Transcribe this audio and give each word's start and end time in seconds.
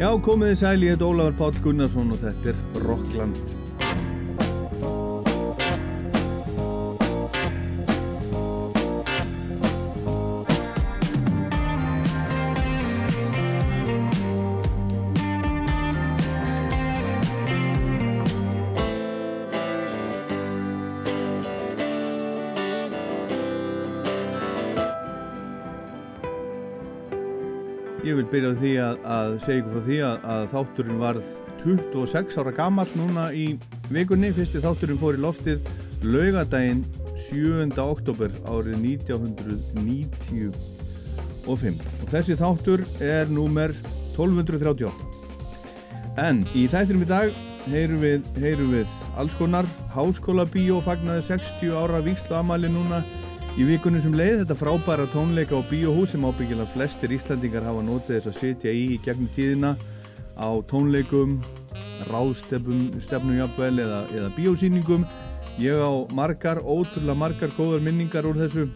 Já, 0.00 0.08
komiði 0.24 0.56
sæl, 0.56 0.80
ég 0.80 0.94
heit 0.94 1.02
Ólafur 1.04 1.34
Páll 1.36 1.58
Gunnarsson 1.60 2.14
og 2.14 2.22
þetta 2.22 2.54
er 2.54 2.84
Rockland. 2.86 3.49
Byrja 28.30 28.50
á 28.50 28.54
því 28.60 28.72
að, 28.84 28.96
að 29.16 29.30
segja 29.44 29.60
ykkur 29.60 29.74
frá 29.74 29.82
því 29.86 29.98
að, 30.06 30.16
að 30.34 30.42
þátturinn 30.54 31.02
varð 31.02 31.26
26 31.60 32.38
ára 32.40 32.52
gammal 32.56 32.88
núna 32.96 33.24
í 33.36 33.46
vikunni. 33.92 34.30
Fyrsti 34.36 34.58
þátturinn 34.64 35.00
fór 35.00 35.18
í 35.18 35.22
loftið 35.24 35.58
laugadaginn 36.06 36.82
7. 37.20 37.76
oktober 37.84 38.30
árið 38.48 38.76
1995. 39.04 40.54
Og 41.48 41.56
þessi 42.12 42.34
þáttur 42.38 42.80
er 43.02 43.26
númer 43.32 43.70
1238. 44.16 44.90
En 46.20 46.44
í 46.56 46.66
þættinum 46.70 47.04
í 47.04 47.08
dag 47.08 47.28
heyrum 47.70 48.00
við, 48.02 48.20
heyrum 48.40 48.70
við 48.74 48.88
alls 49.20 49.34
konar 49.38 49.66
háskóla 49.94 50.44
bíó 50.48 50.80
fagnaði 50.84 51.22
60 51.28 51.76
ára 51.76 52.00
víksluamali 52.04 52.68
núna 52.72 53.02
Í 53.58 53.64
vikunum 53.66 53.98
sem 53.98 54.12
leið 54.14 54.44
þetta 54.44 54.54
frábæra 54.60 55.04
tónleika 55.10 55.58
á 55.58 55.62
bíóhús 55.66 56.12
sem 56.14 56.22
ábyggilega 56.22 56.70
flestir 56.70 57.10
Íslandingar 57.16 57.64
hafa 57.66 57.82
notið 57.82 58.20
þess 58.20 58.30
að 58.30 58.36
setja 58.38 58.70
í 58.70 58.84
í 58.94 58.98
gegnum 59.02 59.26
tíðina 59.34 59.72
á 60.38 60.48
tónleikum, 60.70 61.40
ráðstefnum 62.06 63.34
jafnvel 63.40 63.82
eða, 63.82 64.04
eða 64.14 64.30
bíósýningum. 64.38 65.04
Ég 65.58 65.82
á 65.82 65.90
margar, 66.14 66.62
ótrúlega 66.62 67.18
margar 67.18 67.50
góðar 67.58 67.82
minningar 67.84 68.28
úr 68.30 68.38
þessu 68.38 68.68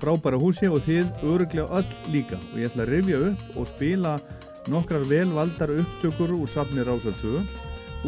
frábæra 0.00 0.40
húsi 0.40 0.70
og 0.72 0.80
þið 0.88 1.26
öruglega 1.28 1.68
öll 1.68 2.12
líka 2.14 2.40
og 2.40 2.56
ég 2.56 2.70
ætla 2.70 2.86
að 2.86 2.94
rifja 2.94 3.24
upp 3.28 3.58
og 3.60 3.68
spila 3.68 4.14
nokkrar 4.72 5.04
velvaldar 5.12 5.76
upptökur 5.76 6.32
úr 6.40 6.48
safni 6.48 6.88
Rásaltöfu 6.88 7.44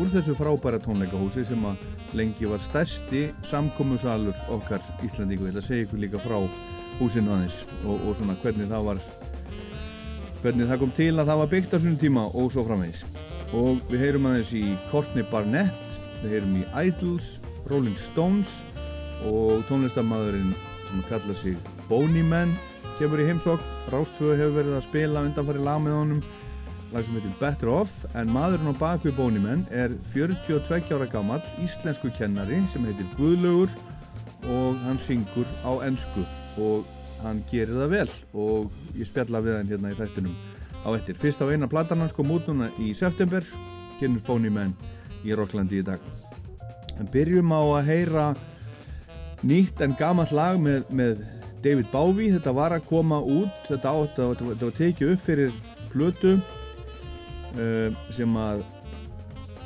úr 0.01 0.09
þessu 0.17 0.35
frábæra 0.41 0.81
tónleikahúsi 0.81 1.45
sem 1.45 1.69
að 1.69 1.85
lengi 2.17 2.49
var 2.49 2.61
stærsti 2.61 3.23
samkómusalur 3.49 4.37
okkar 4.53 4.83
Íslandíku. 5.05 5.47
Ég 5.47 5.55
ætla 5.55 5.63
að 5.63 5.69
segja 5.69 5.87
ykkur 5.87 6.03
líka 6.03 6.21
frá 6.23 6.39
húsinu 6.99 7.33
aðeins 7.33 7.63
og, 7.85 8.01
og 8.05 8.17
svona 8.19 8.37
hvernig 8.43 8.69
það 8.71 8.89
var 8.91 9.05
hvernig 10.43 10.69
það 10.69 10.83
kom 10.83 10.93
til 10.97 11.13
að 11.15 11.31
það 11.31 11.41
var 11.41 11.53
byggt 11.55 11.75
á 11.75 11.79
svona 11.79 12.03
tíma 12.03 12.27
og 12.35 12.51
svo 12.53 12.67
framvegs. 12.67 13.05
Og 13.55 13.81
við 13.91 14.05
heyrum 14.07 14.29
aðeins 14.29 14.53
í 14.59 14.65
Courtney 14.91 15.25
Barnett, 15.31 15.97
við 16.23 16.37
heyrum 16.37 16.59
í 16.61 16.67
Idols, 16.89 17.33
Rolling 17.71 17.99
Stones 18.01 18.61
og 19.29 19.63
tónlistamæðurinn 19.69 20.53
sem 20.89 21.05
kalla 21.09 21.37
sig 21.39 21.57
Boney 21.89 22.25
Man 22.27 22.57
kemur 22.99 23.23
í 23.23 23.29
heimsokk. 23.29 23.63
Rástföðu 23.93 24.39
hefur 24.41 24.59
verið 24.61 24.79
að 24.79 24.87
spila 24.89 25.25
undanfari 25.29 25.63
lag 25.63 25.81
með 25.85 25.99
honum 26.01 26.25
lag 26.93 27.05
sem 27.07 27.15
heitir 27.17 27.33
Better 27.41 27.71
Off 27.73 28.03
en 28.19 28.31
maðurinn 28.33 28.69
á 28.69 28.77
bakvið 28.77 29.15
Bónimenn 29.17 29.63
er 29.73 29.95
42 30.13 30.93
ára 30.93 31.07
gammal 31.09 31.41
íslensku 31.63 32.11
kennari 32.19 32.59
sem 32.69 32.85
heitir 32.85 33.09
Guðlaugur 33.17 33.73
og 34.53 34.77
hann 34.85 35.01
syngur 35.01 35.49
á 35.65 35.73
ennsku 35.87 36.27
og 36.61 36.85
hann 37.23 37.41
gerir 37.49 37.79
það 37.81 37.95
vel. 37.95 38.13
Og 38.37 38.99
ég 38.99 39.09
spjalla 39.09 39.41
við 39.45 39.59
hann 39.59 39.73
hérna 39.73 39.95
í 39.95 39.99
þættinum 39.99 40.37
á 40.85 40.89
ettir. 40.93 41.17
Fyrst 41.17 41.41
á 41.41 41.49
eina 41.49 41.71
platan 41.71 42.05
hans 42.05 42.13
kom 42.17 42.33
út 42.35 42.51
núna 42.51 42.69
í 42.77 42.93
september 42.99 43.47
kennus 44.01 44.25
Bónimenn 44.29 44.77
í 45.25 45.33
Rocklandi 45.33 45.81
í 45.81 45.87
dag. 45.87 46.01
En 47.01 47.09
byrjum 47.09 47.57
á 47.57 47.63
að 47.81 47.89
heyra 47.89 48.31
nýtt 49.41 49.81
en 49.81 49.97
gammalt 49.97 50.35
lag 50.37 50.61
með, 50.61 50.85
með 50.93 51.25
David 51.65 51.89
Bowie. 51.95 52.35
Þetta 52.37 52.53
var 52.59 52.77
að 52.77 52.89
koma 52.91 53.23
út 53.25 53.69
þetta, 53.71 53.97
átt, 53.97 54.19
þetta 54.19 54.67
var 54.67 54.83
tekið 54.83 55.15
upp 55.15 55.31
fyrir 55.31 55.63
plötu 55.93 56.41
uh, 57.57 57.93
sem 58.15 58.39
að 58.39 58.65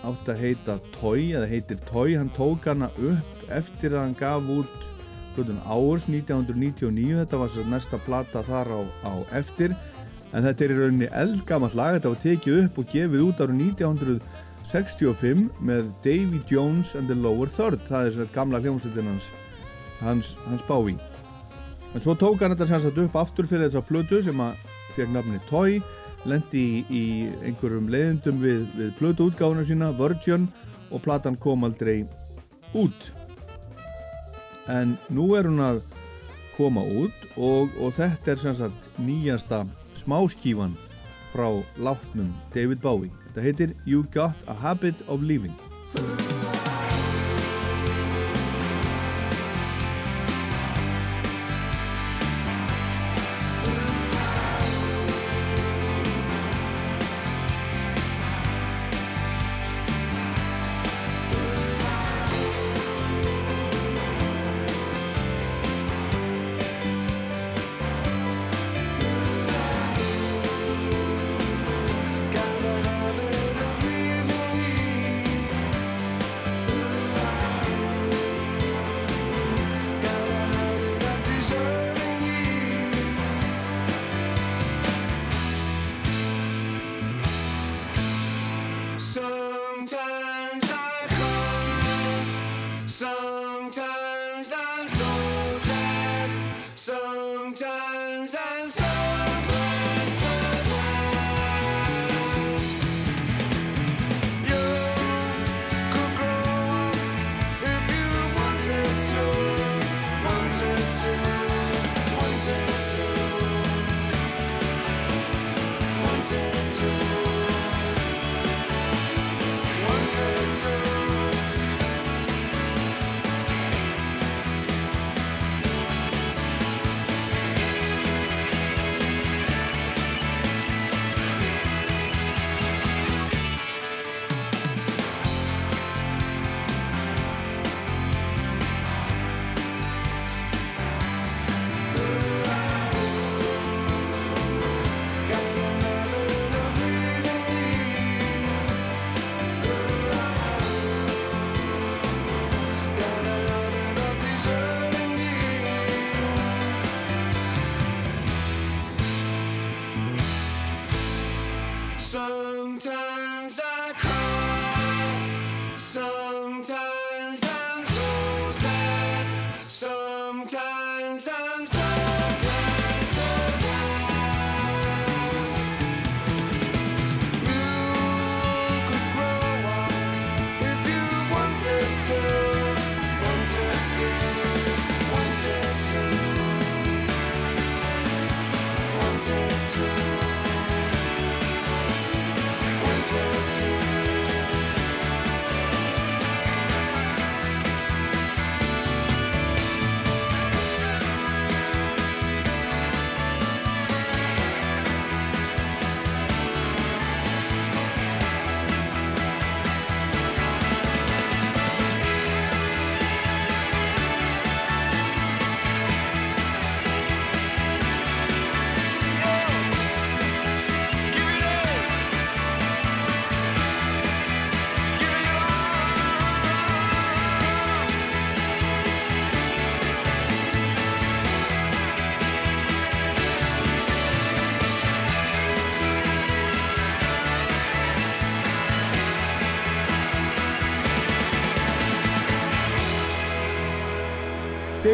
átt 0.07 0.29
að 0.31 0.43
heita 0.43 0.77
Toy 0.95 1.33
eða 1.35 1.49
heitir 1.51 1.81
Toy, 1.89 2.15
hann 2.15 2.31
tók 2.37 2.67
hana 2.69 2.91
upp 2.97 3.51
eftir 3.53 3.95
að 3.95 4.05
hann 4.05 4.19
gaf 4.19 4.51
út 4.53 4.87
plötun 5.37 5.61
Hours 5.67 6.07
1999 6.09 7.21
þetta 7.21 7.41
var 7.41 7.53
svo 7.53 7.65
næsta 7.69 8.01
plata 8.07 8.43
þar 8.47 8.73
á, 8.73 8.81
á 9.05 9.13
eftir. 9.37 9.75
En 10.35 10.45
þetta 10.45 10.65
er 10.65 10.73
í 10.73 10.79
rauninni 10.81 11.09
eldgamall 11.15 11.75
lag, 11.79 11.97
þetta 11.97 12.13
var 12.13 12.23
tekið 12.23 12.61
upp 12.65 12.79
og 12.81 12.93
gefið 12.93 13.27
út 13.29 13.43
ára 13.43 13.57
1965 13.57 15.45
með 15.65 15.91
Davy 16.05 16.41
Jones 16.51 16.95
and 16.99 17.11
the 17.11 17.17
Lower 17.17 17.51
Third. 17.51 17.83
Það 17.89 18.07
er 18.07 18.17
svona 18.17 18.35
gamla 18.35 18.63
hljómsveitin 18.65 19.11
hans 19.11 19.29
hans, 20.01 20.35
hans 20.47 20.65
Bowie. 20.69 20.99
En 21.95 22.03
svo 22.05 22.17
tók 22.19 22.43
hann 22.43 22.53
þetta 22.53 22.69
sannsagt 22.69 22.99
upp 23.01 23.17
aftur 23.17 23.49
fyrir 23.49 23.69
þessa 23.69 23.85
plötu 23.87 24.21
sem 24.25 24.41
að 24.43 24.59
fekk 24.97 25.13
nafni 25.15 25.41
Toy 25.51 25.79
lendi 26.29 26.63
í, 26.63 26.85
í 26.91 27.05
einhverjum 27.47 27.91
leiðindum 27.93 28.41
við, 28.43 28.65
við 28.77 28.95
blötu 29.01 29.29
útgáðuna 29.31 29.67
sína, 29.67 29.93
Virgin 29.97 30.49
og 30.91 31.03
platan 31.05 31.39
kom 31.41 31.67
aldrei 31.67 32.05
út. 32.77 33.11
En 34.71 34.97
nú 35.13 35.33
er 35.39 35.47
hún 35.47 35.63
að 35.63 35.83
koma 36.57 36.83
út 36.83 37.27
og, 37.37 37.75
og 37.79 37.95
þetta 37.99 38.35
er 38.35 38.43
sem 38.43 38.57
sagt 38.59 38.91
nýjasta 38.99 39.65
smáskífan 40.03 40.75
frá 41.35 41.49
látnum 41.79 42.33
David 42.55 42.83
Bowie. 42.83 43.15
Þetta 43.29 43.47
heitir 43.47 43.77
You 43.85 44.07
Got 44.15 44.49
a 44.49 44.57
Habit 44.57 45.05
of 45.07 45.23
Living 45.23 45.55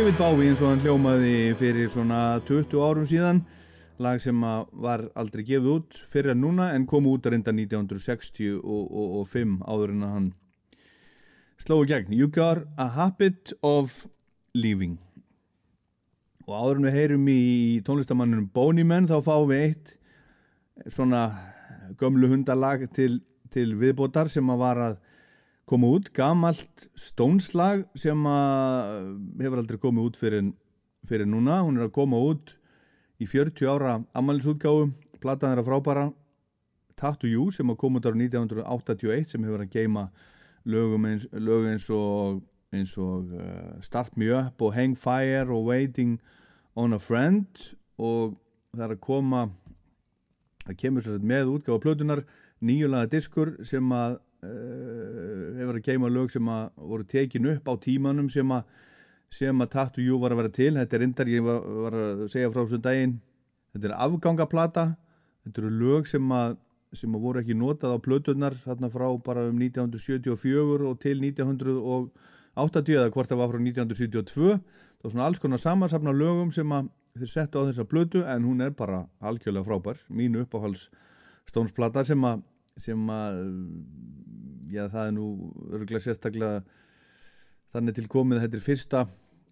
David 0.03 0.19
Bowie 0.19 0.49
eins 0.51 0.59
og 0.59 0.67
hann 0.67 0.81
hljómaði 0.83 1.53
fyrir 1.55 1.87
svona 1.87 2.41
20 2.43 2.81
árum 2.83 3.05
síðan. 3.07 3.39
Lag 4.03 4.19
sem 4.19 4.35
var 4.83 5.05
aldrei 5.15 5.45
gefið 5.47 5.69
út 5.77 6.01
fyrir 6.11 6.33
en 6.33 6.41
núna 6.43 6.73
en 6.75 6.89
kom 6.91 7.07
út 7.07 7.23
að 7.23 7.37
reynda 7.37 7.55
1965 7.55 9.61
áður 9.63 9.93
en 9.93 10.03
að 10.03 10.17
hann 10.17 10.27
slói 11.63 11.87
gegn. 11.87 12.17
You 12.19 12.27
got 12.27 12.67
a 12.75 12.89
habit 12.97 13.55
of 13.63 14.09
leaving. 14.59 14.99
Og 16.49 16.51
áður 16.51 16.83
en 16.83 16.89
við 16.89 16.99
heyrum 16.99 17.31
í 17.31 17.79
tónlistamannunum 17.87 18.51
Man 18.83 19.07
þá 19.07 19.23
fáum 19.23 19.55
við 19.55 19.69
eitt 19.69 19.95
svona 20.97 21.29
gömlu 21.95 22.27
hundalag 22.27 22.91
til, 22.91 23.23
til 23.55 23.79
viðbótar 23.79 24.27
sem 24.27 24.51
að 24.51 24.63
var 24.67 24.83
að 24.83 24.99
koma 25.69 25.93
út, 25.95 26.11
gamalt 26.15 26.89
stónslag 26.99 27.85
sem 27.99 28.27
hefur 29.41 29.61
aldrei 29.63 29.79
komið 29.81 30.09
út 30.09 30.19
fyrir, 30.19 30.51
fyrir 31.09 31.29
núna, 31.29 31.63
hún 31.63 31.79
er 31.79 31.87
að 31.87 31.95
koma 31.97 32.19
út 32.21 32.57
í 33.23 33.29
40 33.29 33.71
ára 33.71 33.97
ammaliðsútgáðu, 34.19 34.91
platan 35.23 35.59
að 35.59 35.69
frábara 35.69 36.11
Tattoo 36.99 37.31
You 37.31 37.51
sem 37.55 37.71
að 37.71 37.81
koma 37.81 38.01
út 38.01 38.09
ára 38.09 38.19
1981 38.19 39.33
sem 39.33 39.47
hefur 39.47 39.65
að 39.65 39.75
geima 39.75 40.09
lögum 40.69 41.07
eins, 41.09 41.27
lög 41.33 41.67
eins 41.71 41.89
og, 41.91 42.43
eins 42.75 42.95
og 43.01 43.33
uh, 43.35 43.79
Start 43.83 44.17
Me 44.17 44.31
Up 44.35 44.63
og 44.63 44.75
Hang 44.77 44.99
Fire 44.99 45.49
og 45.51 45.67
Waiting 45.71 46.21
on 46.79 46.95
a 46.95 47.01
Friend. 47.03 47.47
Og 47.99 48.37
það 48.73 48.87
er 48.87 48.95
að 48.97 49.03
koma 49.05 49.47
það 50.63 50.79
kemur 50.79 51.07
svo 51.07 51.19
með 51.19 51.55
útgáðu 51.57 51.83
plötunar 51.83 52.25
nýjulaga 52.63 53.11
diskur 53.11 53.57
sem 53.67 53.91
að 53.95 54.21
hefur 54.43 55.79
að 55.79 55.87
geima 55.87 56.11
lög 56.11 56.33
sem 56.35 56.49
að 56.51 56.65
voru 56.93 57.07
tekin 57.09 57.47
upp 57.53 57.69
á 57.71 57.75
tímanum 57.83 58.29
sem 58.33 58.49
að, 58.51 58.65
sem 59.33 59.63
að 59.63 59.71
Tattoo 59.77 60.05
You 60.05 60.19
var 60.23 60.35
að 60.35 60.43
vera 60.43 60.55
til. 60.57 60.73
Þetta 60.79 60.99
er 60.99 61.05
reyndar, 61.05 61.31
ég 61.31 61.47
var, 61.47 61.63
var 61.87 61.99
að 62.01 62.27
segja 62.33 62.51
frá 62.51 62.63
þessum 62.65 62.85
daginn, 62.85 63.17
þetta 63.73 63.91
er 63.91 63.97
afgangaplata. 64.09 64.87
Þetta 65.47 65.63
eru 65.63 65.73
lög 65.79 66.11
sem 66.11 66.37
að 66.37 66.59
sem 66.93 67.15
að 67.17 67.23
voru 67.25 67.41
ekki 67.41 67.55
notað 67.57 67.95
á 67.97 68.05
plötunar 68.05 68.57
þarna 68.67 68.91
frá 68.93 69.07
bara 69.25 69.47
um 69.49 69.57
1974 69.57 70.89
og 70.91 70.99
til 71.01 71.23
1980 71.25 72.99
eða 72.99 73.13
hvort 73.15 73.31
það 73.31 73.41
var 73.41 73.49
frá 73.49 73.61
1972 73.63 74.51
það 74.53 75.07
var 75.07 75.15
svona 75.15 75.29
alls 75.31 75.41
konar 75.41 75.63
samansapna 75.63 76.13
lögum 76.13 76.51
sem 76.53 76.75
að 76.77 76.91
þeir 77.17 77.31
settu 77.33 77.63
á 77.65 77.67
þessa 77.69 77.89
plötu 77.89 78.23
en 78.29 78.45
hún 78.45 78.61
er 78.65 78.77
bara 78.77 79.07
algjörlega 79.21 79.65
frábær. 79.67 80.01
Mínu 80.13 80.45
uppáhals 80.45 80.91
stónsplata 81.49 82.05
sem 82.05 82.21
að 82.25 82.45
sem 82.81 83.09
að 83.13 83.41
já 84.73 84.87
það 84.93 85.07
er 85.07 85.15
nú 85.17 85.27
örgulega 85.71 86.05
sérstaklega 86.07 86.63
þannig 87.73 87.99
til 87.99 88.07
komið 88.13 88.45
þetta 88.45 88.59
er 88.59 88.65
fyrsta 88.65 89.05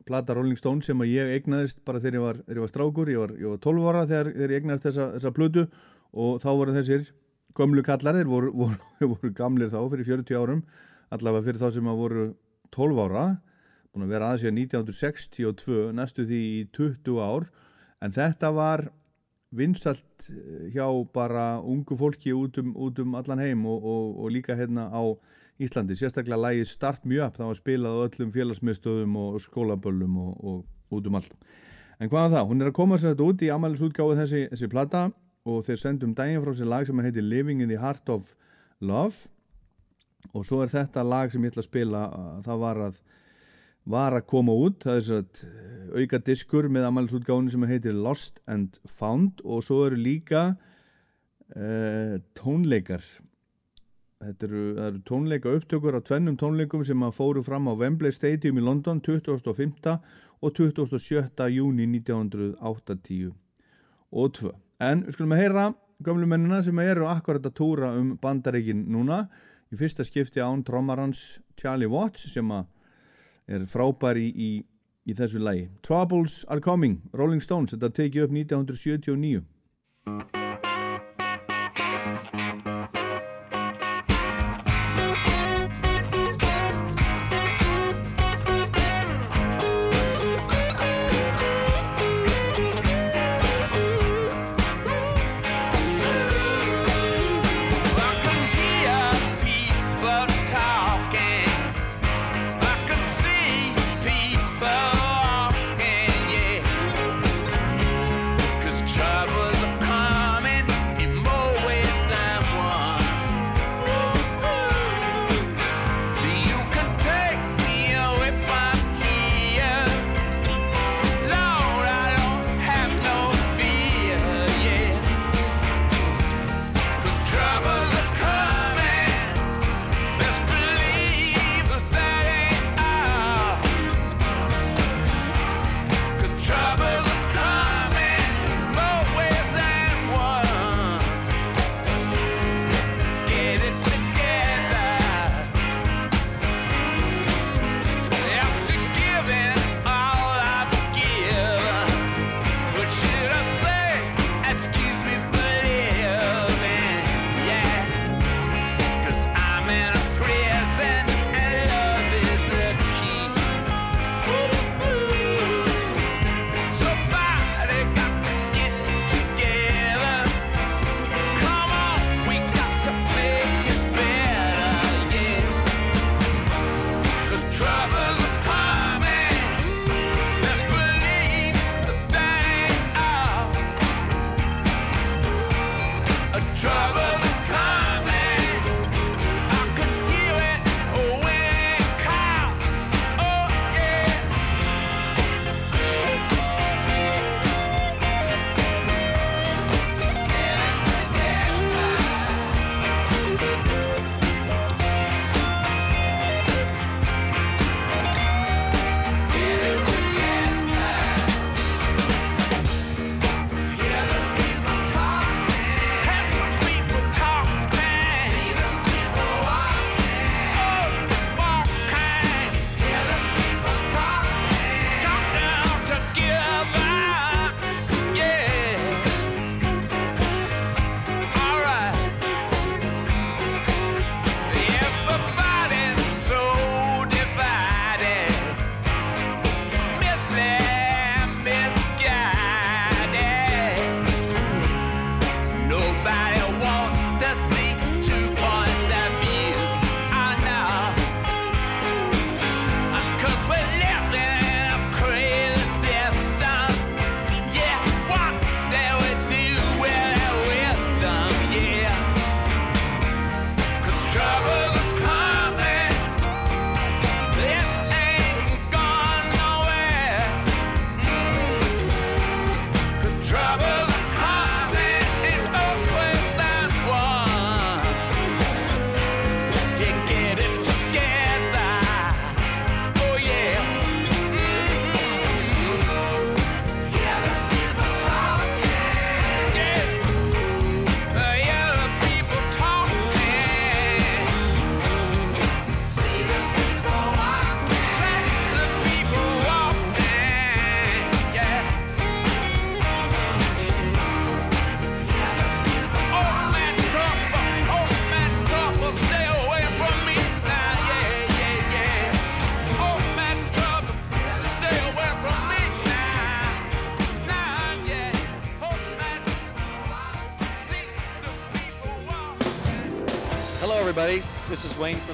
plata 0.09 0.35
Rolling 0.37 0.59
Stone 0.59 0.85
sem 0.85 1.01
að 1.05 1.13
ég 1.13 1.33
egnaðist 1.37 1.83
bara 1.87 2.01
þegar 2.03 2.19
ég 2.19 2.25
var, 2.25 2.41
þegar 2.47 2.61
ég 2.61 2.65
var 2.65 2.73
strákur, 2.73 3.11
ég 3.13 3.21
var, 3.21 3.35
ég 3.39 3.53
var 3.53 3.61
12 3.67 3.91
ára 3.91 4.07
þegar, 4.09 4.33
þegar 4.37 4.55
ég 4.55 4.63
egnaðist 4.63 4.87
þessa, 4.89 5.09
þessa 5.17 5.35
plötu 5.37 5.67
og 6.11 6.41
þá 6.43 6.51
voru 6.51 6.77
þessir 6.77 7.11
gömlu 7.59 7.85
kallar 7.87 8.17
þeir 8.17 8.31
voru, 8.31 8.51
voru, 8.57 8.81
voru 9.15 9.33
gamlir 9.37 9.71
þá 9.71 9.81
fyrir 9.93 10.11
40 10.17 10.41
árum 10.41 10.65
allavega 11.11 11.47
fyrir 11.47 11.63
þá 11.63 11.69
sem 11.77 11.91
að 11.91 12.03
voru 12.05 12.27
12 12.75 13.05
ára 13.07 13.29
búin 13.91 14.07
að 14.07 14.15
vera 14.15 14.31
aðeins 14.31 14.47
í 14.47 14.53
1962 14.67 15.91
næstu 15.99 16.27
því 16.27 16.41
í 16.47 16.61
20 16.77 17.19
ár. 17.23 17.49
En 18.01 18.15
þetta 18.15 18.53
var 18.55 18.87
vinsalt 19.57 20.29
eh, 20.31 20.71
hjá 20.75 20.87
bara 21.15 21.61
ungu 21.61 21.97
fólki 21.99 22.33
út 22.37 22.59
um, 22.63 22.75
út 22.77 22.99
um 23.03 23.17
allan 23.19 23.43
heim 23.43 23.67
og, 23.67 23.85
og, 23.85 24.21
og 24.25 24.35
líka 24.35 24.57
hérna 24.59 24.89
á 24.91 25.03
Íslandi. 25.61 25.97
Sérstaklega 25.99 26.39
lægi 26.41 26.65
Start 26.65 27.05
Me 27.05 27.19
Up 27.21 27.37
það 27.37 27.51
var 27.51 27.59
spilað 27.59 27.99
á 27.99 28.05
öllum 28.07 28.31
félagsmiðstöðum 28.33 29.19
og 29.21 29.41
skólaböllum 29.45 30.15
og, 30.23 30.39
og 30.41 30.95
út 30.97 31.11
um 31.11 31.19
allt. 31.19 31.35
En 32.01 32.09
hvaða 32.09 32.39
það, 32.39 32.47
hún 32.49 32.63
er 32.63 32.71
að 32.71 32.79
koma 32.79 32.97
sér 32.97 33.13
þetta 33.13 33.27
út 33.27 33.43
í 33.45 33.51
amælisútgáðu 33.53 34.17
þessi, 34.23 34.47
þessi 34.55 34.71
plata 34.73 35.03
og 35.45 35.67
þeir 35.67 35.83
sendum 35.83 36.15
daginn 36.17 36.41
frá 36.41 36.55
sér 36.57 36.71
lag 36.71 36.87
sem 36.89 37.03
heitir 37.05 37.27
Living 37.27 37.61
in 37.61 37.69
the 37.69 37.77
Heart 37.81 38.09
of 38.15 38.33
Love. 38.81 39.29
Og 40.33 40.47
svo 40.47 40.63
er 40.65 40.73
þetta 40.73 41.05
lag 41.05 41.33
sem 41.33 41.45
ég 41.45 41.53
ætla 41.53 41.65
að 41.65 41.69
spila 41.69 42.03
það 42.47 42.63
var 42.65 42.83
að 42.87 43.03
var 43.91 44.17
að 44.17 44.29
koma 44.31 44.55
út, 44.55 44.85
það 44.85 44.99
er 44.99 45.07
svona 45.07 45.49
eh, 45.49 46.03
auka 46.03 46.21
diskur 46.27 46.69
með 46.71 46.87
amalisútgáðinu 46.89 47.55
sem 47.55 47.67
heitir 47.71 47.97
Lost 47.97 48.39
and 48.51 48.79
Found 49.01 49.43
og 49.43 49.65
svo 49.67 49.83
eru 49.89 49.99
líka 49.99 50.45
uh, 51.57 52.15
tónleikar. 52.39 53.03
Þetta 54.21 54.47
eru, 54.47 54.65
eru 54.87 55.03
tónleika 55.09 55.53
upptökur 55.57 55.99
á 55.99 56.01
tvennum 56.05 56.39
tónleikum 56.39 56.85
sem 56.87 57.03
að 57.03 57.17
fóru 57.17 57.43
fram 57.43 57.67
á 57.67 57.75
Wembley 57.75 58.15
Stadium 58.15 58.61
í 58.61 58.65
London 58.65 59.01
2005 59.03 59.97
og 60.41 60.57
27. 60.57 61.49
júni 61.51 61.89
1980 61.91 63.33
og 64.11 64.35
2 64.39 64.53
en 64.81 65.05
við 65.07 65.17
skulum 65.17 65.35
að 65.37 65.43
heyra 65.43 65.65
gamlumennina 66.05 66.61
sem 66.65 66.79
eru 66.83 67.09
akkurat 67.11 67.45
að 67.45 67.57
túra 67.59 67.93
um 67.99 68.15
bandareikin 68.21 68.87
núna. 68.89 69.27
Í 69.71 69.79
fyrsta 69.79 70.03
skipti 70.07 70.43
án 70.43 70.65
trómarans 70.67 71.41
Charlie 71.61 71.91
Watts 71.91 72.25
sem 72.33 72.49
að 72.51 72.67
er 73.51 73.67
frábær 73.71 74.21
í, 74.21 74.29
í, 74.31 74.51
í 75.07 75.17
þessu 75.19 75.43
lagi. 75.43 75.69
Troubles 75.87 76.43
are 76.49 76.63
coming, 76.65 77.01
Rolling 77.13 77.45
Stones 77.45 77.75
þetta 77.75 77.93
tekið 78.01 78.29
upp 78.29 78.37
1979 78.41 80.40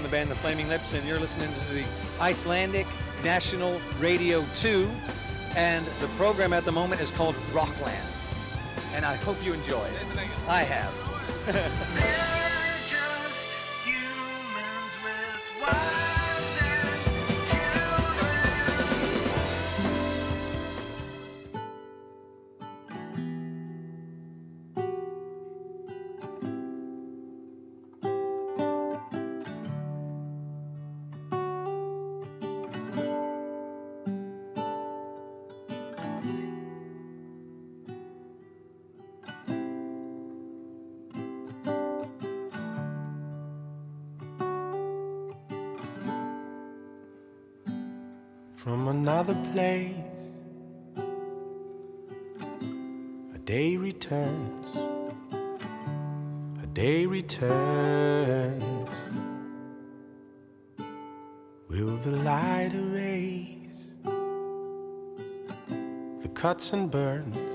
the 0.06 0.12
band 0.12 0.30
The 0.30 0.36
Flaming 0.36 0.68
Lips, 0.68 0.92
and 0.92 1.04
you're 1.04 1.18
listening 1.18 1.52
to 1.52 1.74
the 1.74 1.84
Icelandic 2.20 2.86
National 3.24 3.80
Radio 3.98 4.44
2. 4.54 4.88
And 5.56 5.84
the 5.84 6.06
program 6.16 6.52
at 6.52 6.64
the 6.64 6.70
moment 6.70 7.00
is 7.00 7.10
called 7.10 7.34
Rockland. 7.52 8.06
And 8.94 9.04
I 9.04 9.16
hope 9.16 9.36
you 9.44 9.52
enjoy 9.52 9.84
it. 9.84 10.28
I 10.46 10.62
have. 10.62 12.32
place. 49.56 49.94
A 53.34 53.38
day 53.38 53.78
returns, 53.78 54.68
a 56.62 56.66
day 56.74 57.06
returns. 57.06 58.90
Will 61.70 61.96
the 62.06 62.16
light 62.30 62.72
erase 62.74 63.84
the 66.24 66.28
cuts 66.34 66.74
and 66.74 66.90
burns, 66.90 67.54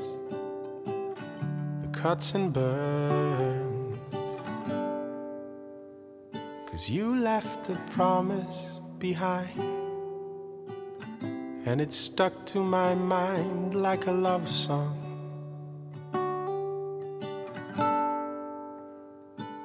the 1.83 1.91
cuts 2.03 2.33
and 2.33 2.51
burns? 2.51 3.99
Cause 6.65 6.89
you 6.89 7.15
left 7.15 7.69
a 7.69 7.75
promise 7.91 8.59
behind 8.97 9.80
and 11.65 11.79
it 11.79 11.93
stuck 11.93 12.45
to 12.47 12.59
my 12.59 12.95
mind 12.95 13.75
like 13.75 14.07
a 14.07 14.11
love 14.11 14.49
song. 14.49 14.97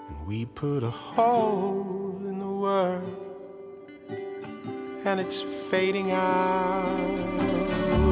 And 0.09 0.27
we 0.27 0.45
put 0.45 0.83
a 0.83 0.91
hole 0.91 2.21
in 2.27 2.39
the 2.39 2.47
world, 2.47 3.21
and 5.05 5.21
it's 5.21 5.41
fading 5.41 6.11
out, 6.11 6.91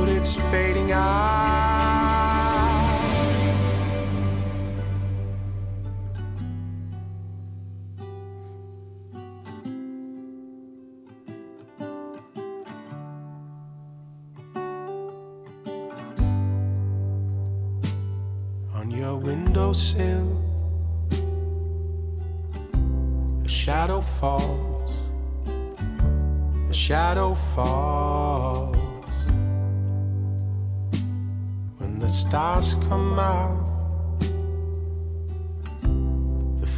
it's 0.09 0.35
fading 0.35 0.93
out. 0.93 1.74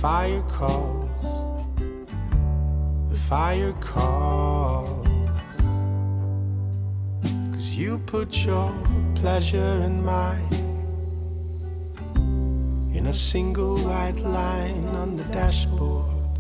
Fire 0.06 0.42
calls, 0.42 1.10
the 3.08 3.16
fire 3.16 3.74
calls. 3.80 5.04
Cause 7.52 7.70
you 7.74 7.98
put 8.06 8.44
your 8.44 8.72
pleasure 9.16 9.72
in 9.88 10.04
mine 10.04 10.54
in 12.94 13.08
a 13.08 13.12
single 13.12 13.78
white 13.78 14.20
line 14.20 14.86
on 15.02 15.16
the 15.16 15.24
dashboard. 15.24 16.38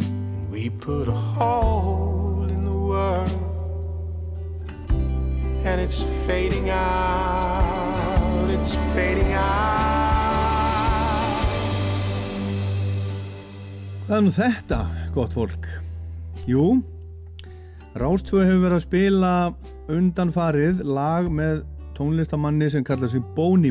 And 0.00 0.50
we 0.50 0.68
put 0.68 1.08
a 1.08 1.20
hole 1.36 2.46
in 2.46 2.66
the 2.66 2.78
world, 2.92 3.30
and 5.64 5.80
it's 5.80 6.02
fading 6.26 6.68
out, 6.68 7.61
it's 8.62 8.76
fading 8.94 9.32
out. 9.34 9.90
Hvað 14.06 14.16
er 14.18 14.24
nú 14.26 14.32
þetta, 14.36 14.78
gott 15.16 15.34
fólk? 15.34 15.66
Jú, 16.46 16.66
Rástföð 17.98 18.46
hefur 18.46 18.62
verið 18.62 18.76
að 18.76 18.84
spila 18.84 19.32
undanfarið 19.92 20.84
lag 20.86 21.26
með 21.32 21.64
tónlistamanni 21.96 22.70
sem 22.70 22.86
kallar 22.86 23.10
sig 23.10 23.24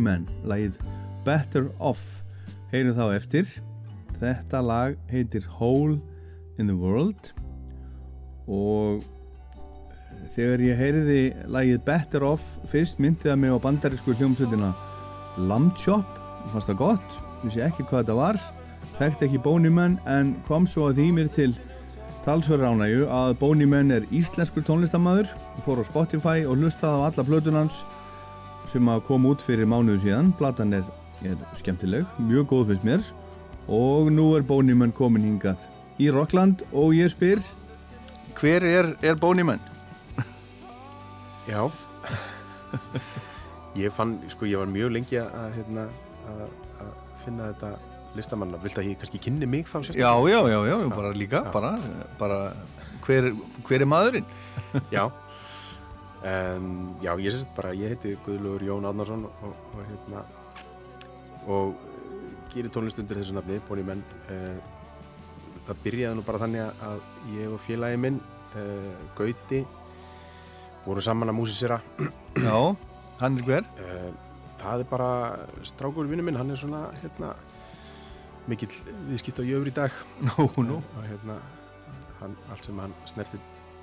Man 0.03 0.27
lagið 0.43 0.75
Better 1.23 1.71
Off 1.79 2.03
heyrin 2.73 2.97
þá 2.97 3.15
eftir 3.15 3.47
þetta 4.19 4.61
lag 4.61 4.97
heitir 5.09 5.47
Hole 5.57 6.01
in 6.59 6.67
the 6.67 6.75
World 6.75 7.31
og 8.47 9.01
þegar 10.35 10.63
ég 10.63 10.79
heyriði 10.79 11.21
lagið 11.51 11.83
Better 11.87 12.23
Off 12.25 12.45
fyrst 12.71 12.99
myndið 13.01 13.31
það 13.31 13.39
mig 13.41 13.53
á 13.55 13.63
bandarísku 13.65 14.15
hljómsveitina 14.15 14.71
Lamb 15.49 15.75
Chop. 15.79 16.07
Fannst 16.51 16.69
það 16.71 16.79
gott, 16.79 17.17
vissi 17.43 17.63
ekki 17.63 17.85
hvað 17.87 18.05
þetta 18.05 18.17
var. 18.17 18.39
Fekti 18.97 19.27
ekki 19.27 19.69
Man 19.69 19.99
en 20.05 20.35
kom 20.47 20.67
svo 20.67 20.89
að 20.89 21.01
því 21.01 21.11
mér 21.11 21.29
til 21.33 21.55
talsverður 22.25 22.71
ánægu 22.71 23.07
að 23.09 23.67
Man 23.67 23.91
er 23.91 24.07
íslenskur 24.11 24.63
tónlistamæður 24.63 25.27
fór 25.65 25.81
á 25.81 25.83
Spotify 25.85 26.45
og 26.45 26.57
hlustaði 26.57 27.01
á 27.01 27.05
alla 27.09 27.23
plötunans 27.23 27.83
sem 28.71 28.87
að 28.87 29.03
koma 29.07 29.29
út 29.29 29.41
fyrir 29.41 29.65
mánuðu 29.65 29.99
síðan. 30.05 30.31
Platan 30.37 30.73
er, 30.73 30.83
er 31.23 31.35
skemmtileg, 31.59 32.05
mjög 32.19 32.47
góð 32.47 32.67
fyrst 32.71 32.83
mér. 32.87 33.01
Og 33.67 34.11
nú 34.11 34.35
er 34.35 34.43
Bónimann 34.43 34.93
komin 34.93 35.25
hingað 35.25 35.59
í 35.99 36.09
Rockland 36.09 36.63
og 36.71 36.95
ég 36.95 37.11
spyr 37.11 37.41
hver 38.39 38.63
er, 38.65 38.95
er 39.05 39.19
Bónimann? 39.19 39.59
Já 41.49 41.61
ég 43.79 43.93
fann, 43.95 44.17
sko 44.31 44.47
ég 44.49 44.59
var 44.59 44.69
mjög 44.71 44.91
lengi 44.95 45.17
að 45.21 45.55
hérna, 45.55 45.87
að 46.31 46.91
finna 47.23 47.49
þetta 47.53 47.71
listamanna, 48.17 48.59
vilt 48.59 48.79
að 48.79 48.91
ég 48.91 48.99
kannski 48.99 49.21
kynni 49.23 49.47
mig 49.47 49.67
þá 49.69 49.79
sérstaklega? 49.79 50.11
Já, 50.11 50.13
já, 50.27 50.39
já, 50.51 50.59
já, 50.67 50.77
bara 50.91 51.11
líka 51.15 51.43
já. 51.45 51.51
Bara, 51.55 51.71
bara 52.19 52.39
hver, 53.05 53.31
hver 53.67 53.85
er 53.85 53.89
maðurinn? 53.89 54.31
Já 54.95 55.07
Um, 56.21 56.93
já, 57.01 57.15
ég 57.17 57.33
sést 57.33 57.49
bara, 57.55 57.71
ég 57.73 57.95
heiti 57.95 58.11
Guðlugur 58.21 58.61
Jón 58.61 58.85
Átnarsson 58.85 59.23
og, 59.25 59.55
og, 59.73 59.79
hérna, 59.87 60.19
og 61.49 61.71
uh, 61.73 62.35
gerir 62.53 62.69
tónlist 62.69 62.99
undir 63.01 63.17
þessu 63.17 63.33
nafni, 63.33 63.57
Bóni 63.65 63.81
Menn. 63.87 64.03
Uh, 64.29 64.59
það 65.65 65.79
byrjaði 65.87 66.19
nú 66.19 66.25
bara 66.27 66.41
þannig 66.43 66.83
að 66.85 67.01
ég 67.39 67.55
og 67.55 67.63
félagi 67.65 67.97
minn, 68.03 68.19
uh, 68.53 68.91
Gauti, 69.17 69.63
voru 70.85 71.03
saman 71.03 71.31
að 71.31 71.39
músisera. 71.39 71.79
Já, 72.37 72.57
hann 73.21 73.39
er 73.39 73.47
hver? 73.47 73.71
Það 74.61 74.83
er 74.83 74.89
bara 74.91 75.09
strákur 75.65 76.09
vinnu 76.09 76.25
minn, 76.25 76.37
hann 76.37 76.53
er 76.53 76.59
svona, 76.59 76.83
hérna, 77.01 77.33
mikill 78.49 78.71
viðskipt 79.09 79.41
á 79.41 79.43
jöfri 79.45 79.73
í 79.73 79.77
dag. 79.81 80.03
Nú, 80.27 80.47
nú. 80.65 80.79
Og 80.81 81.09
hérna, 81.09 81.39
hann, 82.21 82.37
allt 82.53 82.69
sem 82.69 82.81
hann 82.81 82.95
snertir 83.09 83.41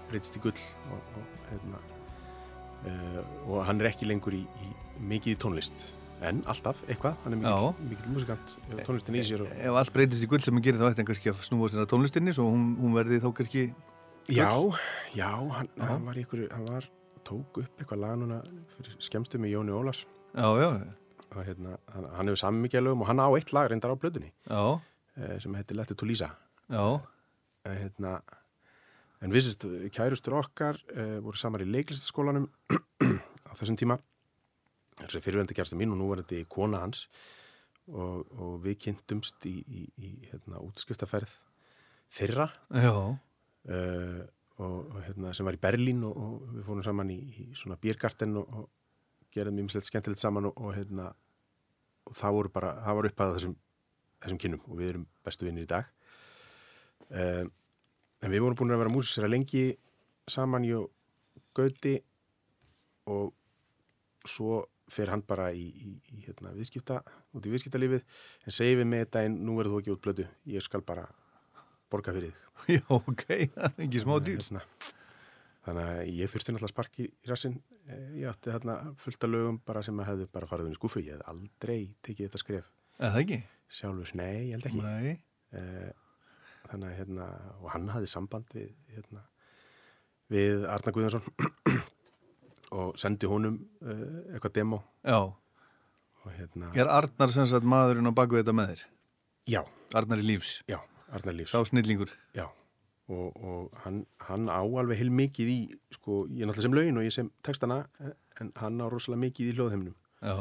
breytist 0.09 0.37
í 0.39 0.43
gull 0.43 0.57
og, 0.95 1.15
og 1.21 1.47
hérna, 1.51 1.81
uh, 2.89 3.23
og 3.49 3.63
hann 3.69 3.83
er 3.83 3.91
ekki 3.91 4.09
lengur 4.09 4.37
í, 4.37 4.45
í 4.65 4.75
mikið 5.11 5.41
tónlist 5.45 5.91
en 6.25 6.41
alltaf 6.51 6.81
eitthvað, 6.89 7.19
hann 7.23 7.37
er 7.37 7.41
mikið, 7.43 7.83
mikið 7.93 8.15
musikant 8.15 8.55
eh, 8.73 8.81
tónlistin 8.87 9.19
í 9.19 9.25
sér 9.27 9.45
og... 9.45 9.53
Ef 9.55 9.77
allt 9.83 9.93
breytist 9.95 10.25
í 10.25 10.31
gull 10.31 10.41
sem 10.43 10.57
hann 10.57 10.65
gerir 10.65 10.81
þá 10.81 10.89
ætti 10.89 11.03
hann 11.03 11.11
kannski 11.13 11.31
að 11.31 11.45
snúa 11.47 11.71
að 11.71 11.87
tónlistinni 11.93 12.35
svo 12.35 12.49
hún, 12.51 12.73
hún 12.81 12.97
verði 12.97 13.21
þá 13.23 13.29
kannski? 13.39 13.69
Já, 14.29 14.53
já, 15.17 15.31
hann, 15.57 15.69
hann 15.81 16.05
var 16.05 16.19
ykkur 16.21 16.47
hann 16.53 16.67
var, 16.69 16.89
tók 17.25 17.63
upp 17.63 17.81
eitthvað 17.81 18.03
lag 18.03 18.17
núna 18.21 18.41
fyrir 18.77 18.97
skemmstu 19.01 19.41
með 19.41 19.55
Jóni 19.57 19.77
Ólas 19.77 20.05
Já, 20.35 20.49
já 20.61 20.69
og 21.29 21.45
hérna, 21.45 21.77
hann, 21.93 22.09
hann 22.17 22.31
hefur 22.31 22.41
saman 22.41 22.65
mikið 22.65 22.87
lögum 22.87 23.05
og 23.05 23.11
hann 23.11 23.21
á 23.21 23.29
eitt 23.37 23.53
lag 23.53 23.69
reyndar 23.69 23.93
á 23.93 24.01
blöðunni 24.01 24.31
uh, 24.49 24.77
sem 25.41 25.57
heitir 25.57 25.77
Let 25.77 25.93
it 25.93 26.01
to 26.01 26.09
Lisa 26.09 26.33
Já. 26.69 27.01
Uh, 27.01 27.73
hérna 27.73 28.19
En 29.25 29.35
við 29.35 29.49
sést, 29.49 29.65
kærustur 29.95 30.37
okkar 30.39 30.79
uh, 30.95 31.19
voru 31.25 31.39
samar 31.39 31.65
í 31.65 31.67
leiklistaskólanum 31.67 32.47
á 33.51 33.53
þessum 33.59 33.79
tíma. 33.79 33.97
Er 35.03 35.11
fyrirvendu 35.23 35.57
kærasta 35.59 35.79
mín 35.79 35.91
og 35.95 35.99
nú 35.99 36.11
var 36.11 36.23
þetta 36.23 36.47
kona 36.53 36.85
hans. 36.85 37.07
Og, 37.89 38.29
og 38.37 38.59
við 38.63 38.77
kynntumst 38.85 39.47
í, 39.49 39.57
í, 39.65 39.83
í 39.99 40.11
hérna, 40.29 40.61
útskriftaferð 40.63 41.33
þeirra. 42.15 42.47
Já, 42.71 42.95
uh, 43.67 44.25
og, 44.59 44.77
og 44.91 44.99
hérna, 45.07 45.33
sem 45.35 45.47
var 45.47 45.57
í 45.59 45.63
Berlín 45.63 46.03
og, 46.07 46.17
og 46.17 46.51
við 46.57 46.67
fórum 46.67 46.85
saman 46.87 47.15
í, 47.15 47.19
í 47.19 47.49
svona 47.59 47.79
bírgarten 47.81 48.37
og, 48.41 48.69
gerðum 49.35 49.59
mjög 49.61 49.85
skemmtilegt 49.85 50.23
saman 50.23 50.49
og, 50.49 50.69
hérna 50.73 51.11
það 52.17 52.37
voru 52.39 52.51
bara, 52.53 52.71
það 52.81 52.97
var 52.97 53.09
upp 53.11 53.21
að 53.21 53.35
þessum 53.37 53.57
þessum 54.23 54.41
kynnum 54.43 54.65
og 54.67 54.79
við 54.81 54.93
erum 54.93 55.07
bestu 55.27 55.47
vinnir 55.47 55.67
í 55.67 55.71
dag. 55.71 55.89
Uh, 57.09 57.45
en 58.23 58.33
við 58.33 58.43
vorum 58.45 58.59
búin 58.59 58.75
að 58.75 58.83
vera 58.83 58.93
músisera 58.93 59.31
lengi 59.31 59.71
saman 60.29 60.67
í 60.67 60.75
Gauti 61.57 61.95
og 63.09 63.33
svo 64.29 64.65
fer 64.89 65.13
hann 65.13 65.23
bara 65.27 65.51
í, 65.53 65.65
í, 65.69 65.95
í 66.17 66.25
hérna, 66.27 66.53
viðskipta, 66.57 67.01
út 67.37 67.47
í 67.47 67.53
viðskiptalífið. 67.53 68.05
En 68.47 68.55
segir 68.55 68.81
við 68.81 68.91
með 68.91 69.05
þetta 69.05 69.25
en 69.29 69.39
nú 69.47 69.57
verður 69.59 69.77
þú 69.77 69.81
ekki 69.83 69.95
út 69.95 70.05
blödu 70.05 70.29
ég 70.49 70.65
skal 70.65 70.83
bara 70.87 71.07
borga 71.93 72.15
fyrir 72.17 72.33
þig. 72.33 72.47
Já, 72.79 72.85
ok, 72.99 73.27
það 73.55 73.69
er 73.69 73.85
ekki 73.87 74.05
smá 74.05 74.15
dýr. 74.25 74.41
Hérna, 74.43 74.65
þannig 75.69 75.93
að 75.93 76.15
ég 76.19 76.33
þurfti 76.33 76.55
náttúrulega 76.55 76.75
sparki 76.75 77.07
í 77.09 77.31
rassin 77.31 77.61
ég 78.19 78.27
átti 78.29 78.53
þarna 78.53 78.75
fullt 79.01 79.25
af 79.25 79.33
lögum 79.33 79.61
bara 79.67 79.83
sem 79.85 80.01
að 80.01 80.11
hefði 80.13 80.27
bara 80.33 80.49
farið 80.51 80.73
í 80.73 80.77
skúfu 80.79 81.03
ég 81.05 81.17
hef 81.17 81.31
aldrei 81.33 81.79
tekið 82.05 82.29
þetta 82.29 82.43
skref. 82.43 82.69
Er 82.99 83.15
það 83.15 83.23
ekki? 83.25 83.41
sjálfur, 83.69 84.13
nei, 84.17 84.49
ég 84.49 84.55
held 84.57 84.69
ekki. 84.69 84.83
Nei. 84.85 85.19
Eh, 85.59 85.91
þannig 86.69 86.91
að 86.91 86.97
hérna 86.99 87.27
og 87.59 87.69
hann 87.73 87.91
hafði 87.93 88.11
samband 88.11 88.55
við 88.57 88.71
hérna, 88.95 89.25
við 90.33 90.65
Arna 90.69 90.95
Guðjónsson 90.97 91.25
og 92.79 92.97
sendi 93.01 93.29
honum 93.31 93.61
uh, 93.81 94.35
eitthvað 94.35 94.57
demo. 94.61 94.83
Já, 95.01 95.21
og 96.25 96.35
hérna, 96.37 96.69
er 96.77 96.91
Arnar 96.93 97.33
sem 97.33 97.49
sagt 97.49 97.69
maðurinn 97.69 98.09
á 98.09 98.13
baku 98.13 98.41
þetta 98.41 98.57
með 98.57 98.75
þér? 98.75 98.87
já, 99.49 99.61
Arnar 99.97 100.21
í 100.21 100.27
lífs, 100.29 100.59
já, 100.69 100.77
Arnar 101.15 101.37
Lífs. 101.37 101.53
Sá 101.55 101.65
snillingur. 101.65 102.11
já, 102.37 102.47
og, 103.09 103.37
og 103.37 103.79
hann, 103.85 104.03
hann 104.29 104.49
á 104.53 104.61
alveg 104.61 105.01
heil 105.01 105.13
mikið 105.15 105.53
í 105.53 105.59
sko, 105.97 106.27
ég 106.29 106.45
er 106.45 106.51
náttúrulega 106.51 106.67
sem 106.67 106.77
laun 106.77 107.01
og 107.01 107.07
ég 107.07 107.15
sem 107.15 107.31
textana 107.47 107.79
eh, 108.05 108.13
en 108.43 108.53
hann 108.61 108.83
á 108.85 108.87
rosalega 108.93 109.25
mikið 109.25 109.53
í 109.53 109.55
hljóðheiminum 109.57 109.97
Já, 110.21 110.35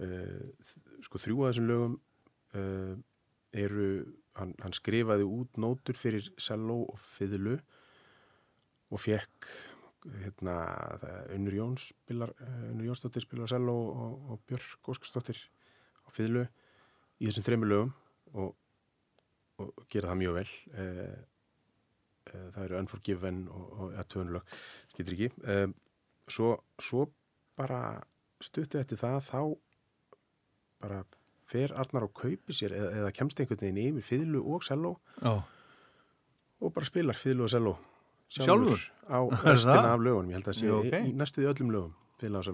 uh, 0.00 0.70
sko 1.04 1.20
þrjú 1.20 1.42
að 1.42 1.52
þessum 1.52 1.68
lögum 1.68 1.98
uh, 2.56 2.94
eru 3.52 3.90
hann, 4.38 4.54
hann 4.62 4.76
skrifaði 4.76 5.26
út 5.28 5.60
nótur 5.60 5.98
fyrir 5.98 6.30
selló 6.40 6.80
og 6.86 7.04
fiðlu 7.18 7.58
og 8.92 9.00
fekk 9.02 9.50
hérna, 10.22 10.56
Unnur 11.34 11.54
Jóns 11.54 11.90
spilar, 11.92 12.32
uh, 12.40 12.70
Unnur 12.70 12.88
Jónsdóttir 12.88 13.26
spilar 13.26 13.50
á 13.50 13.52
selló 13.52 13.76
og, 13.92 14.16
og 14.32 14.46
Björk 14.48 14.92
Óskarsdóttir 14.94 15.38
á 16.06 16.08
fiðlu 16.14 16.46
í 17.20 17.28
þessum 17.28 17.46
þremur 17.46 17.72
lögum 17.74 17.92
og, 18.32 18.56
og 19.62 19.86
gera 19.92 20.12
það 20.12 20.20
mjög 20.22 20.36
vel. 20.38 20.52
Uh, 20.74 21.16
uh, 22.32 22.46
það 22.54 22.62
eru 22.66 22.78
Unforgiven 22.82 23.40
og, 23.52 23.72
og 23.86 23.96
ja, 23.96 24.44
getur 24.96 25.16
ekki. 25.16 25.30
Uh, 25.46 25.66
svo, 26.30 26.52
svo 26.82 27.06
bara 27.58 27.82
stuttu 28.42 28.80
eftir 28.80 29.00
það 29.00 29.18
þá 29.28 29.40
bara 30.82 31.02
fer 31.52 31.74
Arnar 31.78 32.08
á 32.08 32.10
kaupi 32.10 32.54
sér 32.56 32.74
eða, 32.74 32.92
eða 33.02 33.14
kemst 33.14 33.40
einhvern 33.42 33.60
veginn 33.60 33.82
yfir 33.92 34.08
fiðlu 34.08 34.42
og 34.54 34.64
selló. 34.66 34.96
Já, 35.20 35.42
og 36.62 36.74
bara 36.74 36.88
spilar 36.88 37.18
fiðlu 37.18 37.46
og 37.46 37.52
selló 37.52 37.74
Sjálfur? 38.32 38.80
á 39.12 39.18
Er 39.28 39.42
restina 39.52 39.92
af 39.92 40.00
lögunum, 40.00 40.30
ég 40.30 40.38
held 40.38 40.48
að 40.48 40.56
sé 40.56 40.68
Já, 40.68 40.76
ok. 40.78 40.94
í 41.04 41.12
næstuði 41.18 41.50
öllum 41.50 41.72
lögum 41.74 41.96
fiðlu 42.22 42.38
og 42.38 42.46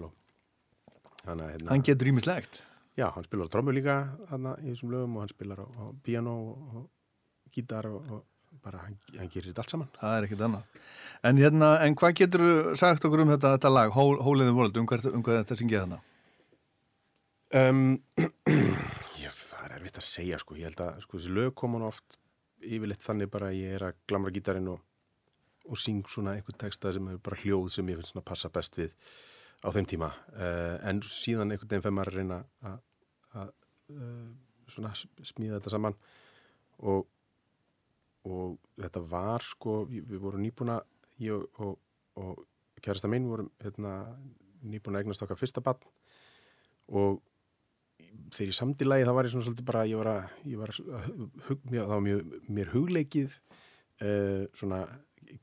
að 1.29 1.43
hérna, 1.53 1.69
hann 1.69 1.83
getur 1.85 2.09
ímislegt. 2.09 2.63
já, 2.97 3.07
hann 3.13 3.23
spilar 3.23 3.47
á 3.47 3.53
trommu 3.53 3.71
líka 3.75 3.95
hana, 4.31 4.55
í 4.59 4.73
þessum 4.73 4.91
lögum 4.91 5.15
og 5.15 5.23
hann 5.23 5.31
spilar 5.31 5.61
á, 5.61 5.67
á 5.69 5.85
piano 6.03 6.33
og, 6.35 6.75
og 6.75 6.89
gítar 7.55 7.87
og, 7.89 8.11
og 8.13 8.59
bara 8.63 8.83
hann, 8.83 8.97
hann 9.15 9.31
gerir 9.31 9.51
þetta 9.51 9.63
allt 9.63 9.73
saman 9.75 9.89
Það 9.95 10.15
er 10.17 10.27
ekkit 10.27 10.45
annað. 10.47 10.77
En 11.29 11.39
hérna, 11.39 11.71
en 11.85 11.95
hvað 11.99 12.15
getur 12.21 12.45
sagt 12.79 13.05
okkur 13.07 13.23
um 13.25 13.33
þetta, 13.33 13.55
þetta 13.57 13.73
lag, 13.73 13.95
Hole 13.95 14.23
Hole 14.25 14.45
in 14.45 14.51
the 14.51 14.55
World, 14.55 14.77
um 14.79 14.87
hvað, 14.89 15.09
um 15.13 15.25
hvað 15.25 15.41
þetta 15.41 15.59
syngja 15.59 15.83
þarna? 15.85 16.01
Um, 17.59 17.85
ég, 18.19 19.33
það 19.49 19.65
er 19.65 19.75
erfitt 19.79 20.01
að 20.01 20.05
segja 20.05 20.39
sko, 20.41 20.57
ég 20.59 20.69
held 20.69 20.83
að 20.85 21.01
sko, 21.05 21.17
þessi 21.17 21.33
lög 21.33 21.55
koma 21.57 21.81
oft 21.87 22.19
yfirleitt 22.59 23.03
þannig 23.05 23.31
bara 23.31 23.49
að 23.49 23.59
ég 23.59 23.75
er 23.77 23.87
að 23.89 23.99
glamra 24.09 24.33
gítarinn 24.35 24.69
og, 24.73 24.83
og 25.69 25.79
syng 25.79 26.03
svona 26.11 26.35
einhvern 26.35 26.59
texta 26.59 26.91
sem 26.93 27.07
er 27.09 27.19
bara 27.23 27.39
hljóð 27.39 27.71
sem 27.73 27.89
ég 27.91 27.99
finnst 27.99 28.13
svona 28.13 28.27
passa 28.27 28.51
best 28.53 28.77
við 28.79 28.93
á 29.63 29.67
þeim 29.75 29.87
tíma 29.89 30.11
uh, 30.35 30.75
en 30.87 31.01
síðan 31.03 31.53
einhvern 31.53 31.71
veginn 31.71 31.85
fyrir 31.85 31.95
maður 31.95 32.11
að 32.13 32.19
reyna 32.19 32.39
að, 32.69 32.77
að 33.41 33.51
uh, 33.95 34.27
svona 34.71 34.93
smíða 34.99 35.57
þetta 35.57 35.73
saman 35.73 35.97
og, 36.79 37.07
og 38.27 38.57
þetta 38.79 39.03
var 39.11 39.45
sko, 39.45 39.81
við 39.87 40.19
vorum 40.19 40.43
nýbúna 40.43 40.79
ég 41.23 41.35
og, 41.35 41.77
og, 42.19 42.43
og 42.75 42.83
kærasta 42.83 43.09
minn 43.11 43.27
vorum 43.29 43.49
hérna, 43.63 43.95
nýbúna 44.63 45.01
eignast 45.01 45.23
okkar 45.23 45.39
fyrsta 45.39 45.63
bann 45.63 45.81
og 46.89 47.19
þegar 48.33 48.51
ég 48.51 48.57
samdi 48.57 48.87
lagi 48.87 49.07
þá 49.07 49.13
var 49.15 49.27
ég 49.27 49.33
svona 49.33 49.47
svolítið 49.47 49.67
bara 49.69 49.85
ég 49.89 49.99
var 50.01 50.11
að, 50.11 50.37
ég 50.49 50.61
var 50.61 50.73
að 50.73 51.09
hug, 51.47 51.67
mjög, 51.71 51.93
mjög, 52.05 52.33
mér 52.57 52.73
hugleikið 52.73 53.37
uh, 53.37 54.45
svona 54.57 54.83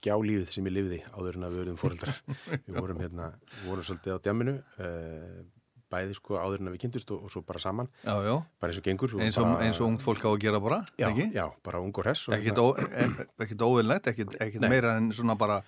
gjálífið 0.03 0.51
sem 0.51 0.67
ég 0.67 0.75
lifði 0.75 1.03
áður 1.15 1.39
en 1.39 1.47
að 1.47 1.55
við 1.55 1.63
verðum 1.63 1.81
fóreldrar 1.81 2.23
við 2.67 2.79
vorum 2.81 3.03
hérna, 3.05 3.31
vorum 3.65 3.87
svolítið 3.87 4.19
á 4.19 4.25
djamminu 4.27 4.57
uh, 4.59 5.45
bæði 5.93 6.15
sko 6.19 6.39
áður 6.41 6.63
en 6.63 6.71
að 6.71 6.77
við 6.77 6.85
kynntust 6.87 7.11
og, 7.15 7.27
og 7.27 7.33
svo 7.33 7.43
bara 7.47 7.63
saman, 7.63 7.91
Já, 8.03 8.15
já, 8.27 8.35
bara 8.61 8.73
eins 8.73 8.81
og 8.81 8.87
gengur 8.87 9.13
vorum 9.13 9.25
eins 9.27 9.37
og, 9.39 9.47
bara, 9.49 9.67
eins 9.67 9.81
og 9.81 9.91
ungt 9.91 10.03
fólk 10.05 10.25
á 10.27 10.31
að 10.33 10.41
gera 10.43 10.61
bara, 10.63 10.81
já, 10.99 11.11
já, 11.35 11.45
bara 11.67 11.83
ung 11.85 11.93
og 11.95 12.07
hress 12.07 12.29
og 12.29 12.35
Ekkit, 12.39 12.59
ó, 12.59 12.67
e- 12.75 13.29
ekkit 13.45 13.63
óvinnlegt, 13.67 14.11
ekkit 14.11 14.61
Nei. 14.63 14.71
meira 14.73 14.97
en 14.99 15.13
svona 15.15 15.37
bara 15.39 15.61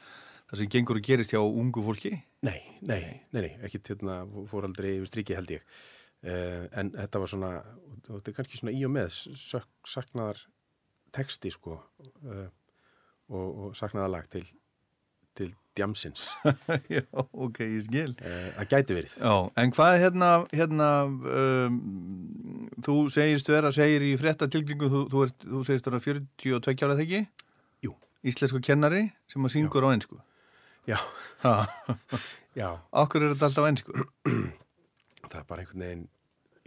það 0.48 0.62
sem 0.62 0.72
gengur 0.72 0.98
og 0.98 1.04
gerist 1.04 1.32
hjá 1.34 1.40
ungu 1.44 1.82
fólki. 1.84 2.14
Nei, 2.46 2.58
nei, 2.80 3.00
nei, 3.32 3.42
nei, 3.42 3.50
ekkit 3.68 3.92
hérna 3.92 4.22
fór 4.50 4.66
aldrei 4.68 4.94
yfir 4.96 5.10
strikið 5.10 5.40
held 5.42 5.56
ég. 5.58 5.72
Uh, 6.18 6.64
en 6.80 6.90
þetta 6.96 7.20
var 7.22 7.30
svona 7.30 7.50
og 8.08 8.14
þetta 8.16 8.32
er 8.32 8.36
kannski 8.40 8.58
svona 8.58 8.72
í 8.74 8.80
og 8.86 8.90
með 8.90 9.12
saknaðar 9.86 10.40
texti 11.14 11.52
sko 11.54 11.76
uh, 11.78 12.48
og, 13.28 13.46
og 13.46 13.76
saknaðar 13.78 14.14
lag 14.16 14.26
til, 14.32 14.42
til 15.38 15.50
djamsins 15.78 16.24
já, 16.94 17.02
ok, 17.14 17.60
ég 17.62 17.82
skil. 17.86 18.14
uh, 18.18 18.48
það 18.58 18.70
gæti 18.72 18.96
verið 18.98 19.12
Já, 19.22 19.34
en 19.62 19.74
hvað 19.76 19.98
hérna, 20.02 20.30
hérna 20.50 20.88
um, 21.06 21.76
þú 22.84 22.96
segist 23.14 23.50
vera, 23.52 23.70
segir 23.74 24.04
í 24.08 24.14
frétta 24.20 24.48
tilkynningu, 24.50 24.90
þú, 24.94 25.04
þú, 25.12 25.26
þú 25.44 25.64
segist 25.68 25.86
vera 25.90 26.02
42 26.02 26.86
ára 26.88 26.98
þeggi? 26.98 27.22
Jú. 27.86 27.94
Íslensku 28.26 28.62
kennari 28.66 29.04
sem 29.30 29.46
að 29.46 29.54
syngur 29.54 29.86
á 29.86 29.94
ennsku. 29.94 30.18
Já, 30.88 30.96
já, 32.56 32.68
okkur 32.96 33.26
er 33.26 33.34
þetta 33.34 33.50
alltaf 33.50 33.66
ennsku? 33.68 34.06
það 35.28 35.42
er 35.42 35.44
bara 35.50 35.62
einhvern 35.64 35.84
veginn 35.84 36.06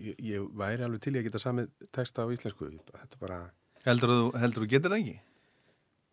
ég, 0.02 0.20
ég 0.22 0.46
væri 0.62 0.86
alveg 0.86 1.02
til 1.04 1.16
í 1.16 1.22
að 1.22 1.28
geta 1.30 1.42
samið 1.42 1.72
texta 1.96 2.26
á 2.26 2.32
íslensku 2.34 2.70
þetta 2.70 3.18
er 3.18 3.22
bara, 3.24 3.40
Heldur 3.88 4.14
þú, 4.14 4.26
heldur 4.38 4.66
þú 4.68 4.70
getur 4.76 4.94
það 4.94 5.02
ekki? 5.02 5.16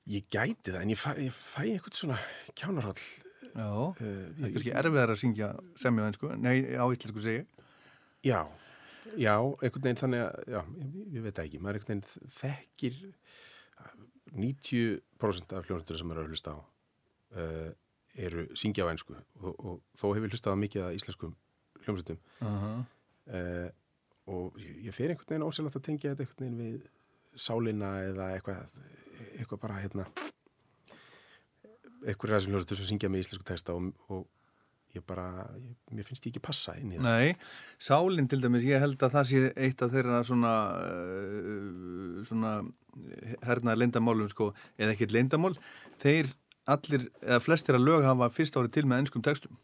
Ég 0.08 0.28
gæti 0.32 0.72
það 0.72 0.82
en 0.82 0.92
ég 0.94 1.00
fæ, 1.00 1.10
ég 1.20 1.34
fæ 1.34 1.62
einhvern 1.66 1.98
svona 1.98 2.18
kjánarhall 2.58 3.02
Já, 3.58 3.68
uh, 3.68 3.92
það 3.98 4.46
er 4.46 4.52
kannski 4.54 4.72
erfiðar 4.80 5.12
að 5.12 5.20
syngja 5.22 5.48
semja 5.80 6.04
á 6.04 6.08
ennsku, 6.08 6.30
nei, 6.38 6.56
á 6.78 6.84
íslensku 6.94 7.22
segi. 7.24 7.42
ég. 7.42 7.64
Já, 8.28 8.40
já, 9.16 9.34
einhvern 9.40 9.84
veginn 9.86 10.02
þannig 10.02 10.24
að, 10.26 10.42
já, 10.52 10.60
ég, 10.78 10.98
ég 11.16 11.24
veit 11.26 11.40
ekki, 11.42 11.60
maður 11.64 11.80
einhvern 11.80 12.02
veginn 12.04 12.32
þekkir 12.36 12.98
90% 14.36 15.56
af 15.56 15.66
hljómsveitur 15.66 15.98
sem 15.98 16.10
maður 16.10 16.22
er 16.22 16.28
að 16.28 16.34
hlusta 16.34 16.54
á 16.54 16.58
uh, 16.60 17.70
eru 18.18 18.46
syngja 18.58 18.84
á 18.84 18.90
einsku 18.92 19.16
og, 19.16 19.52
og 19.56 19.80
þó 19.98 20.06
hefur 20.12 20.32
hlustað 20.32 20.60
mikið 20.60 20.86
af 20.86 20.96
íslenskum 21.00 21.34
hljómsveitum 21.84 22.20
Uh 22.38 22.62
-huh. 22.62 22.78
uh, 23.32 23.68
og 24.28 24.58
ég 24.60 24.92
fer 24.92 25.10
einhvern 25.10 25.28
veginn 25.32 25.48
ósælagt 25.48 25.76
að 25.76 25.86
tengja 25.88 26.14
þetta 26.14 26.22
einhvern 26.24 26.44
veginn 26.44 26.60
við 26.60 26.88
sálina 27.38 27.90
eða 28.10 28.26
eitthvað, 28.34 28.66
eitthvað 29.38 29.62
bara 29.66 29.80
hérna 29.82 30.08
eitthvað 32.06 32.32
ræðsum 32.32 32.54
hljómsveitur 32.54 32.78
sem 32.78 32.90
syngja 32.92 33.10
með 33.10 33.24
íslensku 33.24 33.46
texta 33.48 33.74
og, 33.74 33.88
og 34.12 34.26
ég 34.96 35.04
bara, 35.06 35.26
ég, 35.60 35.76
mér 35.92 36.06
finnst 36.06 36.26
ég 36.26 36.32
ekki 36.32 36.42
passa 36.44 36.74
inn 36.78 36.94
í 36.94 36.98
það. 36.98 37.06
Nei, 37.08 37.36
sálinn 37.82 38.28
til 38.30 38.40
dæmis, 38.42 38.66
ég 38.66 38.80
held 38.82 39.02
að 39.04 39.14
það 39.16 39.30
sé 39.30 39.42
eitt 39.66 39.84
af 39.84 39.92
þeirra 39.92 40.20
svona, 40.26 40.52
uh, 40.80 42.20
svona 42.28 42.52
hernaðar 43.46 43.82
leyndamálum, 43.82 44.30
sko, 44.32 44.52
eða 44.80 44.94
ekkert 44.94 45.14
leyndamál, 45.16 45.54
þeir 46.02 46.32
allir, 46.68 47.08
eða 47.24 47.40
flestir 47.44 47.78
að 47.78 47.88
lög 47.88 48.06
hafa 48.08 48.30
fyrst 48.32 48.56
árið 48.58 48.78
til 48.78 48.86
með 48.88 49.04
ennskum 49.04 49.24
textum. 49.26 49.58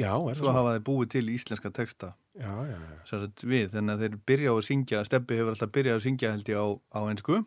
Já, 0.00 0.14
er 0.16 0.34
það 0.34 0.38
Svo 0.40 0.52
hafa 0.56 0.76
þeir 0.76 0.84
búið 0.86 1.08
til 1.12 1.26
íslenska 1.34 1.70
texta 1.76 2.14
Já, 2.32 2.48
já, 2.64 2.78
já. 2.80 2.94
sem 3.04 3.20
sagt, 3.26 3.42
við, 3.44 3.66
þannig 3.74 3.92
að 3.92 4.04
þeir 4.06 4.14
byrja 4.30 4.52
á 4.52 4.54
að 4.54 4.64
syngja, 4.70 5.02
Steppi 5.04 5.36
hefur 5.36 5.52
alltaf 5.52 5.72
byrjað 5.74 5.98
að 5.98 6.04
syngja 6.06 6.30
held 6.32 6.48
ég 6.48 6.62
á, 6.64 6.66
á 6.96 7.00
ennsku. 7.12 7.42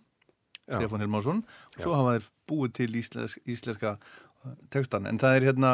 Stefán 0.66 1.04
Hilmarsson, 1.04 1.42
og 1.76 1.82
svo 1.82 1.92
Já. 1.94 1.98
hafa 2.00 2.14
þeir 2.16 2.30
búið 2.50 2.72
til 2.80 2.96
íslensk, 3.02 3.42
íslenska 3.46 3.96
uh, 3.98 4.54
textan. 4.74 5.06
En 5.10 5.20
það 5.22 5.40
er 5.40 5.50
hérna, 5.52 5.74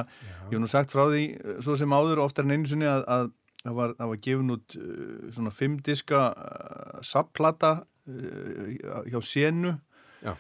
ég 0.50 0.58
hef 0.58 0.64
nú 0.64 0.72
sagt 0.72 0.92
frá 0.92 1.06
því, 1.08 1.28
uh, 1.40 1.62
svo 1.64 1.78
sem 1.80 1.96
áður 1.96 2.24
oftar 2.26 2.48
en 2.48 2.58
einu 2.58 2.68
sinni 2.72 2.90
að, 2.90 3.06
að 3.08 3.30
það 3.64 3.78
var, 3.78 3.96
var 4.00 4.22
gefin 4.26 4.56
út 4.56 4.76
uh, 4.80 5.32
svona 5.32 5.54
fimm 5.54 5.80
diska 5.86 6.22
uh, 6.34 7.00
sapplata 7.06 7.74
uh, 8.10 9.02
hjá 9.10 9.20
Senu 9.26 9.76
Já. 10.22 10.36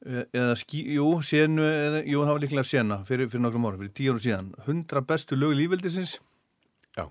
Eða 0.00 0.54
skí, 0.56 0.78
jú, 0.96 1.06
Senu 1.24 1.64
eða, 1.66 1.98
jú, 2.08 2.22
það 2.24 2.32
var 2.32 2.42
líklega 2.46 2.64
Sena 2.64 2.96
fyrir, 3.04 3.28
fyrir 3.28 3.44
nokkrum 3.44 3.66
ára, 3.68 3.76
fyrir 3.82 3.92
tíu 3.96 4.14
ára 4.14 4.22
síðan 4.24 4.50
100 4.64 5.04
bestu 5.08 5.36
lög 5.36 5.52
lífveldisins 5.58 6.14
Já. 6.96 7.04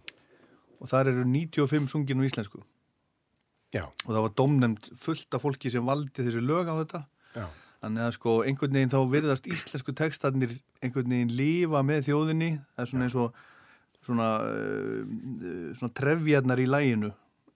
og 0.80 0.90
þar 0.90 1.12
eru 1.14 1.26
95 1.30 1.92
sungin 1.94 2.26
á 2.26 2.26
íslensku 2.26 2.64
Já, 3.76 3.86
og 3.86 4.10
það 4.10 4.24
var 4.26 4.36
domnemt 4.42 4.90
fullt 4.98 5.36
af 5.38 5.44
fólki 5.46 5.70
sem 5.70 5.86
valdi 5.86 6.26
þessi 6.26 6.42
lög 6.42 6.72
á 6.72 6.76
þetta. 6.82 7.04
Já, 7.38 7.48
Þannig 7.80 8.04
að 8.04 8.16
sko 8.18 8.32
einhvern 8.44 8.76
veginn 8.76 8.92
þá 8.92 9.00
virðast 9.08 9.46
íslensku 9.48 9.94
textarnir 9.96 10.58
einhvern 10.84 11.14
veginn 11.14 11.32
lífa 11.32 11.80
með 11.88 12.10
þjóðinni. 12.10 12.50
Það 12.76 12.84
er 12.84 12.90
svona 12.92 13.06
eins 13.08 13.16
og 13.16 13.38
svona, 14.04 14.28
uh, 14.44 15.72
svona 15.78 15.96
trefjarnar 15.96 16.60
í 16.60 16.68
læginu, 16.68 17.12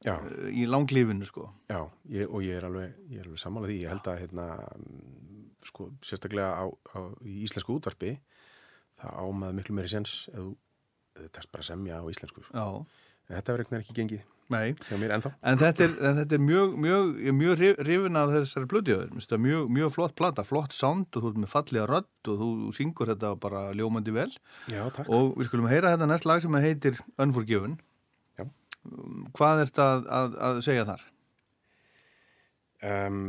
já, 0.05 0.15
uh, 0.15 0.47
í 0.51 0.67
langlífinu 0.69 1.27
sko. 1.27 1.49
já 1.69 1.81
ég, 2.11 2.27
og 2.29 2.43
ég 2.43 2.59
er 2.59 2.67
alveg, 2.69 2.95
alveg 3.23 3.41
sammálað 3.41 3.73
því, 3.73 3.79
ég 3.83 3.93
held 3.93 4.09
að 4.11 4.21
hérna, 4.23 4.47
sko, 5.63 5.89
sérstaklega 6.03 6.51
á, 6.59 6.65
á, 6.71 6.99
í 7.23 7.43
íslensku 7.47 7.77
útvarpi 7.77 8.17
það 8.99 9.19
ámaði 9.23 9.57
miklu 9.59 9.77
meiri 9.77 9.91
sens 9.91 10.27
eða 10.33 11.29
tekst 11.33 11.51
bara 11.53 11.65
semja 11.67 11.99
á 11.99 12.05
íslensku 12.11 12.43
sko. 12.43 12.53
Já, 12.53 12.67
þetta 13.31 13.55
verður 13.57 13.79
ekki 13.83 13.95
gengið 14.01 14.23
nei. 14.53 14.73
En 15.41 15.57
þetta 15.57 15.85
er, 15.87 15.93
en 16.05 16.17
þetta 16.19 16.35
er 16.37 16.41
mjög, 16.43 16.73
mjög, 16.83 17.13
er 17.25 17.33
mjög 17.33 17.53
hrif- 17.57 17.79
hrifin 17.79 18.19
af 18.19 18.29
þessari. 18.35 18.67
Þetta 19.15 19.37
er 19.37 19.41
mjög, 19.41 19.69
mjög 19.79 19.93
flott 19.95 20.13
plata, 20.19 20.43
flott 20.45 20.75
sound 20.75 21.07
og 21.15 21.23
þú 21.23 21.31
ert 21.31 21.39
með 21.41 21.49
fallega 21.53 21.85
rödd 21.89 22.29
og 22.29 22.41
þú 22.43 22.49
syngur 22.77 23.09
þetta 23.13 23.31
bara 23.39 23.63
ljómandi 23.73 24.13
vel. 24.13 24.27
Já, 24.69 24.83
takk 24.93 25.09
Og 25.09 25.31
við 25.39 25.47
skulum 25.49 25.69
heyra 25.71 25.95
þetta 25.95 26.09
næst 26.11 26.27
lag 26.29 26.43
sem 26.43 26.53
heitir 26.61 26.99
Unforgiven. 27.17 27.79
Já. 28.37 28.45
Hvað 29.39 29.63
ert 29.65 29.81
að, 29.81 30.05
að, 30.19 30.37
að 30.49 30.61
segja 30.67 30.85
þar? 30.91 31.07
um, 32.83 33.23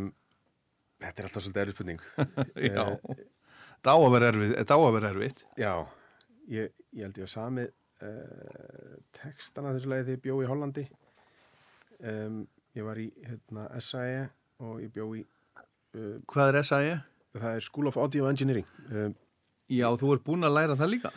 Þetta 1.04 1.20
er 1.22 1.26
alltaf 1.28 1.44
svolítið 1.44 1.62
erfið 1.62 1.74
spurning 1.76 2.04
Já, 2.74 2.84
þetta 2.98 3.92
á 3.92 3.96
að 3.96 4.12
vera 4.14 4.30
þetta 4.58 4.76
erfitt. 5.10 5.42
Já, 5.60 5.72
ég, 6.52 6.70
ég 6.96 7.06
held 7.06 7.18
ég 7.22 7.26
að 7.28 7.32
sami 7.34 7.66
uh, 8.02 8.96
textana 9.14 9.74
þessu 9.76 9.92
lagi 9.92 10.08
þegar 10.08 10.18
ég 10.18 10.24
bjó 10.26 10.38
í 10.42 10.48
Hollandi 10.50 10.86
um, 12.02 12.42
Ég 12.74 12.82
var 12.82 12.98
í 12.98 13.06
hérna, 13.22 13.68
SAE 13.78 14.24
og 14.66 14.80
ég 14.82 14.90
bjó 14.94 15.10
í 15.14 15.22
uh, 15.22 16.16
Hvað 16.30 16.54
er 16.58 16.66
SAE? 16.66 16.96
það 17.34 17.56
er 17.58 17.64
School 17.66 17.90
of 17.90 17.96
Audio 17.98 18.26
Engineering 18.30 18.66
um, 18.90 19.14
Já, 19.70 19.86
þú 19.98 20.12
ert 20.14 20.26
búin 20.26 20.44
að 20.44 20.52
læra 20.58 20.74
það 20.76 20.90
líka. 20.92 21.10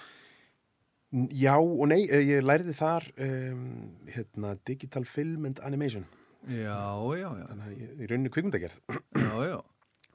Já 1.35 1.57
og 1.59 1.83
nei, 1.91 2.05
eh, 2.07 2.21
ég 2.23 2.45
lærði 2.45 2.73
þar 2.75 3.05
um, 3.23 3.65
hérna, 4.11 4.53
Digital 4.67 5.05
Film 5.07 5.45
and 5.47 5.59
Animation 5.67 6.05
Já, 6.47 6.79
já, 7.15 7.27
já, 7.27 7.45
þannig 7.49 7.65
að 7.65 7.73
ég, 7.81 7.93
rauninni 8.11 8.31
kvikmyndagerð 8.31 8.77
já, 9.19 9.31
já. 9.51 9.57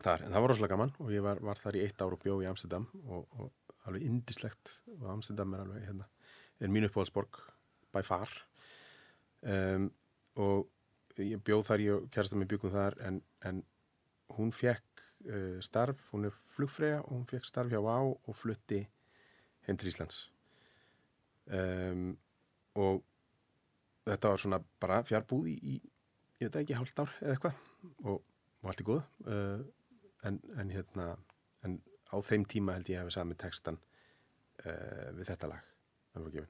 þar, 0.05 0.25
en 0.25 0.33
það 0.33 0.45
var 0.45 0.53
rosalega 0.53 0.73
gaman 0.75 0.93
og 1.01 1.13
ég 1.13 1.25
var, 1.25 1.41
var 1.45 1.61
þar 1.61 1.79
í 1.81 1.85
eitt 1.87 2.05
ár 2.05 2.17
og 2.17 2.21
bjó 2.25 2.39
í 2.45 2.49
Amsterdam 2.49 2.87
og, 3.05 3.25
og 3.41 3.73
alveg 3.89 4.05
indislegt 4.09 4.75
og 4.99 5.09
Amsterdam 5.13 5.57
er 5.57 5.65
alveg 5.65 5.89
hérna, 5.89 6.09
er 6.63 6.73
mín 6.73 6.87
uppáhaldsborg 6.87 7.41
by 7.93 8.05
far. 8.07 8.31
Um, 9.43 9.91
og 10.39 10.69
ég 11.19 11.43
bjóð 11.45 11.67
þar 11.69 11.85
ég 11.85 11.97
og 11.99 12.11
kærasta 12.15 12.39
mér 12.39 12.51
byggum 12.53 12.73
þar 12.73 12.97
en, 13.09 13.21
en 13.45 13.63
hún 14.37 14.53
fekk 14.55 15.03
uh, 15.29 15.59
starf, 15.65 16.01
hún 16.15 16.31
er 16.31 16.37
flugfreyja 16.57 17.03
og 17.03 17.15
hún 17.17 17.29
fekk 17.31 17.49
starf 17.49 17.73
hjá 17.73 17.83
Vá 17.83 17.97
og 18.07 18.37
flutti 18.39 18.85
heim 19.67 19.79
til 19.79 19.91
Íslands. 19.91 20.29
Um, 21.53 22.15
og 22.79 23.03
þetta 24.07 24.31
var 24.33 24.41
svona 24.41 24.61
bara 24.81 25.03
fjárbúð 25.07 25.51
í, 25.51 25.57
í 25.75 25.75
ég 26.43 26.51
veit 26.51 26.63
ekki, 26.63 26.79
hálft 26.79 27.03
ár 27.03 27.13
eða 27.21 27.37
eitthvað 27.37 27.59
og, 28.07 28.23
og 28.63 28.71
allt 28.71 28.83
er 28.83 28.89
góð 28.89 29.03
uh, 29.27 29.65
en, 30.29 30.39
en 30.59 30.73
hérna 30.75 31.09
en 31.67 31.79
á 32.11 32.17
þeim 32.23 32.47
tíma 32.51 32.79
held 32.79 32.91
ég 32.91 32.99
að 32.99 33.07
hafa 33.07 33.17
sami 33.19 33.39
textan 33.39 33.79
uh, 34.65 35.11
við 35.19 35.29
þetta 35.33 35.53
lag 35.53 35.72
Unforgiven. 36.15 36.49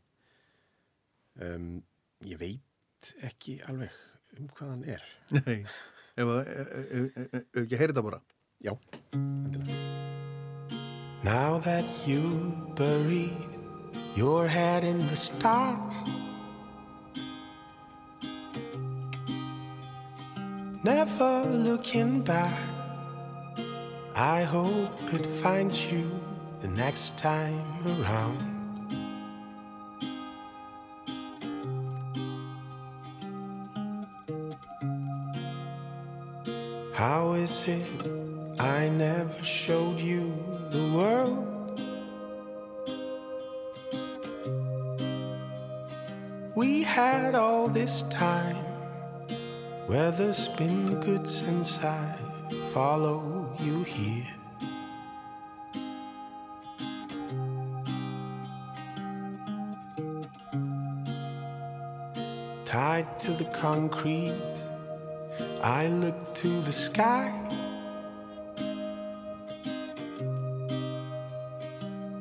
um, 1.40 1.82
ég 2.26 2.38
veit 2.38 3.12
ekki 3.28 3.58
alveg 3.68 3.90
um 4.38 4.48
hvað 4.56 4.68
hann 4.72 4.84
er 4.96 5.02
Nei, 5.36 5.58
ef, 6.16 6.28
ef, 6.28 6.72
ef, 6.98 7.18
ef 7.40 7.62
ekki 7.64 7.78
heyri 7.80 7.92
þetta 7.94 8.04
bara. 8.08 8.20
já, 8.62 8.74
endilega 9.14 9.80
Now 11.24 11.58
that 11.60 11.86
you 12.06 12.22
bury 12.74 13.30
your 14.16 14.48
head 14.48 14.82
in 14.84 15.06
the 15.06 15.14
stars, 15.16 15.94
never 20.82 21.44
looking 21.44 22.22
back, 22.22 22.58
I 24.16 24.42
hope 24.42 25.12
it 25.14 25.24
finds 25.26 25.86
you 25.92 26.10
the 26.60 26.68
next 26.68 27.16
time 27.16 27.62
around. 27.86 28.51
How 37.08 37.32
is 37.32 37.66
it 37.66 37.82
I 38.60 38.88
never 38.88 39.42
showed 39.42 40.00
you 40.00 40.32
the 40.70 40.84
world? 40.96 41.80
We 46.54 46.84
had 46.84 47.34
all 47.34 47.66
this 47.66 48.04
time. 48.04 48.64
Weather's 49.88 50.46
been 50.46 51.00
good 51.00 51.26
since 51.26 51.82
I 51.82 52.16
follow 52.72 53.52
you 53.58 53.82
here. 53.82 54.34
Tied 62.64 63.18
to 63.18 63.32
the 63.32 63.46
concrete, 63.46 64.51
I 65.62 65.86
look 65.86 66.34
to 66.34 66.60
the 66.62 66.72
sky. 66.72 67.32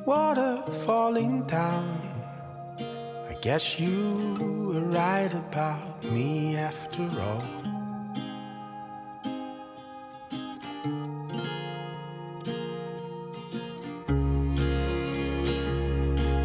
Water 0.06 0.62
falling 0.86 1.42
down. 1.48 2.00
I 2.78 3.34
guess 3.42 3.80
you 3.80 4.36
were 4.70 4.82
right 4.82 5.34
about 5.34 6.04
me 6.04 6.56
after 6.56 7.10
all. 7.20 7.44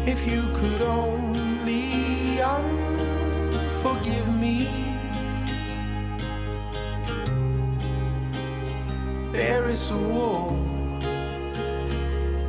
If 0.07 0.27
you 0.27 0.41
could 0.55 0.81
only 0.81 2.41
um, 2.41 2.65
forgive 3.83 4.27
me. 4.39 4.86
There 9.67 9.73
is 9.73 9.91
a 9.91 9.97
war. 9.97 10.53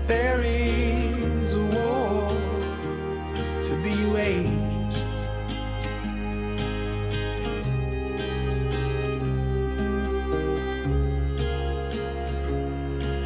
There 0.07 0.41
is 0.41 1.55
a 1.55 1.65
war 1.65 2.31
to 3.65 3.83
be 3.83 4.07
waged. 4.07 4.95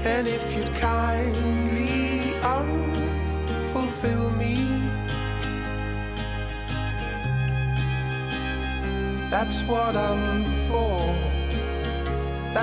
And 0.07 0.26
if 0.26 0.57
you'd 0.57 0.72
kindly 0.72 2.33
unfulfill 2.57 4.31
me, 4.38 4.55
that's 9.28 9.61
what 9.64 9.96
I'm. 9.96 10.51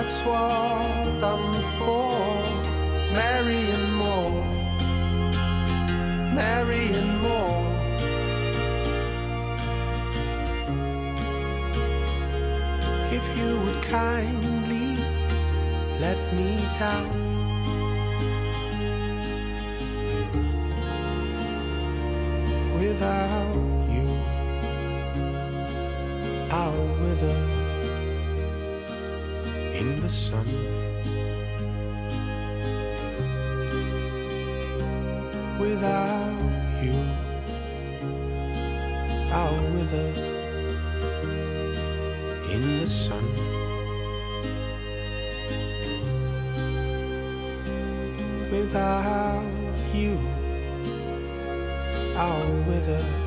That's 0.01 0.21
what 0.21 1.23
I'm 1.31 1.61
for. 1.77 2.15
Marrying 3.11 3.91
more. 4.03 4.45
Marrying 6.39 7.11
more. 7.25 7.65
If 13.17 13.25
you 13.37 13.49
would 13.63 13.81
kindly 13.83 14.87
let 15.99 16.19
me 16.33 16.49
down. 16.79 17.09
Without 22.79 23.68
in 29.79 30.01
the 30.01 30.09
sun. 30.09 30.45
Without 35.57 36.35
you, 36.83 36.99
I'll 39.31 39.63
wither 39.71 40.09
in 42.51 42.79
the 42.79 42.87
sun. 42.87 43.25
Without 48.51 49.45
you, 49.93 50.19
I'll 52.17 52.53
wither. 52.67 53.18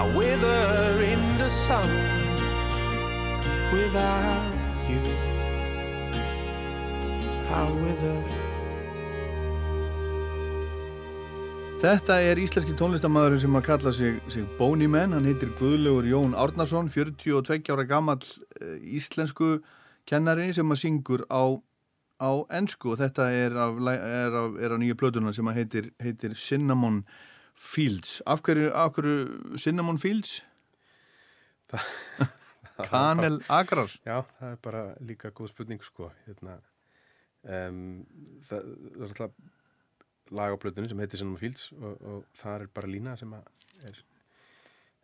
I'll 0.00 0.16
wither 0.16 1.02
in 1.04 1.20
the 1.36 1.50
sun. 1.50 1.90
Without 3.70 4.54
you, 4.88 5.00
I'll 7.52 7.74
wither. 7.84 8.16
Þetta 11.82 12.16
er 12.30 12.40
íslenski 12.40 12.72
tónlistamæðurinn 12.80 13.44
sem 13.44 13.60
að 13.60 13.66
kalla 13.68 13.92
sig, 13.92 14.16
sig 14.32 14.48
Bóni 14.56 14.88
menn, 14.88 15.12
hann 15.12 15.28
heitir 15.28 15.52
Guðlaugur 15.60 16.08
Jón 16.08 16.32
Árnarsson, 16.32 16.88
42 16.88 17.68
ára 17.68 17.84
gammal 17.84 18.24
íslensku 18.80 19.58
kennari 20.08 20.48
sem 20.56 20.72
að 20.72 20.80
syngur 20.86 21.26
á, 21.28 21.60
á 22.24 22.30
ennsku 22.56 22.94
og 22.94 23.02
þetta 23.02 23.28
er 23.36 23.60
af, 23.68 23.76
af, 23.76 24.56
af 24.64 24.80
nýja 24.80 24.96
plötuna 24.96 25.36
sem 25.36 25.52
að 25.52 25.60
heitir, 25.60 25.92
heitir 26.00 26.40
Cinnamon 26.40 27.02
Fields. 27.60 28.22
Af 28.26 28.40
hverju, 28.46 28.70
af 28.72 28.94
hverju 28.96 29.56
Cinnamon 29.60 29.98
Fields? 29.98 30.40
Kanel 32.90 33.42
Agrar? 33.52 33.92
Já, 34.06 34.22
það 34.38 34.52
er 34.54 34.60
bara 34.64 34.82
líka 35.04 35.30
góð 35.30 35.52
spurning 35.52 35.84
sko. 35.84 36.08
Hérna, 36.24 36.56
um, 37.44 37.82
það, 38.48 38.70
það 38.70 39.02
er 39.04 39.08
alltaf 39.10 39.34
lag 40.30 40.54
á 40.54 40.62
plötunni 40.62 40.88
sem 40.88 41.02
heitir 41.02 41.20
Cinnamon 41.20 41.42
Fields 41.42 41.70
og, 41.76 42.00
og 42.00 42.24
það 42.38 42.64
er 42.64 42.72
bara 42.74 42.90
lína 42.90 43.16
sem 43.20 43.32
að 43.34 43.48
er 43.90 44.00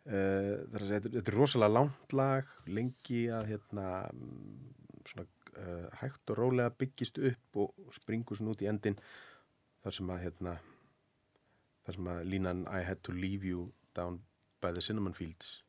uh, 0.07 0.53
það 0.73 0.77
er, 0.79 0.87
þetta 1.07 1.23
er 1.23 1.37
rosalega 1.37 1.75
langt 1.77 2.15
lag 2.15 2.53
lengi 2.71 3.25
að 3.33 3.51
hérna 3.51 3.89
svona 5.07 5.27
uh, 5.27 5.87
hægt 6.01 6.33
og 6.33 6.41
rólega 6.41 6.73
byggist 6.79 7.19
upp 7.19 7.61
og 7.63 7.93
springur 7.95 8.39
svona 8.39 8.55
út 8.55 8.63
í 8.65 8.71
endin 8.71 8.97
þar 9.83 9.97
sem 9.99 10.15
að 10.15 10.23
hérna 10.25 10.57
þar 11.87 11.95
sem 11.97 12.11
að 12.11 12.25
línan 12.27 12.65
I 12.67 12.83
had 12.83 12.99
to 13.07 13.15
leave 13.15 13.47
you 13.47 13.71
down 13.95 14.19
by 14.61 14.73
the 14.75 14.83
Cinnamon 14.83 15.15
Fields 15.15 15.61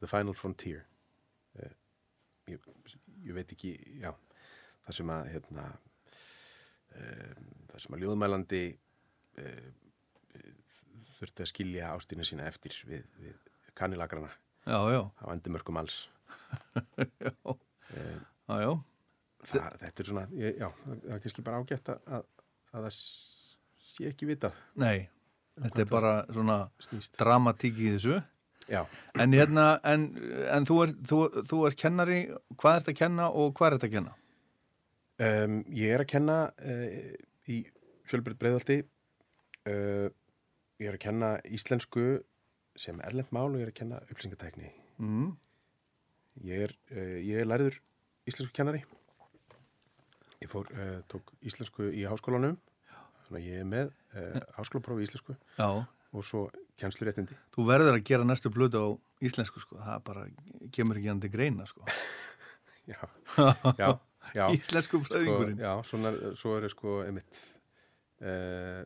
the 0.00 0.08
final 0.08 0.34
frontier. 0.34 0.82
Uh, 1.54 1.70
ég, 2.50 2.66
ég 3.26 3.36
veit 3.36 3.52
ekki 3.54 3.74
já, 4.00 4.10
þar 4.86 4.96
sem 4.96 5.12
að 5.14 5.28
hérna 5.34 5.66
um, 6.96 7.50
þar 7.70 7.84
sem 7.84 7.96
að 7.96 8.04
ljóðmælandi 8.04 8.62
uh, 9.44 9.68
þurfti 11.20 11.44
að 11.44 11.50
skilja 11.52 11.92
ástina 11.94 12.26
sína 12.26 12.48
eftir 12.48 12.74
við, 12.88 13.04
við 13.20 13.36
já. 14.96 15.02
á 15.20 15.26
endumörkum 15.34 15.80
alls. 15.80 16.06
Já, 17.20 17.32
um, 17.50 18.18
já, 18.46 18.56
já. 18.62 18.70
það, 19.50 19.76
þetta 19.80 20.02
er 20.02 20.08
svona 20.08 20.22
já, 20.30 20.66
það 20.82 21.06
er 21.14 21.22
kannski 21.24 21.42
bara 21.46 21.58
ágætt 21.62 21.88
að, 21.90 22.26
að 22.70 22.84
það 22.86 22.94
sé 22.96 24.06
ekki 24.10 24.28
vitað. 24.28 24.58
Nei, 24.78 25.08
þetta 25.62 25.82
er 25.84 25.88
bara 25.90 26.12
svona 26.32 26.58
snýst 26.82 27.16
dramatík 27.20 27.78
í 27.78 27.90
þessu. 27.96 28.20
já, 28.70 28.84
En 29.18 29.32
hérna, 29.34 29.80
en, 29.84 30.04
en 30.54 30.66
þú, 30.68 30.76
er, 30.84 30.94
þú, 31.10 31.18
þú 31.50 31.58
er 31.66 31.74
kennari, 31.82 32.20
hvað 32.56 32.76
ert 32.80 32.88
að 32.92 32.98
kenna 33.02 33.28
og 33.30 33.54
hvað 33.58 33.76
ert 33.76 33.86
að 33.88 33.94
kenna? 33.96 34.14
um, 35.20 35.58
ég 35.76 35.92
er 35.96 36.00
að 36.04 36.10
kenna 36.14 36.36
uh, 36.62 36.86
í 37.50 37.58
fjölbreytt 38.08 38.38
breiðaldi 38.40 38.78
uh, 39.68 40.08
ég 40.80 40.88
er 40.88 40.96
að 40.96 41.02
kenna 41.02 41.32
íslensku 41.44 42.06
sem 42.80 43.00
erlend 43.04 43.28
mál 43.34 43.50
og 43.50 43.58
ég 43.60 43.66
er 43.68 43.72
að 43.74 43.80
kenna 43.82 44.02
upplýsingatækni 44.08 44.70
Mm. 45.00 45.30
Ég 46.44 46.66
er, 46.68 46.72
uh, 46.92 47.18
ég 47.24 47.40
er 47.40 47.46
lærður 47.48 47.76
íslensku 48.28 48.52
kennari. 48.56 48.82
Ég 50.40 50.48
fór, 50.52 50.68
tók 51.08 51.32
íslensku 51.44 51.88
í 51.92 52.04
háskólanum. 52.08 52.54
Þannig 53.30 53.40
að 53.40 53.46
ég 53.46 53.62
er 53.62 53.68
með 53.70 53.90
uh, 54.18 54.40
háskólaprófi 54.58 55.04
í 55.04 55.06
íslensku 55.06 55.36
Já, 55.56 55.68
og 56.10 56.24
svo 56.26 56.40
kennsluréttindi. 56.80 57.36
þú 57.54 57.64
verður 57.68 57.94
að 57.94 58.04
gera 58.10 58.24
næstu 58.26 58.50
blödu 58.50 58.80
á 58.82 58.88
íslensku, 59.22 59.60
sko. 59.62 59.78
Það 59.78 60.00
bara 60.08 60.24
kemur 60.74 60.98
ekki 60.98 61.10
hann 61.12 61.20
til 61.22 61.30
greina, 61.30 61.66
sko. 61.70 61.86
Já, 62.90 62.98
já, 63.78 63.90
já. 64.34 64.46
Íslensku 64.56 64.98
Sko, 64.98 65.04
fræðingurinn. 65.12 65.60
já, 65.62 65.70
svona, 65.86 66.10
svo 66.34 66.56
eru 66.58 66.70
sko 66.72 66.94
einmitt 67.04 67.38
uh, 68.24 68.80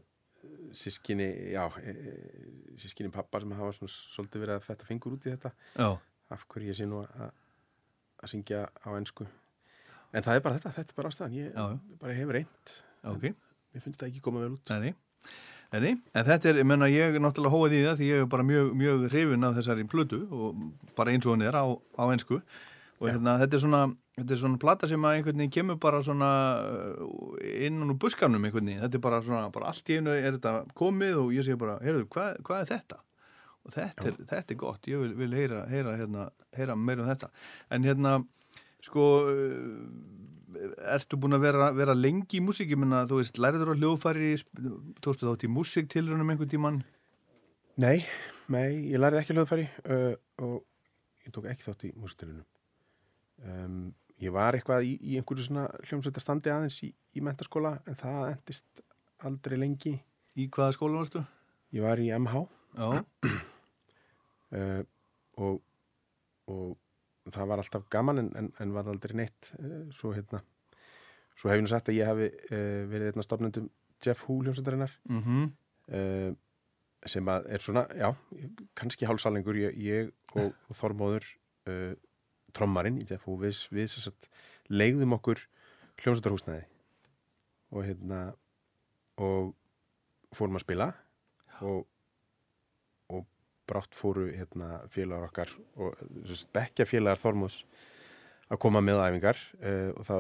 sískinni, 0.77 1.29
já, 1.55 1.63
uh, 1.71 2.75
sískinni 2.77 3.09
pappa 3.15 3.41
sem 3.41 3.55
hafa 3.57 3.73
svona 3.79 3.93
svolítið 3.95 4.45
verið 4.45 4.59
að 4.59 4.67
fetta 4.67 4.89
fingur 4.91 5.17
út 5.17 5.25
í 5.25 5.33
þetta. 5.33 5.55
Já, 5.79 5.89
Af 6.35 6.45
hverju 6.51 6.69
ég 6.73 6.77
sé 6.77 6.85
nú 6.91 7.01
að, 7.05 7.33
að 8.25 8.31
syngja 8.35 8.61
á 8.69 8.89
ennsku. 8.99 9.25
En 10.15 10.25
það 10.25 10.37
er 10.39 10.45
bara 10.45 10.59
þetta, 10.59 10.75
þetta 10.83 10.93
er 10.95 10.99
bara 11.01 11.11
ástæðan. 11.15 11.35
Ég 11.39 11.57
Já, 11.57 11.97
bara 12.05 12.15
hef 12.21 12.31
reynd. 12.37 12.73
ok. 13.15 13.27
Mér 13.75 13.83
finnst 13.83 14.01
það 14.01 14.13
ekki 14.13 14.23
koma 14.23 14.45
vel 14.45 14.55
út. 14.55 14.71
Nei, 14.71 14.93
nei. 14.93 14.95
En 16.15 16.27
þetta 16.27 16.53
er, 16.53 16.61
ég 16.61 16.67
menna, 16.69 16.87
ég 16.87 17.17
er 17.17 17.23
náttúrulega 17.23 17.51
hóað 17.51 17.73
í 17.75 17.83
það 17.83 17.97
því 17.99 18.09
ég 18.13 18.21
er 18.23 18.31
bara 18.31 18.47
mjög, 18.47 18.69
mjög 18.79 19.09
hrifin 19.09 19.47
af 19.49 19.57
þessari 19.59 19.87
plötu 19.91 20.21
og 20.31 20.61
bara 20.95 21.11
eins 21.11 21.27
og 21.27 21.35
hann 21.35 21.43
er 21.49 21.59
á, 21.59 21.65
á 21.99 22.05
einsku. 22.07 22.39
Og 23.01 23.09
hérna, 23.11 23.35
þetta 23.41 23.59
er 23.59 23.63
svona, 23.65 23.81
þetta 24.15 24.37
er 24.37 24.41
svona 24.45 24.61
plata 24.63 24.89
sem 24.89 25.03
að 25.05 25.17
einhvern 25.17 25.41
veginn 25.43 25.55
kemur 25.57 25.81
bara 25.83 26.03
svona 26.07 26.29
uh, 26.63 27.33
innan 27.43 27.91
úr 27.91 27.99
buskanum 28.05 28.47
einhvern 28.47 28.71
veginn. 28.71 28.85
Þetta 28.85 29.01
er 29.01 29.05
bara 29.09 29.19
svona, 29.27 29.49
bara 29.57 29.73
allt 29.73 29.91
í 29.91 29.99
einu 29.99 30.15
er 30.15 30.37
þetta 30.37 30.55
komið 30.79 31.19
og 31.25 31.35
ég 31.35 31.49
segi 31.49 31.59
bara, 31.61 31.75
heyrðu, 31.83 32.07
hvað, 32.15 32.39
hvað 32.47 32.63
er 32.63 32.71
þetta? 32.71 33.01
Og 33.65 33.75
þetta 33.75 34.09
er, 34.13 34.21
þetta 34.31 34.55
er 34.55 34.61
gott, 34.61 34.87
ég 34.93 35.03
vil, 35.03 35.11
vil 35.19 35.35
heyra, 35.35 35.65
heyra, 35.73 35.97
hérna, 35.99 36.29
heyra 36.55 36.79
meira 36.79 37.03
um 37.03 37.11
þetta. 37.11 37.33
En 37.75 37.91
hérna, 37.91 38.15
sko, 38.87 39.09
uh, 39.27 40.25
ertu 40.95 41.19
búin 41.21 41.37
að 41.37 41.45
vera, 41.47 41.71
vera 41.77 41.95
lengi 41.97 42.39
í 42.39 42.43
músík, 42.45 42.71
ég 42.73 42.81
menna, 42.81 43.05
þú 43.11 43.21
veist, 43.21 43.39
lærður 43.43 43.73
á 43.73 43.79
hljóðfæri, 43.79 44.31
sp- 44.41 44.61
tókstu 45.05 45.27
þátt 45.29 45.47
í 45.47 45.51
músíktilrunum 45.55 46.31
einhvern 46.35 46.53
tímann? 46.53 46.79
Nei, 47.81 48.05
nei, 48.53 48.93
ég 48.93 49.01
lærði 49.03 49.21
ekki 49.23 49.35
hljóðfæri 49.37 49.67
uh, 49.91 50.15
og 50.47 50.57
ég 51.27 51.35
tók 51.35 51.49
ekki 51.51 51.67
þátt 51.67 51.87
í 51.89 51.93
músitilunum. 51.99 52.47
Um, 53.45 53.81
ég 54.23 54.31
var 54.35 54.55
eitthvað 54.55 54.87
í, 54.87 54.95
í 55.03 55.17
einhverju 55.19 55.49
svona 55.49 55.67
hljómsveitastandi 55.89 56.53
aðeins 56.55 56.79
í, 56.87 56.93
í 57.19 57.25
mentaskóla 57.25 57.77
en 57.91 57.99
það 57.99 58.29
endist 58.31 58.85
aldrei 59.27 59.59
lengi. 59.59 59.97
Í 60.39 60.47
hvaða 60.55 60.77
skóla 60.77 61.01
varstu? 61.03 61.25
Ég 61.75 61.83
var 61.83 61.99
í 62.03 62.09
MH 62.15 62.45
uh, 64.55 64.83
og, 65.43 65.59
og 66.51 66.77
það 67.33 67.51
var 67.51 67.63
alltaf 67.63 67.87
gaman 67.93 68.23
en, 68.23 68.31
en, 68.39 68.51
en 68.61 68.75
var 68.75 68.89
aldrei 68.91 69.17
neitt. 69.23 69.53
Uh, 69.59 69.85
svo, 69.95 70.13
hérna, 70.17 70.43
svo 71.35 71.51
hef 71.51 71.61
ég 71.61 71.65
nú 71.65 71.73
sagt 71.73 71.93
að 71.93 72.01
ég 72.01 72.11
hafi 72.11 72.31
uh, 72.31 72.83
verið 72.91 73.13
einna 73.13 73.27
stofnendum 73.27 73.71
Jeff 74.05 74.27
Hu 74.29 74.41
hljómsveitarinnar. 74.43 74.97
mhm, 75.09 75.53
uh, 75.93 76.33
sem 77.05 77.29
að 77.29 77.47
er 77.53 77.61
svona, 77.61 77.83
já, 77.93 78.07
kannski 78.81 79.05
hálfsalengur, 79.05 79.59
ég, 79.61 79.75
ég 79.77 80.13
og, 80.41 80.55
og 80.71 80.77
Þormóður 80.81 81.27
uh, 81.69 81.93
trommarinn 82.57 83.01
í 83.03 83.05
Jeff 83.09 83.29
og 83.29 83.43
við, 83.43 83.59
við 83.75 83.91
sagt 83.93 84.31
leigðum 84.73 85.13
okkur 85.19 85.43
hljómsættarhúsnæði 86.01 86.65
og 87.75 87.85
hérna 87.85 88.21
og 89.21 89.53
fórum 90.35 90.59
að 90.59 90.65
spila 90.65 90.89
og 91.65 91.85
brátt 93.69 93.97
fóru 93.97 94.27
hérna 94.29 94.83
félagar 94.93 95.31
okkar 95.31 95.55
og 95.81 95.97
bekkja 96.55 96.87
félagar 96.89 97.23
Þormóðs 97.23 97.63
að 98.53 98.61
koma 98.61 98.83
með 98.85 99.01
æfingar 99.07 99.41
uh, 99.61 99.91
og 99.97 100.05
þá, 100.09 100.17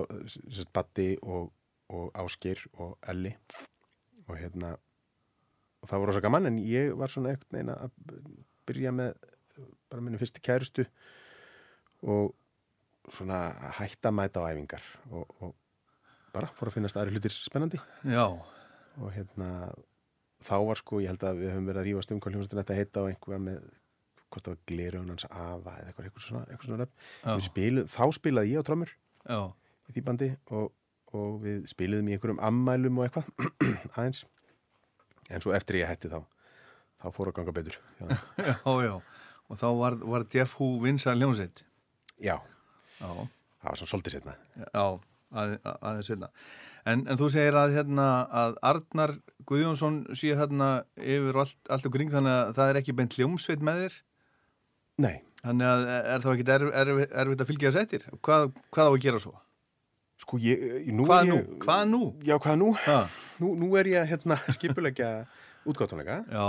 Batti 0.74 1.10
og, 1.22 1.52
og 1.92 2.10
Áskir 2.24 2.62
og 2.80 2.96
Elli. 3.12 3.34
Og 4.24 4.38
hérna 4.40 4.72
og 5.84 5.90
það 5.90 6.00
voru 6.00 6.12
rosa 6.12 6.24
gaman 6.24 6.48
en 6.48 6.62
ég 6.64 6.94
var 6.96 7.12
svona 7.12 7.34
einhvern 7.34 7.58
veginn 7.58 7.74
að 7.74 7.98
byrja 8.64 8.94
með 8.96 9.12
bara 9.92 10.04
minni 10.04 10.20
fyrstu 10.20 10.40
kærustu 10.44 10.86
og 12.08 12.32
svona 13.12 13.42
hætta 13.78 14.08
að 14.08 14.16
mæta 14.16 14.40
á 14.40 14.48
æfingar 14.48 14.86
og, 15.10 15.28
og 15.44 15.52
bara 16.34 16.48
fór 16.56 16.70
að 16.70 16.78
finnast 16.78 16.96
aðri 16.98 17.14
hlutir 17.14 17.34
spennandi. 17.36 17.78
Já, 18.08 18.24
og 18.24 19.10
hérna 19.14 19.50
þá 20.44 20.54
var 20.68 20.80
sko, 20.80 21.00
ég 21.02 21.10
held 21.12 21.24
að 21.26 21.40
við 21.42 21.50
höfum 21.54 21.66
verið 21.70 21.80
að 21.82 21.88
rífast 21.88 22.12
um 22.14 22.20
hvað 22.22 22.34
hljómsveitin 22.36 22.60
þetta 22.62 22.78
heita 22.78 23.02
og 23.04 23.10
einhver 23.12 23.42
með 23.48 23.58
hvort 24.34 24.46
það 24.48 24.54
var 24.54 24.62
glerun 24.70 25.10
hans 25.12 25.26
afa 25.30 25.74
eða 25.78 25.88
eitthvað, 25.90 26.06
eitthvað 26.08 26.24
svona, 26.28 26.44
eitthvað 26.50 26.70
svona 26.70 26.86
Við 27.38 27.44
spiluð, 27.48 27.88
þá 27.94 28.04
spilaði 28.18 28.54
ég 28.54 28.64
á 28.64 28.66
trömmur 28.66 28.92
já, 29.24 29.40
í 29.88 29.94
því 29.96 30.04
bandi 30.08 30.28
og, 30.58 30.70
og 31.14 31.36
við 31.44 31.60
spiluðum 31.70 32.10
í 32.10 32.16
einhverjum 32.16 32.40
ammælum 32.48 32.98
og 33.00 33.06
eitthvað 33.08 33.28
aðeins. 33.96 34.24
En 35.30 35.40
svo 35.44 35.54
eftir 35.56 35.80
ég 35.80 35.88
hætti 35.88 36.10
þá 36.12 36.20
þá 37.04 37.06
fór 37.14 37.30
að 37.30 37.36
ganga 37.38 37.54
betur. 37.56 37.78
Já, 38.00 38.04
já, 38.50 38.74
já. 38.88 38.94
Og 39.52 39.60
þá 39.60 39.66
var, 39.78 39.96
var 40.14 40.26
Jeff 40.32 40.56
Hu 40.58 40.68
vinsa 40.82 41.14
hljómsveit. 41.16 41.64
já. 42.18 42.36
Já, 42.94 43.08
það 43.10 43.68
var 43.70 43.78
svona 43.80 43.90
svolítið 43.90 44.14
setna 44.14 44.34
já, 44.60 44.84
að, 45.34 45.52
að, 45.66 45.76
aðeins 45.90 46.10
hérna. 46.14 46.30
En, 46.84 47.04
en 47.08 47.20
þú 47.20 47.28
segir 47.34 47.56
að 47.58 47.74
hérna 47.78 48.08
að 48.44 48.56
Arnar 48.70 49.14
Guðjónsson 49.48 50.00
sé 50.16 50.34
hérna 50.36 50.70
yfir 51.00 51.38
allt, 51.44 51.56
allt 51.72 51.86
og 51.88 51.94
kring 51.96 52.10
þannig 52.12 52.34
að 52.38 52.52
það 52.58 52.72
er 52.74 52.80
ekki 52.82 52.96
beint 52.98 53.16
hljómsveit 53.18 53.64
með 53.64 53.80
þér 53.84 53.96
Nei, 55.04 55.14
þannig 55.42 55.70
að 55.70 55.86
er 55.94 56.22
þá 56.24 56.28
ekki 56.34 56.44
erf, 56.54 56.68
erf, 56.82 57.00
erfitt 57.24 57.40
að 57.44 57.48
fylgja 57.50 57.72
þess 57.74 57.82
eftir 57.86 58.04
hvað, 58.24 58.50
hvað 58.76 58.90
á 58.90 58.92
að 58.94 59.00
gera 59.06 59.22
svo? 59.24 59.34
sko 60.24 60.38
ég, 60.40 60.60
nú 60.94 61.04
Hvað 61.08 61.20
er 61.24 61.28
nú? 61.32 61.36
ég, 61.40 61.48
Hvað 61.64 61.82
nú? 61.90 62.02
Já, 62.24 62.36
hvað 62.44 62.60
nú? 62.60 62.68
Ha, 62.84 62.98
Nú, 63.42 63.50
nú 63.58 63.72
er 63.80 63.88
ég 63.90 63.98
að 64.04 64.10
hérna, 64.12 64.36
skipulegja 64.56 65.08
útgáttunleika 65.68 66.20
já, 66.30 66.46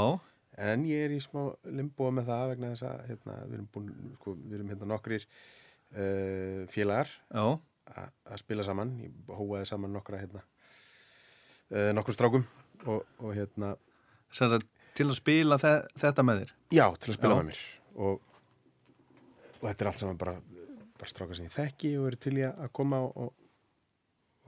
en 0.70 0.84
ég 0.88 1.08
er 1.08 1.16
í 1.16 1.22
smá 1.24 1.48
limbo 1.74 2.12
með 2.14 2.30
það 2.30 2.44
vegna 2.54 2.70
þess 2.76 2.86
að 2.92 3.00
hérna, 3.10 3.38
við 3.50 3.56
erum 3.58 3.70
búin, 3.74 3.90
sko, 4.20 4.36
við 4.44 4.58
erum 4.60 4.70
hérna 4.76 4.92
nokkrir 4.94 5.26
uh, 5.26 6.62
félagar 6.76 7.10
já, 7.10 7.46
að 7.86 8.42
spila 8.42 8.66
saman. 8.68 8.96
Ég 9.04 9.34
hóaði 9.38 9.70
saman 9.70 9.94
nokkra 9.96 10.22
hérna 10.24 10.44
uh, 10.44 11.92
nokkur 11.96 12.18
strákum 12.18 12.46
og, 12.86 13.06
og 13.22 13.36
hérna, 13.38 13.76
sagt 14.34 14.68
til 14.96 15.10
að 15.10 15.18
spila 15.20 15.58
þe 15.60 15.74
þetta 16.00 16.26
með 16.26 16.44
þér? 16.44 16.52
Já, 16.76 16.86
til 17.00 17.12
að 17.12 17.18
spila 17.20 17.34
Já. 17.34 17.38
með 17.40 17.48
mér. 17.50 17.64
Og, 17.96 18.22
og 19.62 19.66
þetta 19.66 19.84
er 19.84 19.90
allt 19.92 20.04
saman 20.04 20.20
bara, 20.20 20.36
bara 21.00 21.12
strákar 21.12 21.40
sem 21.40 21.50
ég 21.50 21.56
þekki 21.56 21.96
og 22.00 22.12
eru 22.12 22.22
til 22.26 22.38
ég 22.40 22.62
að 22.64 22.72
koma 22.80 23.02
og, 23.04 23.18
og, 23.26 23.50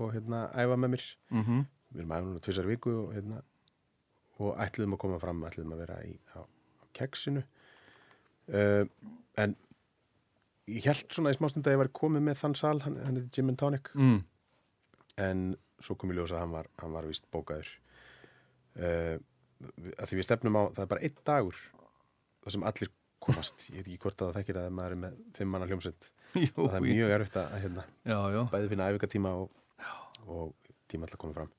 og 0.04 0.14
hérna 0.16 0.48
æfa 0.56 0.80
með 0.80 0.96
mér. 0.96 1.10
Mm 1.34 1.66
við 1.88 2.04
erum 2.04 2.28
núna 2.28 2.44
tvisar 2.44 2.68
viku 2.68 2.92
og 2.92 3.14
hérna 3.16 3.42
og 4.44 4.58
ætluðum 4.62 4.98
að 4.98 5.02
koma 5.02 5.20
fram, 5.22 5.46
ætluðum 5.48 5.74
að 5.74 5.80
vera 5.82 5.96
í, 6.06 6.14
á, 6.38 6.42
á 6.44 6.84
keksinu. 6.98 7.42
Uh, 8.48 8.84
en 9.40 9.56
ég 10.68 10.88
held 10.88 11.08
svona 11.14 11.32
í 11.34 11.38
smástund 11.38 11.68
að 11.68 11.78
ég 11.78 11.82
var 11.84 11.94
komið 11.96 12.26
með 12.28 12.40
þann 12.42 12.58
sal, 12.60 12.78
hann, 12.84 13.00
hann 13.06 13.20
er 13.22 13.28
Gin 13.34 13.52
and 13.54 13.60
Tonic. 13.62 13.92
Mm. 13.96 14.20
en 15.18 15.48
svo 15.82 15.96
kom 15.98 16.12
ég 16.12 16.20
ljósa 16.20 16.38
að 16.38 16.44
hann 16.44 16.54
var, 16.54 16.70
hann 16.82 16.94
var 16.94 17.08
vist 17.10 17.26
bókaður. 17.34 17.70
Uh, 18.78 19.18
að 19.98 20.10
því 20.10 20.20
við 20.20 20.28
stefnum 20.28 20.58
á 20.58 20.64
það 20.76 20.84
er 20.84 20.90
bara 20.92 21.06
einn 21.08 21.22
dagur 21.26 21.60
það 22.44 22.54
sem 22.54 22.66
allir 22.70 22.92
komast, 23.24 23.64
ég 23.72 23.82
veit 23.82 23.88
ekki 23.88 24.02
hvort 24.04 24.22
að 24.22 24.30
það 24.30 24.38
þekkir 24.38 24.60
að 24.62 24.68
maður 24.78 24.94
er 24.94 25.00
með 25.02 25.16
fimm 25.38 25.50
manna 25.54 25.70
hljómsund 25.70 26.10
það 26.54 26.76
er 26.78 26.86
mjög 26.86 27.14
erfitt 27.16 27.40
að 27.42 27.56
hérna, 27.64 27.86
já, 28.06 28.18
já, 28.36 28.42
bæði 28.54 28.70
finna 28.74 28.90
æfingatíma 28.92 29.32
og, 29.42 29.56
og 30.28 30.70
tíma 30.92 31.08
alltaf 31.08 31.22
koma 31.24 31.38
fram. 31.40 31.52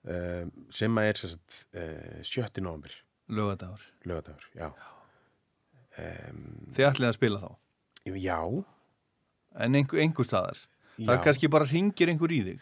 Uh, 0.00 0.50
sem 0.74 0.98
að 0.98 1.10
er 1.12 1.20
sagt, 1.20 1.62
uh, 1.76 2.20
7. 2.26 2.64
november 2.64 2.94
lögadagur 3.30 3.82
lögadagur, 4.08 4.46
um, 6.00 6.46
þið 6.74 6.88
ætlið 6.88 7.10
að 7.12 7.18
spila 7.20 7.42
þá 7.44 7.50
já, 8.06 8.38
en 9.60 9.74
einhver, 9.74 10.00
einhver 10.00 10.24
staðar. 10.26 10.58
Það 10.96 11.06
já, 11.06 11.12
er 11.18 11.24
kannski 11.24 11.48
bara 11.50 11.64
ringir 11.70 12.08
einhver 12.12 12.32
í 12.32 12.40
þig. 12.44 12.60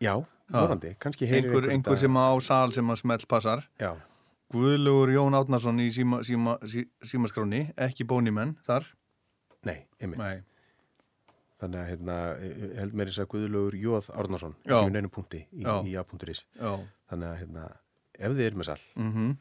Já, 0.00 0.14
vonandi, 0.50 0.94
kannski 0.98 1.26
heyrir 1.28 1.50
einhver, 1.50 1.70
einhver 1.70 1.94
þetta- 1.96 1.98
sem 2.00 2.14
á 2.16 2.28
sal 2.42 2.72
sem 2.72 2.86
að 2.90 2.96
smelt 3.02 3.26
passar. 3.28 3.66
Já, 3.78 3.96
Guðlugur 4.50 5.12
Jón 5.14 5.34
Átnarsson 5.38 5.78
í 5.78 5.90
síma, 5.94 6.24
síma, 6.26 6.56
sí, 6.66 6.84
símaskráni, 7.06 7.72
ekki 7.78 8.02
bónimenn 8.04 8.56
þar. 8.66 8.84
Nei, 9.64 9.86
einmitt. 10.00 10.18
Nei. 10.18 10.40
Þannig 11.60 11.78
að 11.78 11.88
hérna, 11.90 12.16
held 12.80 12.94
meiri 12.96 13.10
þess 13.12 13.20
að 13.22 13.28
Guðlaugur 13.34 13.76
Jóð 13.78 14.08
Árnason 14.16 14.54
Já. 14.64 14.80
sem 14.80 14.88
er 14.88 14.94
neinu 14.96 15.10
punkti 15.12 15.44
í, 15.52 15.62
í 15.62 15.94
a.is. 15.94 16.42
Já. 16.58 16.72
Þannig 17.12 17.28
að 17.28 17.38
hérna, 17.44 17.66
ef 18.20 18.34
þið 18.36 18.44
er 18.46 18.58
með 18.60 18.68
sal, 18.70 18.82
Mm 19.00 19.36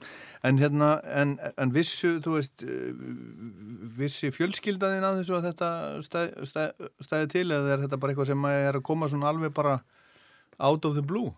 En 0.47 0.57
hérna, 0.57 1.01
en, 1.03 1.33
en 1.59 1.71
vissu, 1.75 2.13
þú 2.23 2.37
veist, 2.37 2.63
eh, 2.63 2.93
vissi 3.99 4.31
fjölskyldaðin 4.31 5.03
að 5.03 5.19
þessu 5.19 5.35
að 5.35 5.47
þetta 5.49 5.71
stæ, 6.05 6.21
stæ, 6.47 6.61
stæði 7.03 7.27
til 7.33 7.51
eða 7.51 7.73
er 7.73 7.83
þetta 7.83 7.99
bara 7.99 8.13
eitthvað 8.13 8.31
sem 8.31 8.45
er 8.45 8.79
að 8.79 8.85
koma 8.87 9.09
svona 9.11 9.27
alveg 9.27 9.53
bara 9.53 9.81
out 10.59 10.85
of 10.85 10.95
the 10.95 11.03
blue? 11.03 11.33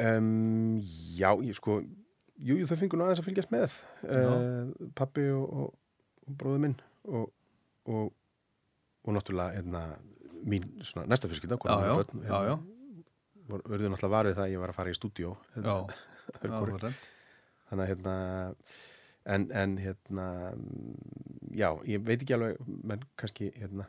um, 0.00 0.80
já, 1.16 1.30
ég 1.42 1.56
sko, 1.56 1.80
jú, 2.36 2.58
jú, 2.60 2.68
þau 2.68 2.78
fengur 2.80 3.00
nú 3.00 3.06
aðeins 3.06 3.22
að 3.22 3.28
fylgjast 3.30 3.52
með, 3.54 3.78
uh, 4.04 4.90
pappi 4.98 5.28
og, 5.32 5.46
og, 5.46 5.74
og 6.26 6.38
bróður 6.40 6.62
minn 6.66 6.76
og, 7.08 7.30
og, 7.88 8.12
og 9.06 9.16
náttúrulega 9.16 9.56
hérna, 9.56 9.84
mín 10.46 10.66
svona, 10.84 11.06
næsta 11.10 11.30
fjölskylda, 11.30 11.58
Já, 11.64 11.76
já, 11.86 11.94
já, 12.28 12.40
já, 12.50 12.56
Vor, 12.56 12.75
verður 13.48 13.92
náttúrulega 13.92 14.14
varið 14.16 14.36
það 14.38 14.44
að 14.46 14.52
ég 14.54 14.62
var 14.62 14.72
að 14.72 14.78
fara 14.80 14.92
í 14.92 14.98
voru- 14.98 15.32
já, 15.56 15.76
þannig 17.70 17.84
að 17.84 17.90
hérna 17.92 18.14
en, 19.34 19.46
en 19.62 19.76
hérna 19.82 20.26
já, 21.56 21.68
ég 21.90 22.04
veit 22.06 22.20
ekki 22.22 22.36
alveg 22.36 22.60
menn 22.86 23.04
kannski 23.18 23.50
hérna 23.58 23.86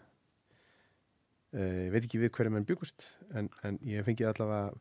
uh, 1.53 1.86
ég 1.88 1.91
veit 1.93 2.03
ekki 2.08 2.22
við 2.22 2.34
hverju 2.38 2.53
menn 2.55 2.68
byggust 2.70 3.08
en, 3.38 3.49
en 3.68 3.80
ég 3.86 4.05
fengið 4.08 4.32
allavega 4.34 4.74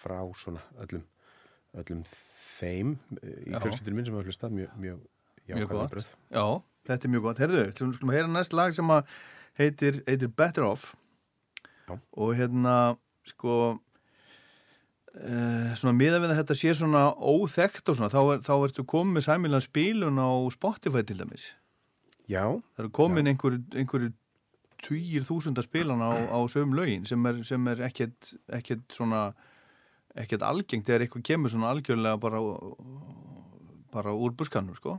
frá 0.00 0.18
svona 0.40 0.62
öllum 0.80 1.04
öllum 1.80 2.04
þeim 2.60 2.96
uh, 3.20 3.34
í 3.46 3.52
fjölskyldunum 3.56 4.00
minn 4.00 4.08
sem 4.08 4.16
hafa 4.16 4.28
hlustað 4.30 4.56
mjög, 4.56 4.72
mjög, 4.80 5.04
mjög 5.50 5.74
gott. 5.74 6.08
Já, 6.32 6.44
þetta 6.88 7.06
er 7.06 7.12
mjög 7.14 7.24
gott. 7.28 7.42
Herðu, 7.44 7.60
við 7.68 7.94
skulum 7.98 8.14
heyra 8.14 8.30
næst 8.32 8.56
lag 8.56 8.74
sem 8.76 8.90
að 8.94 9.12
heitir, 9.60 10.00
heitir 10.08 10.32
Better 10.40 10.66
Off 10.66 10.90
Já. 11.86 11.94
og 11.96 12.32
hérna, 12.38 12.74
sko, 13.28 13.54
uh, 15.16 15.74
svona 15.78 15.94
miða 15.96 16.20
við 16.22 16.30
að 16.34 16.40
þetta 16.42 16.56
sé 16.60 16.74
svona 16.78 17.02
óþekkt 17.16 17.88
og 17.92 17.98
svona, 17.98 18.10
þá, 18.12 18.20
er, 18.36 18.40
þá 18.46 18.52
ertu 18.68 18.84
komið 18.88 19.16
með 19.18 19.26
sæmilan 19.28 19.64
spílun 19.64 20.20
á 20.22 20.30
Spotify 20.54 21.02
til 21.06 21.18
dæmis. 21.22 21.50
já, 22.30 22.44
Það 22.76 22.84
eru 22.84 22.90
komin 23.00 23.26
einhverju 23.32 23.62
einhverju 23.74 24.12
tugir 24.80 25.26
þúsundar 25.28 25.66
spilan 25.66 26.00
á, 26.00 26.10
á 26.32 26.38
sögum 26.48 26.72
lögin 26.78 27.04
sem 27.06 27.26
er, 27.28 27.42
sem 27.44 27.66
er 27.68 27.82
ekkert, 27.90 28.30
ekkert 28.48 28.86
svona 28.96 29.34
ekkert 30.16 30.42
algengt 30.42 30.86
þegar 30.88 31.04
eitthvað 31.04 31.26
kemur 31.28 31.52
svona 31.52 31.68
algjörlega 31.74 32.16
bara 32.22 32.40
bara 33.92 34.14
úr 34.14 34.32
buskanum 34.38 34.74
sko. 34.78 34.96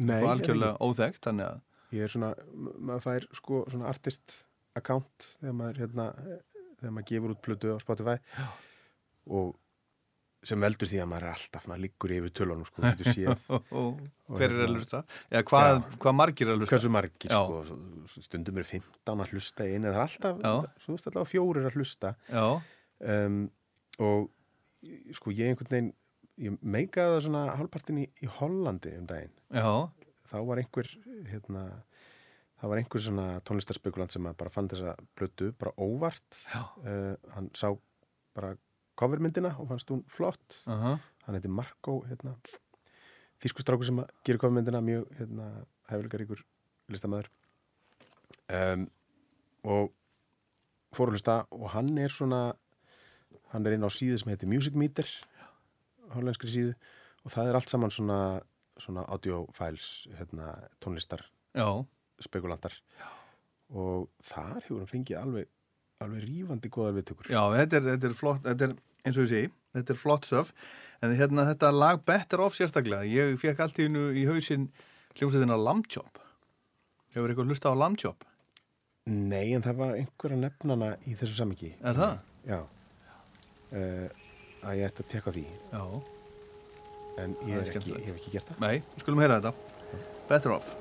Nei 0.00 0.20
algjörlega 0.24 0.76
óþekkt 0.84 1.26
þannig 1.26 1.46
að 1.48 1.96
ég 1.96 2.06
er 2.06 2.12
svona, 2.12 2.30
ma- 2.54 2.76
maður 2.90 3.02
fær 3.08 3.26
sko 3.36 3.64
svona 3.72 3.88
artist 3.90 4.36
account 4.78 5.26
þegar 5.40 5.56
maður 5.58 5.80
hérna, 5.82 6.06
þegar 6.80 6.94
maður 6.96 7.08
gefur 7.10 7.34
út 7.34 7.42
plötu 7.44 7.72
á 7.74 7.78
Spotify. 7.82 8.16
Já. 8.38 8.46
Og 9.26 9.56
sem 10.46 10.60
veldur 10.62 10.88
því 10.88 11.00
að 11.02 11.08
maður 11.10 11.26
er 11.26 11.34
alltaf, 11.34 11.66
maður 11.68 11.82
liggur 11.84 12.12
yfir 12.16 12.32
tölunum 12.38 12.64
sko, 12.64 12.80
hver 14.40 14.46
er 14.46 14.54
að 14.54 14.62
hérna- 14.62 14.78
hlusta? 14.78 15.00
Eða 15.28 15.42
hvað, 15.50 15.68
Já. 15.68 15.98
hvað 16.04 16.16
margir 16.16 16.46
er 16.48 16.54
að 16.54 16.62
hlusta? 16.62 16.72
hversu 16.74 16.92
margir 16.94 17.34
sko, 17.34 18.20
stundum 18.24 18.60
er 18.62 18.68
15 18.70 19.24
að 19.26 19.72
einu, 19.74 19.90
það 19.90 19.98
er 19.98 20.04
alltaf, 20.06 20.40
svo 20.84 20.96
veist 20.96 21.10
alltaf 21.10 21.28
fjórir 21.28 21.68
að 21.68 21.76
hlusta. 21.76 22.14
Já, 22.32 22.46
um, 23.16 23.40
og 24.00 24.30
sko 25.18 25.34
ég 25.36 25.52
einhvern 25.52 25.74
veginn 25.74 25.92
ég 26.40 26.56
meikaði 26.64 27.14
það 27.18 27.22
svona 27.26 27.44
hálfpartin 27.58 28.00
í, 28.00 28.06
í 28.24 28.30
Hollandi 28.38 28.94
um 28.96 29.06
daginn. 29.10 29.36
Já, 29.52 29.68
þá 30.30 30.36
var 30.48 30.62
einhver 30.62 30.88
hérna, 31.28 31.66
það 32.62 32.72
var 32.72 32.80
einhver 32.80 33.04
svona 33.04 33.28
tónlistarspekulant 33.44 34.16
sem 34.16 34.24
bara 34.40 34.52
fann 34.52 34.70
þessa 34.72 34.96
blötu 35.18 35.50
bara 35.60 35.74
óvart. 35.76 36.40
Uh, 36.80 37.12
hann 37.36 37.52
sá 37.52 37.74
bara 38.32 38.54
covermyndina 39.00 39.54
og 39.58 39.70
fannst 39.70 39.90
hún 39.92 40.02
flott. 40.12 40.60
Aha, 40.70 40.96
hann 41.26 41.38
heiti 41.38 41.50
Marko 41.52 42.00
hérna, 42.08 42.34
þýskustrákur 43.42 43.88
sem 43.88 44.02
gera 44.26 44.40
covermyndina 44.42 44.82
mjög 44.84 45.08
hérna, 45.18 45.50
hæfileikaríkur 45.90 46.42
listamæður 46.90 47.30
um, 48.50 48.86
og 49.64 49.92
fór 50.96 51.10
að 51.10 51.18
hlusta 51.18 51.36
og 51.54 51.68
hann 51.74 51.92
er 52.02 52.12
svona 52.12 52.42
hann 53.52 53.66
er 53.66 53.76
inn 53.76 53.86
á 53.86 53.90
síðu 53.92 54.18
sem 54.20 54.32
heitir 54.32 54.50
Music 54.50 54.76
Meter 54.78 55.08
hollenskri 56.14 56.50
síðu 56.50 56.74
og 57.24 57.34
það 57.34 57.50
er 57.50 57.58
allt 57.58 57.72
saman 57.72 57.94
svona, 57.94 58.18
svona 58.80 59.06
audio 59.12 59.44
files 59.56 60.08
hérna, 60.18 60.54
tónlistar 60.82 61.22
já, 61.54 61.66
spekulantar. 62.22 62.74
Og 63.70 64.08
þar 64.24 64.64
hefur 64.64 64.80
hann 64.82 64.90
fengið 64.90 65.20
alveg 65.20 65.50
alveg 66.00 66.24
rífandi 66.24 66.70
góðar 66.72 66.94
viðtökur. 66.96 67.28
Já, 67.28 67.42
þetta 67.58 67.76
er, 67.76 67.86
þetta 67.90 68.08
er 68.08 68.14
flott, 68.16 68.40
þetta 68.46 68.66
er 68.66 68.74
eins 69.04 69.16
og 69.16 69.26
ég 69.26 69.30
segi, 69.32 69.50
þetta 69.76 69.94
er 69.94 70.00
flott 70.00 70.28
stöf 70.28 70.52
en 71.00 71.14
hérna 71.16 71.46
þetta 71.48 71.70
lag 71.74 72.02
Better 72.06 72.42
Off 72.44 72.56
sérstaklega 72.58 73.08
ég 73.08 73.38
fekk 73.40 73.62
allt 73.64 73.78
í 73.80 73.86
hennu 73.88 74.10
í 74.16 74.26
hausinn 74.28 74.68
hljómsveitina 75.16 75.56
Lamb 75.58 75.88
Chop. 75.90 76.20
Hefur 77.14 77.32
eitthvað 77.32 77.50
hlusta 77.52 77.72
á 77.72 77.74
Lamb 77.78 77.98
Chop? 78.00 78.26
Nei, 79.10 79.52
en 79.56 79.64
það 79.64 79.80
var 79.80 79.96
einhver 79.98 80.36
að 80.36 80.44
nefna 80.44 80.76
hana 80.76 80.90
í 81.08 81.16
þessu 81.18 81.38
samingi 81.38 81.72
Er 81.80 81.96
það? 81.96 82.18
Já. 82.46 82.60
Uh, 83.70 84.06
að 84.60 84.80
ég 84.80 84.90
ætti 84.90 85.04
að 85.04 85.10
tekka 85.14 85.34
því. 85.34 85.46
Já, 85.72 85.82
en 87.24 87.36
ég, 87.48 87.56
er 87.56 87.74
ekki, 87.80 87.96
hef 87.96 88.14
ekki 88.18 88.34
gert 88.36 88.52
það. 88.52 88.62
Nei, 88.66 88.76
skulum 89.00 89.24
heyra 89.24 89.40
þetta. 89.40 89.54
Better 90.30 90.58
Off 90.58 90.76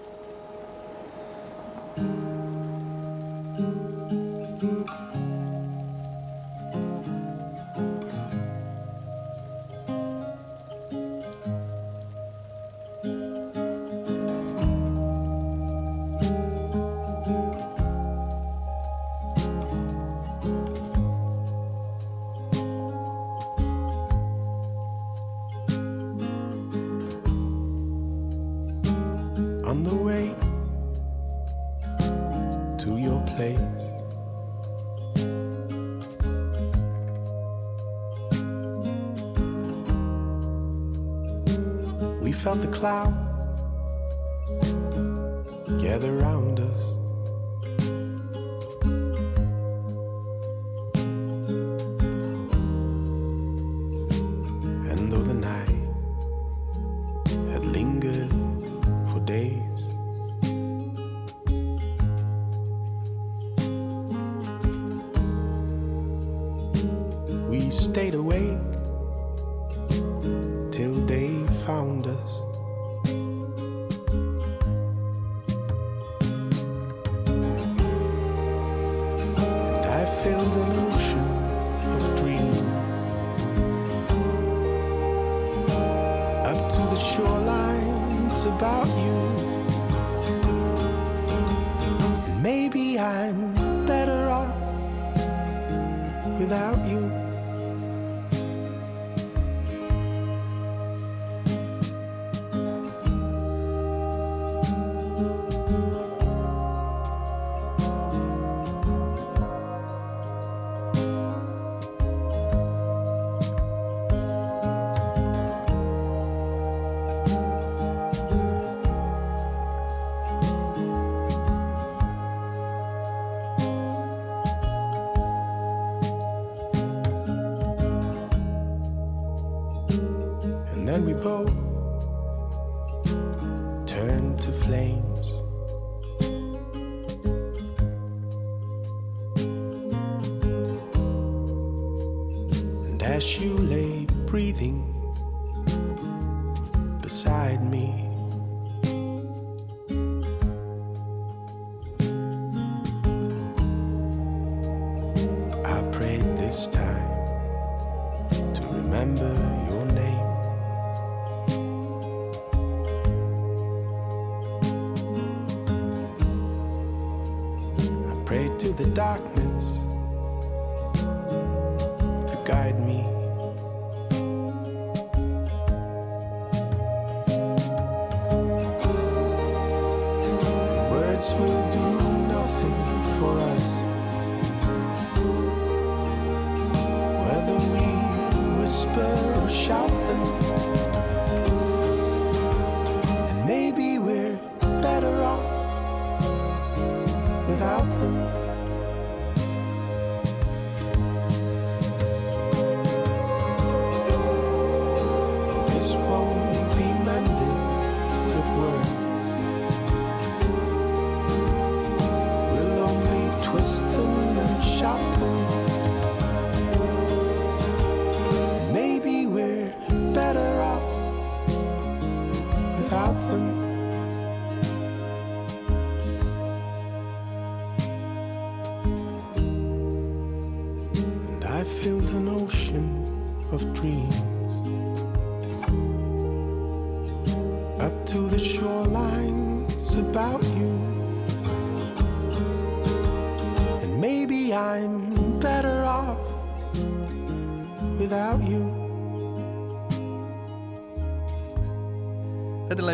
beside 147.09 147.63
me, 147.63 148.08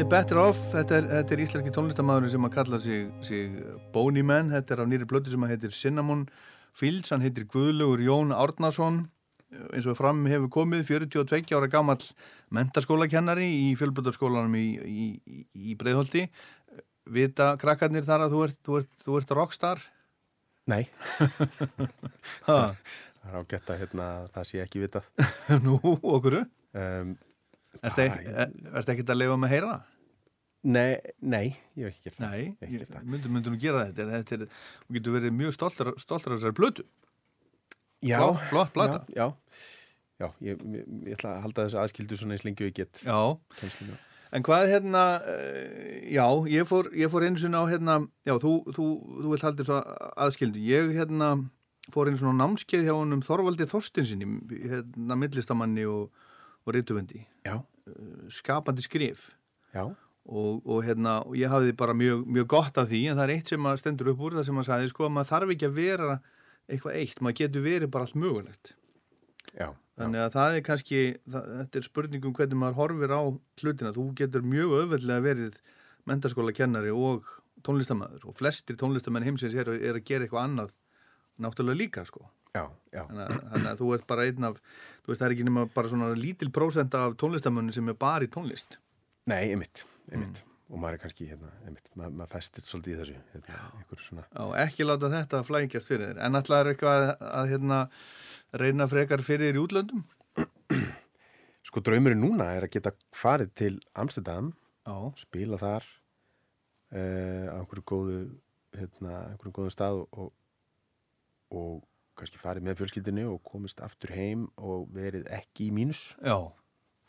Þetta 0.06 0.36
er 0.36 0.38
lagi 0.38 0.38
Better 0.38 0.38
Off, 0.38 0.60
þetta 0.70 0.96
er, 1.00 1.06
þetta 1.10 1.34
er 1.34 1.40
íslenski 1.42 1.72
tónlistamæðurinn 1.74 2.30
sem 2.30 2.46
að 2.46 2.52
kalla 2.54 2.78
sig, 2.78 3.06
sig 3.26 3.54
Boney 3.94 4.22
Man, 4.22 4.52
þetta 4.54 4.76
er 4.76 4.82
á 4.82 4.86
nýri 4.86 5.06
blötu 5.10 5.32
sem 5.32 5.42
að 5.42 5.54
heitir 5.56 5.72
Cinnamon 5.74 6.28
Fields, 6.78 7.10
hann 7.10 7.24
heitir 7.26 7.48
Guðlugur 7.50 8.04
Jón 8.06 8.34
Árnason, 8.36 9.00
eins 9.74 9.88
og 9.90 9.98
fram 9.98 10.20
hefur 10.30 10.52
komið 10.54 10.84
42 10.92 11.56
ára 11.58 11.70
gammal 11.74 11.98
mentaskólakennari 12.54 13.48
í 13.50 13.72
fjölbjörnskólanum 13.80 14.54
í, 14.60 14.68
í, 14.78 15.08
í, 15.58 15.74
Breiðholti. 15.80 16.28
Vita 17.10 17.56
krakkarnir 17.58 18.06
þar 18.06 18.28
að 18.28 18.38
þú 18.38 18.44
ert, 18.46 18.60
þú 18.62 18.78
ert, 18.84 18.94
þú 19.08 19.18
ert 19.24 19.36
rockstar? 19.40 19.84
Nei, 20.70 20.84
Ha, 22.46 22.60
það 22.76 23.26
er 23.26 23.42
ágætt 23.42 23.74
að 23.74 23.82
hérna, 23.82 24.12
það 24.38 24.48
sé 24.52 24.62
ekki 24.68 24.86
vitað. 24.86 25.10
nú, 25.66 25.82
okkur? 25.98 26.44
Um, 26.78 27.18
ekki, 27.82 28.10
ertu 28.70 28.98
ekkert 29.00 29.18
að 29.18 29.22
lifa 29.24 29.42
með 29.42 29.58
heyra 29.58 29.74
það? 29.74 29.92
Nei, 30.66 30.98
nei, 31.22 31.46
ég 31.78 31.86
hef 31.88 31.94
ekki 31.94 32.10
gert 32.10 32.18
það. 32.20 32.32
Nei, 32.34 32.46
Ég 32.66 32.82
ég 32.82 33.10
myndur 33.14 33.32
myndur 33.36 33.54
nú 33.54 33.60
gera 33.62 33.84
þetta, 33.90 34.06
þetta 34.16 34.38
er, 34.40 34.46
þú 34.88 34.96
getur 34.98 35.16
verið 35.20 35.36
mjög 35.38 35.54
stoltur 35.56 35.92
af 35.94 36.26
þessari 36.26 36.56
blötu. 36.58 36.86
Já, 38.06 38.20
Flott- 38.22 38.44
flott 38.52 38.74
plata. 38.76 39.00
Já, 39.16 39.28
já, 40.20 40.26
já 40.26 40.28
ég, 40.50 40.60
ég, 40.76 40.84
ég 41.08 41.16
ætla 41.18 41.36
að 41.38 41.42
halda 41.46 41.66
þessu 41.68 41.80
aðskildu 41.84 42.18
svona 42.20 42.36
eins 42.38 42.44
lengi 42.46 42.66
og 42.66 42.70
ég 42.72 42.76
get 42.82 43.02
Já, 43.06 43.18
kennslinu. 43.60 43.96
en 44.36 44.44
hvað 44.46 44.68
hérna, 44.74 45.04
uh, 45.24 45.98
já, 46.12 46.26
ég 46.54 46.68
fór, 46.70 46.90
ég 46.98 47.10
fór 47.14 47.26
einu 47.28 47.40
sinni 47.42 47.58
á 47.58 47.66
hérna, 47.72 47.98
já, 48.28 48.36
þú, 48.42 48.54
þú, 48.76 48.86
þú 49.24 49.34
vilt 49.34 49.46
halda 49.48 49.64
þessu 49.64 49.80
aðskildu. 50.28 50.62
Ég 50.66 50.94
hérna 51.00 51.32
fór 51.94 52.10
einu 52.12 52.18
svona 52.22 52.40
námskeið 52.44 52.88
hjá 52.90 52.94
honum 52.98 53.22
Þorvaldi 53.26 53.68
Þorstinsinni, 53.70 54.28
hérna 54.66 55.18
millistamanni 55.22 55.86
og, 55.90 56.10
og 56.66 56.74
rituvendi, 56.78 57.24
Já, 57.46 57.60
skapandi 58.34 58.82
skrif. 58.86 59.32
já, 59.74 59.86
og, 60.26 60.64
og 60.66 60.82
hérna, 60.86 61.20
ég 61.38 61.52
hafði 61.52 61.76
bara 61.78 61.94
mjög, 61.98 62.26
mjög 62.26 62.48
gott 62.56 62.80
af 62.82 62.90
því, 62.90 63.02
en 63.12 63.20
það 63.20 63.28
er 63.28 63.34
eitt 63.36 63.52
sem 63.52 63.68
stendur 63.82 64.12
upp 64.14 64.24
úr 64.26 64.38
það 64.40 64.48
sem 64.48 64.62
að 64.62 64.68
sagði, 64.70 64.92
sko, 64.92 65.06
að 65.06 65.14
maður 65.14 65.32
þarf 65.32 65.54
ekki 65.56 65.70
að 65.70 65.78
vera 65.78 66.16
eitthvað 66.66 67.00
eitt, 67.02 67.22
maður 67.22 67.40
getur 67.42 67.66
verið 67.66 67.92
bara 67.94 68.08
allt 68.08 68.18
mögulegt. 68.18 68.72
Já, 69.54 69.68
þannig 70.00 70.24
að 70.24 70.32
það 70.36 70.58
er 70.58 70.64
kannski, 70.66 71.02
það, 71.30 71.52
þetta 71.60 71.80
er 71.80 71.86
spurningum 71.86 72.38
hvernig 72.40 72.62
maður 72.62 72.80
horfir 72.80 73.14
á 73.14 73.22
hlutina. 73.62 73.94
Þú 73.96 74.06
getur 74.18 74.48
mjög 74.56 74.74
öðvöldlega 74.80 75.26
verið 75.26 75.60
mentaskóla 76.10 76.56
kennari 76.58 76.94
og 76.94 77.30
tónlistamæður 77.66 78.26
og 78.30 78.38
flestir 78.38 78.78
tónlistamenn 78.82 79.26
heimsins 79.26 79.54
er, 79.58 79.70
er 79.78 80.00
að 80.00 80.08
gera 80.10 80.26
eitthvað 80.26 80.50
annað 80.50 80.74
náttúrulega 81.42 81.82
líka, 81.84 82.06
sko. 82.10 82.26
Já, 82.56 82.66
já, 82.94 83.02
þannig 83.04 83.24
að, 83.26 83.40
þannig 83.52 83.70
að 83.70 83.80
þú 83.82 83.88
ert 83.92 84.06
bara 84.08 84.26
einn 84.26 84.46
af 84.48 84.60
þú 85.04 85.12
veist, 85.12 85.20
það 85.20 85.26
er 85.28 85.34
ekki 85.36 85.48
nema 85.50 85.64
bara 85.74 85.90
svona 85.92 86.12
lítil 86.16 86.48
prósenda 86.56 87.02
af 87.10 87.18
tónlistamönnu 87.20 87.74
sem 87.76 87.90
er 87.92 87.98
bara 88.00 88.24
í 88.24 88.30
tónlist 88.32 88.78
Nei, 89.30 89.48
einmitt, 89.52 89.86
einmitt. 90.12 90.44
Og 90.66 90.80
maður 90.82 90.98
er 90.98 91.02
kannski, 91.04 91.26
hérna, 91.30 91.52
einmitt, 91.66 91.88
maður, 91.98 92.14
maður 92.20 92.32
festir 92.34 92.66
svolítið 92.66 92.94
í 92.94 92.98
þessu, 93.00 93.16
hérna, 93.36 93.98
svona. 94.02 94.24
Já, 94.34 94.46
ekki 94.66 94.86
láta 94.88 95.10
þetta 95.14 95.42
flækjast 95.46 95.90
fyrir 95.92 96.08
þér. 96.12 96.22
En 96.26 96.40
ætlaður 96.40 96.72
eitthvað 96.72 97.04
að, 97.06 97.26
að 97.30 97.50
hérna, 97.54 97.80
reyna 98.62 98.88
frekar 98.90 99.24
fyrir 99.26 99.52
þér 99.52 99.60
í 99.60 99.64
útlöndum? 99.66 100.04
Sko 101.70 101.84
draumurinn 101.86 102.22
núna 102.22 102.50
er 102.58 102.66
að 102.66 102.74
geta 102.78 102.94
farið 103.16 103.54
til 103.62 103.72
Amsterdam, 104.02 104.52
Já. 104.86 104.96
spila 105.22 105.62
þar 105.62 105.86
uh, 105.86 107.48
á 107.54 107.58
einhverju 107.62 107.86
góðu, 107.94 108.20
hérna, 108.78 109.16
einhverju 109.36 109.56
góðu 109.60 109.74
stað 109.74 110.02
og, 110.08 110.30
og 111.54 111.82
kannski 112.18 112.42
farið 112.42 112.66
með 112.70 112.82
fjölskyldinu 112.82 113.26
og 113.34 113.42
komist 113.46 113.82
aftur 113.86 114.14
heim 114.18 114.48
og 114.58 114.90
verið 114.96 115.30
ekki 115.36 115.70
í 115.70 115.74
mínus. 115.78 116.08
Já, 116.26 116.38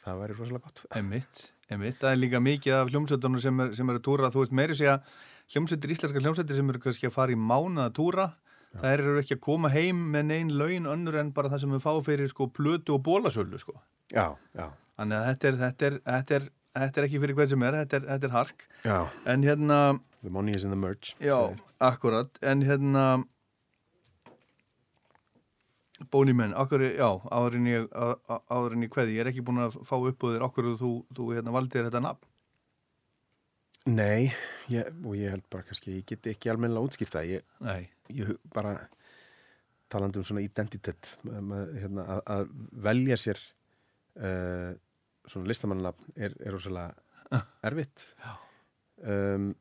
Það 0.07 0.21
væri 0.23 0.35
rosalega 0.39 0.69
gott. 0.69 0.81
einmitt, 0.95 1.41
einmitt. 1.71 1.99
Það 2.01 2.13
er 2.15 2.21
líka 2.23 2.41
mikið 2.43 2.75
af 2.81 2.91
hljómsveitunum 2.93 3.43
sem 3.43 3.61
er, 3.65 3.73
sem 3.79 3.91
er 3.93 3.99
að 4.01 4.05
túra. 4.07 4.31
Þú 4.35 4.43
veist, 4.45 4.53
meiri 4.61 4.77
segja 4.79 4.99
hljómsveitir, 5.55 5.95
íslenska 5.97 6.23
hljómsveitir 6.23 6.59
sem 6.61 6.71
eru 6.75 6.83
kannski 6.83 7.09
að 7.11 7.15
fara 7.17 7.35
í 7.35 7.39
mánuða 7.39 7.89
túra. 7.97 8.27
Það 8.77 8.93
eru 8.99 9.13
ekki 9.23 9.37
að 9.39 9.45
koma 9.47 9.71
heim 9.73 10.01
með 10.13 10.25
neinn 10.29 10.51
laun 10.59 10.89
önnur 10.93 11.17
en 11.23 11.31
bara 11.33 11.49
það 11.49 11.63
sem 11.63 11.71
við 11.77 11.85
fá 11.87 11.93
fyrir 12.05 12.29
sko 12.29 12.49
plötu 12.53 12.97
og 12.99 13.05
bólasölu 13.07 13.57
sko. 13.63 13.73
Já, 14.13 14.35
já, 14.59 14.67
Þannig 14.99 15.17
að 15.17 15.27
þetta 15.31 15.49
er, 15.49 15.57
þetta 15.63 15.87
er, 15.89 15.97
þetta 16.05 16.35
er, 16.37 16.45
þetta 16.77 17.01
er 17.01 17.07
ekki 17.07 17.21
fyrir 17.23 17.37
hvern 17.39 17.49
sem 17.55 17.65
er, 17.69 17.79
þetta 17.83 17.97
er, 17.97 18.05
þetta 18.11 18.29
er 18.29 18.35
hark. 18.37 18.67
já. 18.85 18.99
En 19.33 19.43
hérna, 19.47 19.79
The 20.27 20.31
money 20.35 20.53
is 20.57 20.65
in 20.65 20.71
the 20.75 20.77
merch. 20.77 21.15
já, 21.21 21.37
segir. 21.49 21.65
akkurat, 21.81 22.39
en 22.43 22.63
hérna, 22.69 23.03
Bóni 26.13 26.35
menn, 26.37 26.53
okkur, 26.61 26.83
já, 26.93 27.09
áðurinn 27.33 27.69
á- 27.97 28.43
áður 28.53 28.75
ég 28.83 28.91
kveði, 28.93 29.15
ég 29.17 29.23
er 29.25 29.31
ekki 29.31 29.45
búin 29.47 29.63
að 29.65 29.79
fá 29.89 29.95
upp 29.97 30.25
á 30.25 30.27
þér 30.35 30.45
okkur 30.49 30.69
þú, 30.81 30.91
þú 31.17 31.29
hérna 31.33 31.55
valdir 31.55 31.87
þetta 31.89 32.03
nafn. 32.05 32.27
Nei, 33.87 34.33
ég, 34.69 34.91
og 35.07 35.15
ég 35.17 35.31
held 35.33 35.47
bara 35.49 35.65
kannski, 35.65 36.01
ég 36.01 36.07
get 36.11 36.27
ekki 36.27 36.51
almennilega 36.51 36.89
útskýrt 36.89 37.15
það. 37.15 37.29
Ég, 37.31 37.91
ég 38.19 38.33
bara 38.53 38.75
talandi 39.89 40.19
um 40.19 40.27
svona 40.27 40.43
identitet 40.43 41.15
hérna, 41.25 42.05
að, 42.17 42.23
að 42.35 42.49
velja 42.89 43.17
sér 43.23 43.41
uh, 44.19 44.73
svona 45.27 45.51
listamannlafn 45.51 46.17
er, 46.19 46.35
er 46.43 46.55
rosalega 46.57 46.97
erfitt 47.69 48.09
um, 49.07 49.53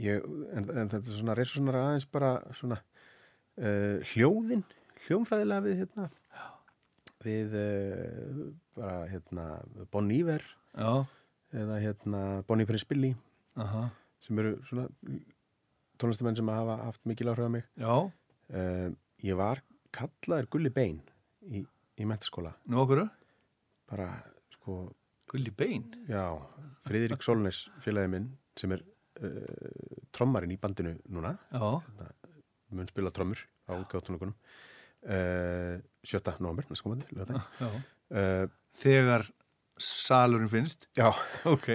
ég, 0.00 0.20
en, 0.52 0.68
en 0.68 0.92
þetta 0.92 1.02
er 1.02 1.16
svona 1.16 1.36
reysur 1.38 1.60
svona 1.62 1.80
aðeins 1.80 2.08
bara 2.12 2.34
svona 2.58 2.78
uh, 2.82 3.98
hljóðin 4.12 4.64
hljómfræðilega 5.06 5.64
við 5.66 5.82
hérna 5.82 6.08
við 7.22 7.54
uh, 7.58 8.46
bara 8.76 9.06
hérna 9.10 9.46
Bon 9.94 10.08
Iver 10.14 10.42
já, 10.74 11.04
eða 11.54 11.78
hérna 11.82 12.22
Bonnie 12.48 12.66
Prince 12.68 12.88
Billy 12.88 13.12
aha, 13.60 13.88
sem 14.24 14.40
eru 14.42 14.56
svona 14.68 14.88
tónlistamenn 16.02 16.38
sem 16.38 16.50
hafa 16.50 16.78
haft 16.86 17.04
mikil 17.06 17.30
áhrif 17.30 17.46
á 17.46 17.52
mig. 17.52 17.66
Uh, 18.52 18.90
ég 19.22 19.38
var 19.38 19.62
kallaður 19.94 20.48
Gulli 20.56 20.72
Bein 20.74 20.98
í, 21.46 21.62
í 21.62 22.08
mentaskóla 22.08 22.54
nú 22.66 22.82
okkur, 22.82 23.04
bara 23.90 24.08
sko, 24.56 24.84
gulli 25.30 25.52
bein. 25.54 25.86
já 26.08 26.24
Friðrik 26.88 27.22
Solnes 27.22 27.68
félagi 27.84 28.10
minn 28.16 28.32
sem 28.58 28.74
er 28.74 28.82
uh, 29.22 30.02
trommarinn 30.12 30.56
í 30.56 30.60
bandinu 30.60 30.96
núna. 31.06 31.36
Já, 31.52 32.10
mun 32.72 32.88
spila 32.90 33.12
trommur 33.14 33.40
á 33.68 33.76
útgáðtónleikunum 33.76 34.34
uh, 35.06 35.78
7. 36.04 36.34
november 36.42 36.66
næst 36.70 36.84
komandi 36.84 37.06
lögðan 37.16 37.42
já. 37.60 37.68
uh, 37.68 38.46
Þegar 38.72 39.26
salurinn 39.82 40.48
finnst, 40.52 40.86
já, 40.96 41.08
ok, 41.48 41.68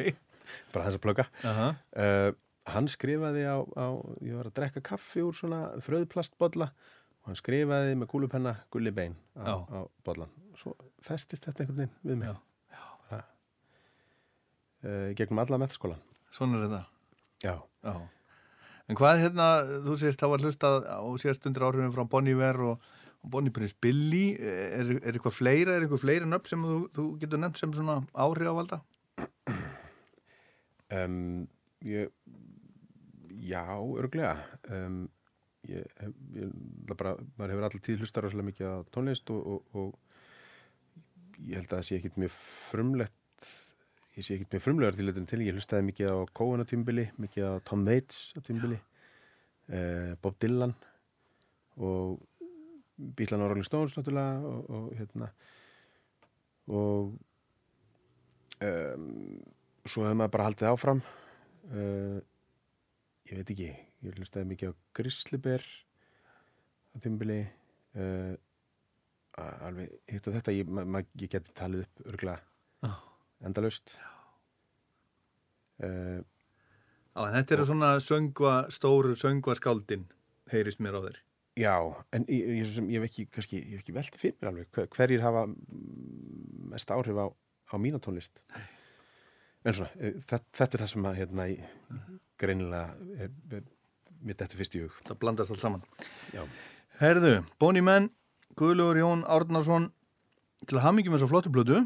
bara 0.74 0.88
þess 0.88 0.98
að 1.00 1.04
plöka 1.04 1.26
aha, 1.46 1.72
uh, 2.00 2.30
hann 2.74 2.88
skrifaði 2.92 3.44
á, 3.48 3.58
á 3.78 3.88
ég 4.24 4.36
var 4.38 4.50
að 4.50 4.56
drekka 4.60 4.82
kaffi 4.94 5.22
úr 5.26 5.36
svona 5.38 5.62
fröðplastbolla 5.84 6.70
og 6.72 7.30
hann 7.32 7.40
skrifaði 7.40 7.96
með 8.00 8.10
kúlupenna 8.14 8.56
Gulli 8.72 8.92
Bein 8.96 9.16
á, 9.36 9.44
Já. 9.44 9.56
á 9.68 9.80
bollan 10.08 10.32
svo 10.58 10.74
festist 11.04 11.46
þetta 11.48 11.64
einhvern 11.66 11.82
veginn 11.84 11.98
við 12.12 12.20
mig 12.22 12.30
Já. 12.32 12.38
Bara, 13.12 13.24
uh, 14.88 15.10
gegnum 15.18 15.42
alla 15.44 15.60
metaskólan 15.62 16.02
svona 16.34 16.60
er 16.60 16.68
þetta. 16.68 16.84
já, 17.44 17.56
Já. 17.88 17.96
En 18.88 18.96
hvað 18.96 19.20
hérna, 19.20 19.46
þú 19.84 19.96
sést, 20.00 20.20
það 20.22 20.30
var 20.32 20.44
hlustað 20.46 20.86
á 20.88 21.00
síðast 21.20 21.48
undir 21.50 21.66
áhrifin 21.68 21.92
frá 21.92 22.06
Bonnie 22.08 22.38
Ver 22.40 22.56
og, 22.70 22.86
og 23.24 23.32
Bonnie 23.34 23.54
Prince 23.54 23.76
Billy, 23.82 24.36
er, 24.40 24.94
er 25.02 25.16
eitthvað 25.16 25.36
fleira, 25.36 25.76
er 25.76 25.86
eitthvað 25.86 26.04
fleira 26.06 26.30
nöfn 26.30 26.54
sem 26.54 26.66
þú, 26.68 26.80
þú 26.96 27.08
getur 27.22 27.42
nefnt 27.42 27.62
sem 27.62 27.76
svona 27.76 28.00
áhrifavalda? 28.14 28.82
um, 30.94 31.48
ég 31.98 32.12
já, 33.48 33.64
örglega 33.78 34.36
um, 34.74 35.06
ég, 35.68 35.86
ég 36.36 36.52
bara, 36.90 37.16
maður 37.38 37.54
hefur 37.54 37.68
alltaf 37.68 37.86
tíð 37.86 38.04
hlustar 38.04 38.26
rosalega 38.26 38.50
mikið 38.52 38.68
á 38.72 38.78
tónlist 38.94 39.32
og, 39.34 39.48
og, 39.54 39.78
og 39.78 41.42
ég 41.46 41.60
held 41.60 41.70
að 41.70 41.78
það 41.78 41.88
sé 41.90 42.00
ekkit 42.00 42.20
mjög 42.24 42.38
frumlegt 42.72 43.52
ég 44.18 44.26
sé 44.26 44.38
ekkit 44.38 44.56
mjög 44.56 44.66
frumlegar 44.66 44.98
til 44.98 45.10
þetta 45.10 45.26
til 45.30 45.44
ég 45.46 45.58
hlustaði 45.58 45.88
mikið 45.92 46.14
á 46.14 46.18
Cohen 46.40 46.64
á 46.64 46.70
tímbili 46.70 47.08
mikið 47.22 47.50
á 47.50 47.54
Tom 47.68 47.86
Waits 47.88 48.32
á 48.34 48.40
tímbili 48.42 48.80
uh, 48.80 50.16
Bob 50.24 50.40
Dylan 50.42 50.74
og 51.78 52.18
Bílan 52.98 53.44
á 53.44 53.48
Rolling 53.48 53.68
Stones 53.68 53.96
náttúrulega 53.98 54.42
og, 54.48 54.70
og 54.74 54.86
hérna 54.98 55.30
og 56.68 57.14
um, 58.66 59.38
svo 59.88 60.04
hefur 60.04 60.18
maður 60.20 60.34
bara 60.36 60.48
haldið 60.50 60.72
áfram 60.72 61.04
uh, 61.04 62.18
ég 63.30 63.40
veit 63.40 63.54
ekki 63.54 63.70
ég 63.72 64.18
hlustaði 64.18 64.52
mikið 64.52 64.74
á 64.74 64.80
Grizzlybear 64.98 65.64
á 65.64 66.96
tímbili 67.04 67.42
uh, 67.98 68.34
alveg 69.38 69.94
hitt 70.10 70.28
og 70.28 70.38
þetta 70.40 70.56
ég, 70.56 70.74
ég 71.22 71.30
geti 71.30 71.54
talið 71.58 71.86
upp 71.86 72.08
örgla 72.14 72.40
Já. 72.82 72.92
endalaust 73.46 73.94
uh, 75.86 76.20
Já, 77.18 77.24
en 77.26 77.34
þetta 77.34 77.54
eru 77.56 77.64
svona 77.66 77.88
söngva, 77.98 78.52
stóru 78.70 79.16
söngvaskáldin, 79.18 80.04
heyrist 80.54 80.78
mér 80.86 81.00
á 81.02 81.06
þeir. 81.08 81.16
Já, 81.58 81.74
en 82.14 82.26
ég, 82.30 82.50
ég, 82.62 82.72
ég 82.94 83.02
hef 83.02 83.08
ekki 83.10 83.26
ekki 83.80 83.96
veltið 83.96 84.22
fyrir 84.22 84.38
mér 84.42 84.52
alveg. 84.52 84.70
Hver, 84.76 84.88
hverjir 84.96 85.24
hafa 85.26 85.46
mest 86.72 86.92
áhrif 86.94 87.18
á, 87.18 87.26
á 87.74 87.76
mína 87.82 88.00
tónlist? 88.04 88.40
En 89.68 89.74
svona, 89.76 89.90
eh, 90.00 90.14
þetta, 90.24 90.46
þetta 90.62 90.78
er 90.78 90.84
það 90.86 90.92
sem 90.94 91.08
að 91.10 91.18
hérna, 91.22 91.48
í- 91.52 92.12
greinilega 92.38 92.94
er, 93.26 93.32
er, 93.58 93.64
mér 94.22 94.38
þetta 94.40 94.60
fyrst 94.60 94.78
í 94.78 94.84
hug. 94.86 94.94
Það 95.10 95.20
blandast 95.24 95.52
allt 95.54 95.64
saman. 95.64 95.84
já, 96.34 96.44
Herðu, 97.02 97.34
Bonnie 97.60 97.82
Menn, 97.86 98.10
Guðlugur 98.58 98.98
Jón 99.02 99.26
Árnarsson, 99.30 99.92
til 100.66 100.78
að 100.78 100.86
hafa 100.88 100.98
mikið 100.98 101.14
með 101.14 101.22
svo 101.24 101.28
flottu 101.34 101.52
blödu, 101.54 101.82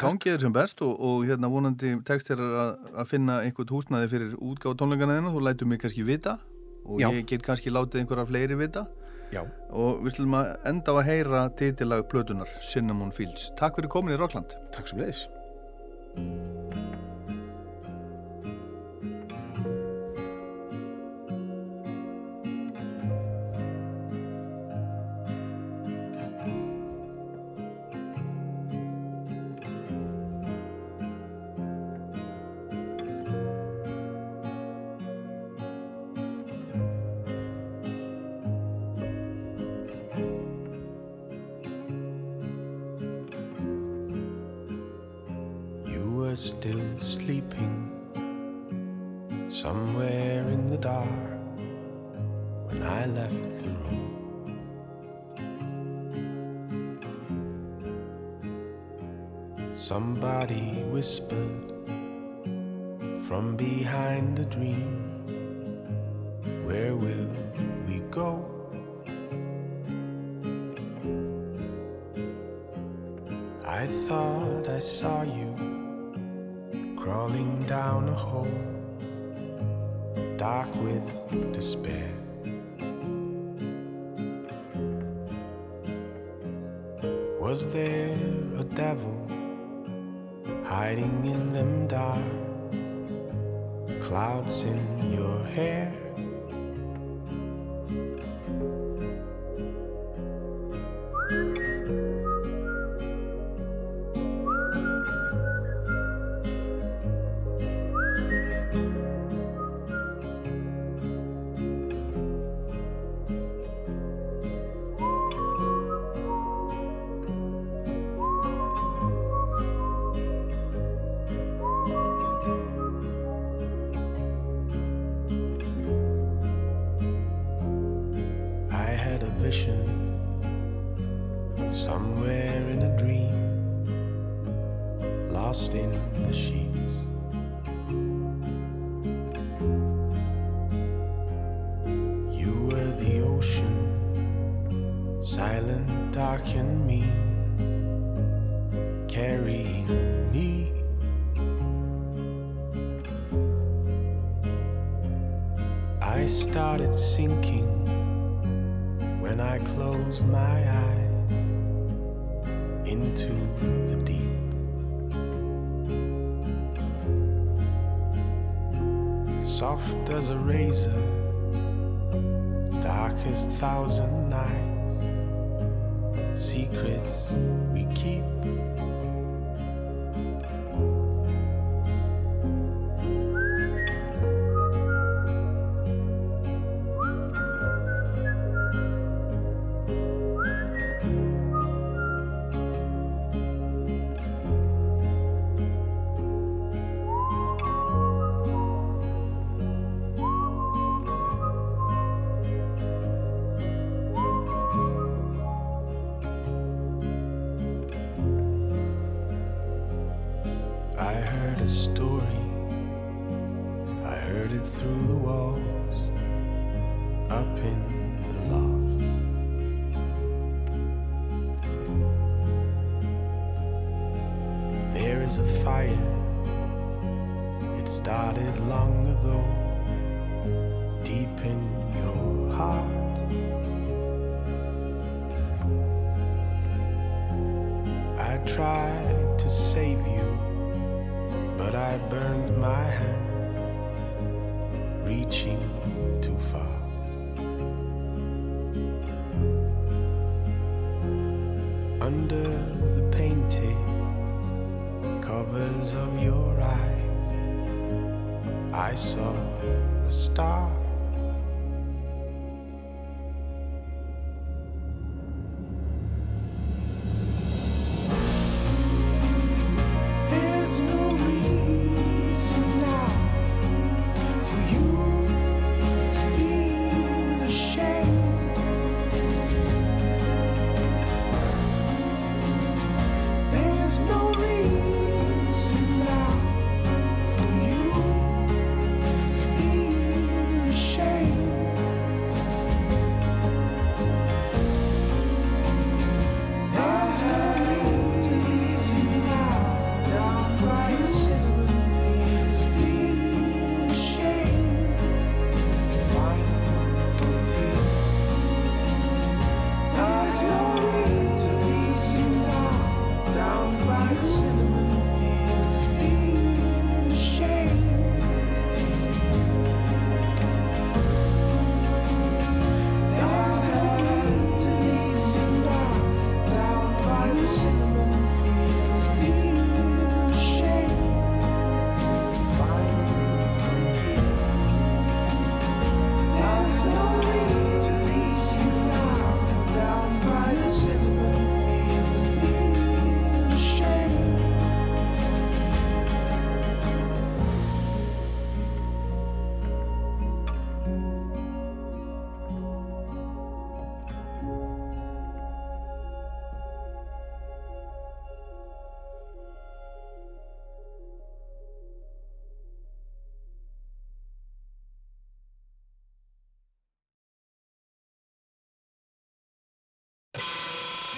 gangið 0.00 0.32
þér 0.36 0.40
sem 0.46 0.54
best 0.56 0.80
og, 0.82 0.94
og 0.98 1.26
hérna 1.28 1.50
vonandi 1.52 1.92
tekst 2.08 2.30
þér 2.30 2.40
að, 2.42 2.70
að 3.02 3.10
finna 3.10 3.40
einhvern 3.44 3.74
húsnaði 3.74 4.08
fyrir 4.10 4.32
útgáð 4.40 4.78
tónleikana 4.80 5.18
þina, 5.18 5.32
þú 5.34 5.42
lætur 5.44 5.68
mig 5.68 5.82
kannski 5.82 6.06
vita 6.08 6.38
og 6.84 7.00
Já. 7.00 7.08
ég 7.12 7.26
get 7.26 7.42
kannski 7.46 7.70
látið 7.70 8.02
einhverja 8.02 8.26
fleiri 8.28 8.58
vita 8.58 8.86
já, 9.32 9.42
og 9.70 10.02
við 10.04 10.16
slum 10.16 10.34
að 10.40 10.52
enda 10.68 10.92
á 10.92 10.94
að 10.98 11.06
heyra 11.08 11.44
titilag 11.56 12.08
blödunar 12.10 12.50
Cinnamon 12.60 13.12
Fields. 13.12 13.50
Takk 13.56 13.78
fyrir 13.78 13.88
komin 13.88 14.14
í 14.16 14.18
Rockland. 14.20 14.56
takk 14.72 14.88
sem 14.88 14.98
leiðis 14.98 15.28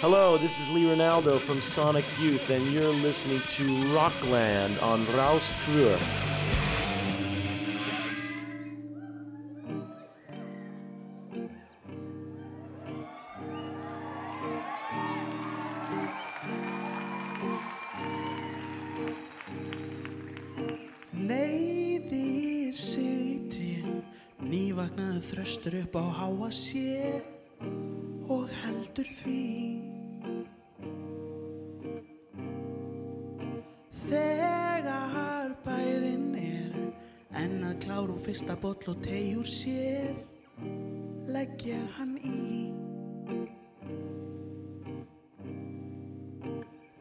Hello, 0.07 0.37
this 0.37 0.61
is 0.61 0.69
Lee 0.69 0.85
Ronaldo 0.85 1.41
from 1.41 1.63
Sonic 1.63 2.05
Youth, 2.19 2.51
and 2.51 2.71
you're 2.71 2.93
listening 2.93 3.41
to 3.57 3.95
Rockland 3.95 4.79
on 4.81 5.07
Rouse 5.17 5.51
Tour. 5.65 5.99
Neyðir 21.17 22.77
sigtrinn, 22.77 24.05
nývagnaðu 24.45 25.25
þröstur 25.31 25.81
upp 25.81 25.97
á 25.97 26.05
háa 26.21 26.53
sér 26.53 27.25
og 28.29 28.53
heldur 28.61 29.09
því. 29.09 29.74
Kláru 38.35 38.47
fyrsta 38.47 38.57
boll 38.61 38.89
og 38.89 39.03
tegjur 39.03 39.45
sér, 39.47 40.15
legg 41.27 41.63
ég 41.67 41.87
hann 41.97 42.19
í. 42.19 42.73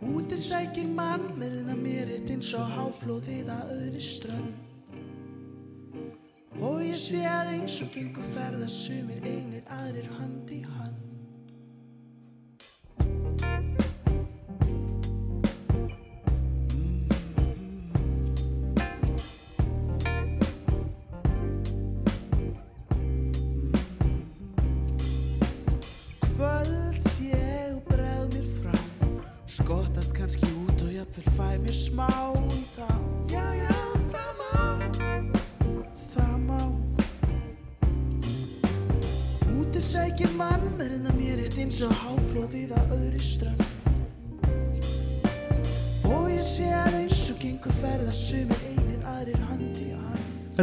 Úti 0.02 0.38
sækir 0.38 0.86
mann 0.86 1.34
meðan 1.40 1.72
að 1.74 1.82
mér 1.82 2.12
eitt 2.14 2.30
eins 2.30 2.54
og 2.54 2.70
háflóðið 2.70 3.50
að 3.50 3.72
öðri 3.78 4.02
strönd 4.04 4.54
Og 6.62 6.84
ég 6.84 7.00
sé 7.00 7.24
að 7.26 7.54
eins 7.56 7.82
og 7.82 7.90
gengur 7.92 8.24
ferða 8.36 8.68
sumir 8.70 9.24
einir 9.24 9.64
aðrir 9.74 10.10
hönd 10.20 10.52
í 10.54 10.62
hönd 10.68 11.13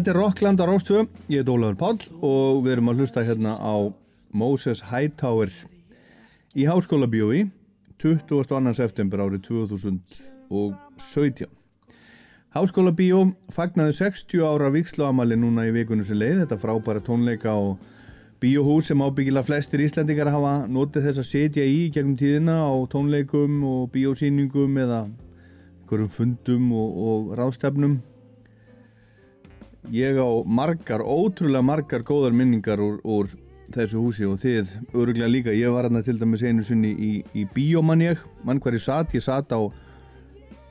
Þetta 0.00 0.14
er 0.14 0.16
Rockland 0.16 0.56
á 0.56 0.64
Rástvö, 0.64 1.02
ég 1.28 1.42
heit 1.42 1.48
Ólafur 1.52 1.76
Páll 1.76 2.00
og 2.24 2.64
við 2.64 2.72
erum 2.72 2.88
að 2.88 3.02
hlusta 3.02 3.20
hérna 3.20 3.52
á 3.60 3.92
Moses 4.32 4.80
Hightower 4.88 5.52
í 6.56 6.64
Háskóla 6.64 7.04
Bíói 7.04 7.52
22. 8.00 8.72
september 8.78 9.20
árið 9.20 9.44
2017. 9.50 11.44
Háskóla 12.56 12.96
Bíó 12.96 13.36
fagnaði 13.52 13.92
60 14.00 14.40
ára 14.40 14.72
viksluamali 14.72 15.36
núna 15.36 15.68
í 15.68 15.76
vikunum 15.76 16.08
sem 16.08 16.16
leið, 16.16 16.46
þetta 16.46 16.62
frábæra 16.64 17.04
tónleika 17.04 17.52
og 17.52 17.76
bíóhús 18.40 18.88
sem 18.88 19.04
ábyggilega 19.04 19.44
flestir 19.52 19.84
Íslandingar 19.84 20.32
hafa 20.32 20.64
notið 20.64 21.10
þess 21.10 21.20
að 21.20 21.32
setja 21.34 21.68
í 21.68 21.92
gegnum 21.92 22.16
tíðina 22.16 22.64
á 22.64 22.72
tónleikum 22.88 23.60
og 23.68 23.92
bíósýningum 23.92 24.80
eða 24.80 25.10
einhverjum 25.10 26.14
fundum 26.16 26.72
og, 26.72 26.88
og 26.88 27.36
ráðstefnum 27.36 28.00
ég 29.88 30.18
á 30.20 30.28
margar, 30.44 31.00
ótrúlega 31.00 31.64
margar 31.64 32.04
góðar 32.06 32.34
minningar 32.36 32.80
úr, 32.82 32.98
úr 33.04 33.30
þessu 33.74 34.02
húsi 34.02 34.26
og 34.28 34.40
þið 34.42 34.74
öruglega 34.92 35.30
líka. 35.30 35.54
Ég 35.56 35.72
var 35.72 35.88
hérna 35.88 36.02
til 36.04 36.18
dæmis 36.20 36.44
einu 36.44 36.64
sinni 36.66 36.90
í, 36.92 37.12
í 37.34 37.46
bíómanjeg, 37.54 38.20
mann 38.44 38.60
hver 38.60 38.76
ég 38.76 38.84
satt 38.84 39.14
ég 39.16 39.24
satt 39.24 39.54
á 39.54 39.60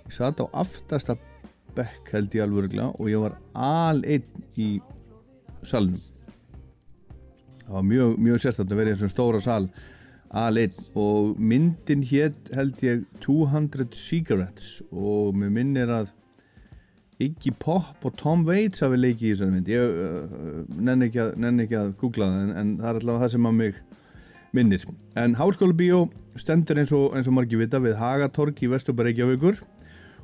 ég 0.10 0.16
satt 0.16 0.42
á 0.42 0.46
aftasta 0.54 1.18
bekk 1.78 2.14
held 2.16 2.36
ég 2.36 2.44
alveg 2.44 2.66
öruglega 2.66 2.90
og 2.98 3.12
ég 3.12 3.22
var 3.24 3.38
al 3.54 4.04
einn 4.04 4.46
í 4.58 4.70
salnum. 5.64 6.02
Það 7.64 7.76
var 7.78 7.86
mjög, 7.86 8.14
mjög 8.18 8.44
sérstætt 8.44 8.72
að 8.72 8.80
vera 8.82 8.92
í 8.92 8.98
þessum 8.98 9.14
stóra 9.14 9.42
sal 9.44 9.66
al 10.30 10.58
einn. 10.62 10.78
Og 10.98 11.36
myndin 11.38 12.04
hétt 12.06 12.50
held 12.56 12.82
ég 12.86 13.04
200 13.26 13.94
Cigarettes. 13.98 14.80
Og 14.92 15.38
mér 15.38 15.54
minnir 15.54 15.94
að 15.94 16.14
Iggy 17.20 17.52
Pop 17.60 18.06
og 18.08 18.16
Tom 18.16 18.46
Waits 18.48 18.80
hafi 18.80 18.96
leikið 18.96 19.26
í 19.28 19.32
þessari 19.34 19.56
mynd. 19.56 19.72
Ég 19.72 19.98
uh, 20.06 20.62
nenni, 20.80 21.10
ekki 21.10 21.20
að, 21.26 21.82
að 21.82 21.90
googla 22.00 22.30
það 22.32 22.44
en, 22.46 22.54
en 22.62 22.70
það 22.80 22.92
er 22.92 23.00
allavega 23.02 23.24
það 23.26 23.34
sem 23.34 23.50
að 23.50 23.58
mig 23.58 23.82
minnir. 24.56 24.86
En 25.20 25.36
Háskóla 25.38 25.76
Bíó 25.78 26.06
stendur 26.40 26.80
eins 26.80 26.94
og, 26.96 27.12
og 27.20 27.36
margir 27.36 27.60
vita 27.60 27.82
við 27.84 28.00
Hagatorg 28.00 28.64
í 28.64 28.72
Vestubareikjavíkur 28.72 29.60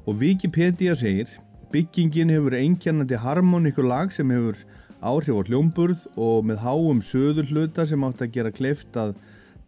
og 0.06 0.22
Wikipedia 0.22 0.96
segir 0.98 1.36
byggingin 1.74 2.32
hefur 2.32 2.56
einkjannandi 2.56 3.20
harmoníkur 3.20 3.86
lag 3.92 4.16
sem 4.16 4.32
hefur 4.32 4.64
áhrif 5.04 5.36
á 5.36 5.44
hljómburð 5.50 6.08
og 6.16 6.48
með 6.48 6.64
háum 6.64 7.04
söður 7.04 7.52
hluta 7.52 7.86
sem 7.86 8.08
átt 8.08 8.24
að 8.24 8.36
gera 8.40 8.56
kleift 8.56 8.96
að 8.98 9.18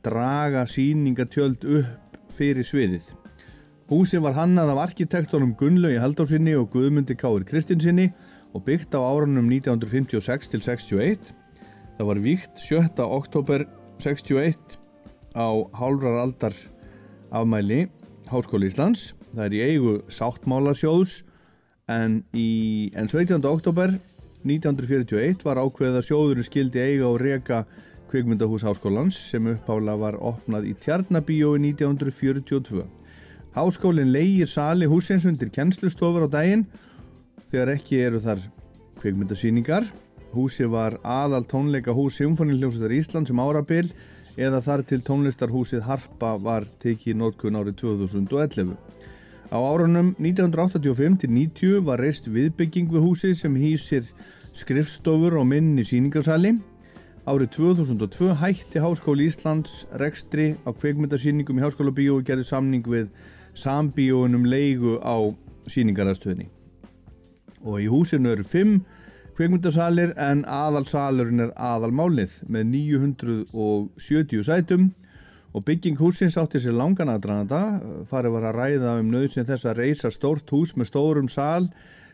draga 0.05 0.63
síningatjöld 0.69 1.67
upp 1.67 2.19
fyrir 2.37 2.65
sviðið 2.65 3.11
Húsin 3.87 4.19
var 4.19 4.33
hannað 4.35 4.73
af 4.73 4.79
arkitektónum 4.89 5.53
Gunnlaugi 5.55 6.01
Haldórsinni 6.03 6.51
og 6.59 6.73
Guðmundi 6.73 7.15
Káir 7.15 7.45
Kristinsinni 7.47 8.09
og 8.51 8.65
byggt 8.67 8.91
á 8.91 8.99
árunum 8.99 9.47
1956 9.47 10.49
til 10.51 10.59
61. 10.59 11.29
Það 11.95 12.09
var 12.09 12.19
víkt 12.19 12.59
7. 12.59 12.83
oktober 12.99 13.63
61 14.03 14.75
á 15.39 15.47
hálfrar 15.71 16.19
aldar 16.19 16.57
afmæli 17.31 17.87
Háskóli 18.27 18.67
Íslands. 18.67 19.13
Það 19.31 19.45
er 19.45 19.55
í 19.55 19.63
eigu 19.69 19.95
sáttmálasjóðs 20.11 21.23
en, 21.87 22.25
í, 22.35 22.91
en 22.91 23.07
17. 23.07 23.39
oktober 23.39 23.95
1941 24.43 25.47
var 25.47 25.63
ákveða 25.63 26.03
sjóðurinn 26.03 26.43
skildi 26.43 26.83
eiga 26.83 27.07
og 27.07 27.21
reka 27.23 27.63
kvikmyndahús 28.11 28.67
Háskólans 28.67 29.15
sem 29.31 29.47
upphála 29.47 29.95
var 29.95 30.19
opnað 30.19 30.73
í 30.73 30.75
Tjarnabíói 30.75 31.55
1942. 31.71 32.96
Háskólinn 33.57 34.11
leigir 34.13 34.45
sali 34.45 34.85
húsins 34.85 35.23
undir 35.25 35.49
kennslustofur 35.49 36.27
á 36.27 36.29
daginn 36.29 36.67
þegar 37.49 37.71
ekki 37.73 37.97
eru 38.05 38.19
þar 38.21 38.43
kveikmyndasýningar. 38.99 39.87
Húsi 40.29 40.67
var 40.69 40.99
aðal 41.01 41.41
tónleika 41.49 41.95
hús 41.97 42.19
Symfóniljónsutar 42.21 42.93
Ísland 42.93 43.31
sem 43.31 43.39
árabil 43.41 43.87
eða 44.37 44.59
þar 44.61 44.83
til 44.85 44.99
tónlistarhúsið 45.07 45.87
Harpa 45.87 46.35
var 46.37 46.67
tekið 46.83 47.15
í 47.15 47.17
nótkun 47.17 47.57
árið 47.57 47.79
2011. 47.81 48.75
Á 49.49 49.57
árunum 49.57 50.11
1985 50.21 51.15
til 51.23 51.31
90 51.33 51.81
var 51.87 52.03
reist 52.05 52.29
viðbygging 52.29 52.91
við 52.93 53.07
húsið 53.07 53.33
sem 53.39 53.55
hýsir 53.57 54.11
skrifstofur 54.53 55.39
og 55.41 55.47
minni 55.49 55.87
síningarsali. 55.87 56.59
Árið 57.25 57.49
2002 57.57 58.37
hætti 58.37 58.85
Háskóli 58.85 59.25
Íslands 59.31 59.87
rekstri 59.97 60.51
á 60.61 60.69
kveikmyndasýningum 60.69 61.57
í 61.57 61.65
Háskóla 61.65 61.95
Bíó 61.95 62.19
og 62.21 62.29
gerði 62.29 62.45
samning 62.51 62.85
við 62.85 63.09
sambíónum 63.57 64.45
leigu 64.45 64.99
á 65.01 65.17
síningarastöðni 65.67 66.47
og 67.67 67.81
í 67.81 67.89
húsinu 67.91 68.31
eru 68.31 68.45
fimm 68.47 68.79
kveikmyndasalir 69.37 70.15
en 70.17 70.39
aðalsalurinn 70.49 71.43
er 71.45 71.51
aðalmálið 71.61 72.39
með 72.49 72.71
970 72.71 74.47
sætum. 74.47 74.87
Og 75.53 75.63
bygging 75.65 75.97
húsins 75.97 76.37
átti 76.37 76.59
sér 76.61 76.75
langan 76.77 77.09
aðdraðanda 77.13 77.59
farið 78.09 78.33
var 78.33 78.47
að 78.49 78.57
ræða 78.57 78.95
um 79.01 79.11
nöðsinn 79.13 79.47
þess 79.47 79.69
að 79.69 79.83
reysa 79.83 80.11
stórt 80.13 80.49
hús 80.53 80.73
með 80.77 80.89
stórum 80.89 81.29
sal 81.29 81.69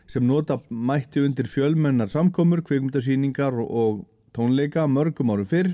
sem 0.08 0.24
nota 0.24 0.58
mætti 0.68 1.22
undir 1.24 1.48
fjölmennar 1.48 2.12
samkomur, 2.12 2.60
kveikmyndasýningar 2.64 3.56
og 3.64 4.04
tónleika 4.36 4.84
mörgum 4.88 5.32
áru 5.32 5.48
fyrr. 5.48 5.72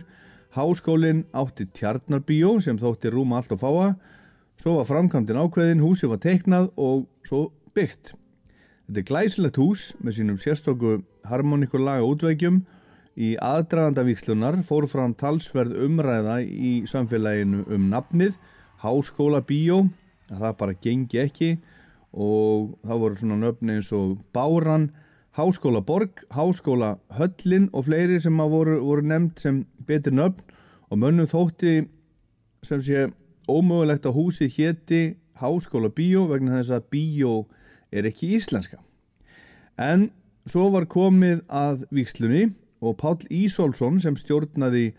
Háskólinn 0.54 1.26
átti 1.34 1.66
tjarnarbíó 1.74 2.56
sem 2.62 2.78
þótti 2.78 3.10
rúma 3.10 3.38
allt 3.38 3.54
og 3.54 3.62
fáa 3.62 3.90
Svo 4.60 4.74
var 4.76 4.84
framkvæmdinn 4.84 5.38
ákveðin, 5.40 5.80
húsi 5.80 6.04
var 6.04 6.18
teiknað 6.20 6.66
og 6.76 7.06
svo 7.24 7.46
byggt. 7.72 8.10
Þetta 8.84 9.00
er 9.00 9.06
glæsilegt 9.08 9.56
hús 9.56 9.84
með 10.04 10.18
sínum 10.18 10.36
sérstöku 10.36 10.98
harmoníkur 11.24 11.80
laga 11.80 12.04
útveikjum. 12.04 12.58
Í 13.16 13.30
aðdragandavíkslunar 13.40 14.58
fór 14.68 14.84
fram 14.90 15.14
talsverð 15.16 15.78
umræða 15.86 16.42
í 16.44 16.72
samfélaginu 16.90 17.62
um 17.72 17.86
nafnið, 17.88 18.36
Háskóla 18.84 19.40
Bíó, 19.48 19.86
að 20.28 20.44
það 20.44 20.58
bara 20.60 20.76
gengi 20.84 21.22
ekki 21.22 21.50
og 22.12 22.74
það 22.84 23.00
voru 23.04 23.18
svona 23.22 23.38
nöfni 23.40 23.78
eins 23.78 23.88
og 23.96 24.18
Báran, 24.36 24.90
Háskóla 25.40 25.80
Borg, 25.80 26.26
Háskóla 26.36 26.98
Höllin 27.16 27.70
og 27.72 27.88
fleiri 27.88 28.20
sem 28.20 28.36
voru, 28.36 28.76
voru 28.84 29.08
nefnd 29.08 29.40
sem 29.40 29.64
betur 29.88 30.18
nöfn 30.20 30.52
og 30.92 31.00
mönnum 31.00 31.32
þótti 31.32 31.78
sem 32.68 32.84
sé 32.84 33.08
ómögulegt 33.50 34.06
að 34.08 34.16
húsið 34.16 34.56
héti 34.56 35.02
Háskóla 35.40 35.90
Bíó 35.92 36.26
vegna 36.30 36.58
þess 36.58 36.74
að 36.76 36.88
bíó 36.92 37.34
er 37.90 38.06
ekki 38.08 38.34
íslenska. 38.36 38.80
En 39.80 40.10
svo 40.48 40.68
var 40.74 40.88
komið 40.90 41.42
að 41.48 41.86
vikslunni 41.94 42.50
og 42.80 42.98
Páll 43.00 43.24
Ísólfsson 43.32 44.00
sem 44.02 44.16
stjórnaði 44.18 44.90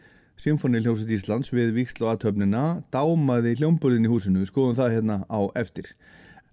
Symfóniljóset 0.42 1.12
Íslands 1.14 1.52
við 1.54 1.76
vikslu 1.76 2.08
aðtöfnina 2.10 2.82
dámaði 2.94 3.54
hljómburðin 3.60 4.08
í 4.08 4.10
húsinu, 4.10 4.42
við 4.42 4.50
skoðum 4.50 4.78
það 4.80 4.96
hérna 4.96 5.18
á 5.30 5.42
eftir. 5.60 5.92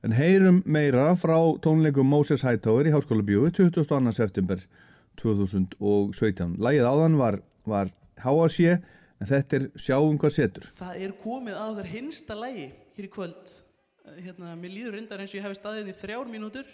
En 0.04 0.12
heyrum 0.14 0.60
meira 0.68 1.14
frá 1.18 1.38
tónleikum 1.64 2.06
Moses 2.06 2.44
Hightower 2.44 2.86
í 2.86 2.92
Háskóla 2.92 3.24
Bíó 3.24 3.48
22. 3.48 4.12
september 4.12 4.60
2017. 5.18 6.58
Lægið 6.60 6.86
áðan 6.86 7.16
var, 7.18 7.40
var 7.64 7.90
HSJ 8.20 8.76
en 9.18 9.30
þetta 9.30 9.58
er 9.58 9.64
sjáum 9.78 10.18
hvað 10.20 10.34
setur. 10.34 10.68
Það 10.78 11.00
er 11.04 11.14
komið 11.22 11.58
að 11.58 11.72
okkar 11.72 11.90
hinsta 11.92 12.36
lægi 12.38 12.68
hér 12.98 13.08
í 13.08 13.10
kvöld. 13.12 13.54
Eh, 14.04 14.20
Hérna, 14.26 14.54
mér 14.58 14.74
líður 14.74 14.98
reyndar 14.98 15.22
eins 15.22 15.34
og 15.34 15.40
ég 15.40 15.46
hefi 15.46 15.58
staðið 15.58 15.90
í 15.92 15.96
þrjár 15.98 16.30
mínútur. 16.30 16.70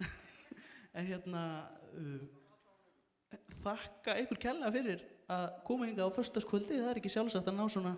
en 0.96 1.08
hérna, 1.08 1.42
uh, 1.96 3.40
þakka 3.64 4.18
ykkur 4.24 4.42
kærlega 4.46 4.74
fyrir 4.76 5.04
að 5.30 5.48
koma 5.66 5.88
hingað 5.88 6.12
á 6.12 6.16
föstaskvöldi. 6.18 6.80
Það 6.80 6.92
er 6.92 7.02
ekki 7.02 7.14
sjálfsagt 7.16 7.50
að 7.50 7.58
ná 7.58 7.64
svona, 7.72 7.96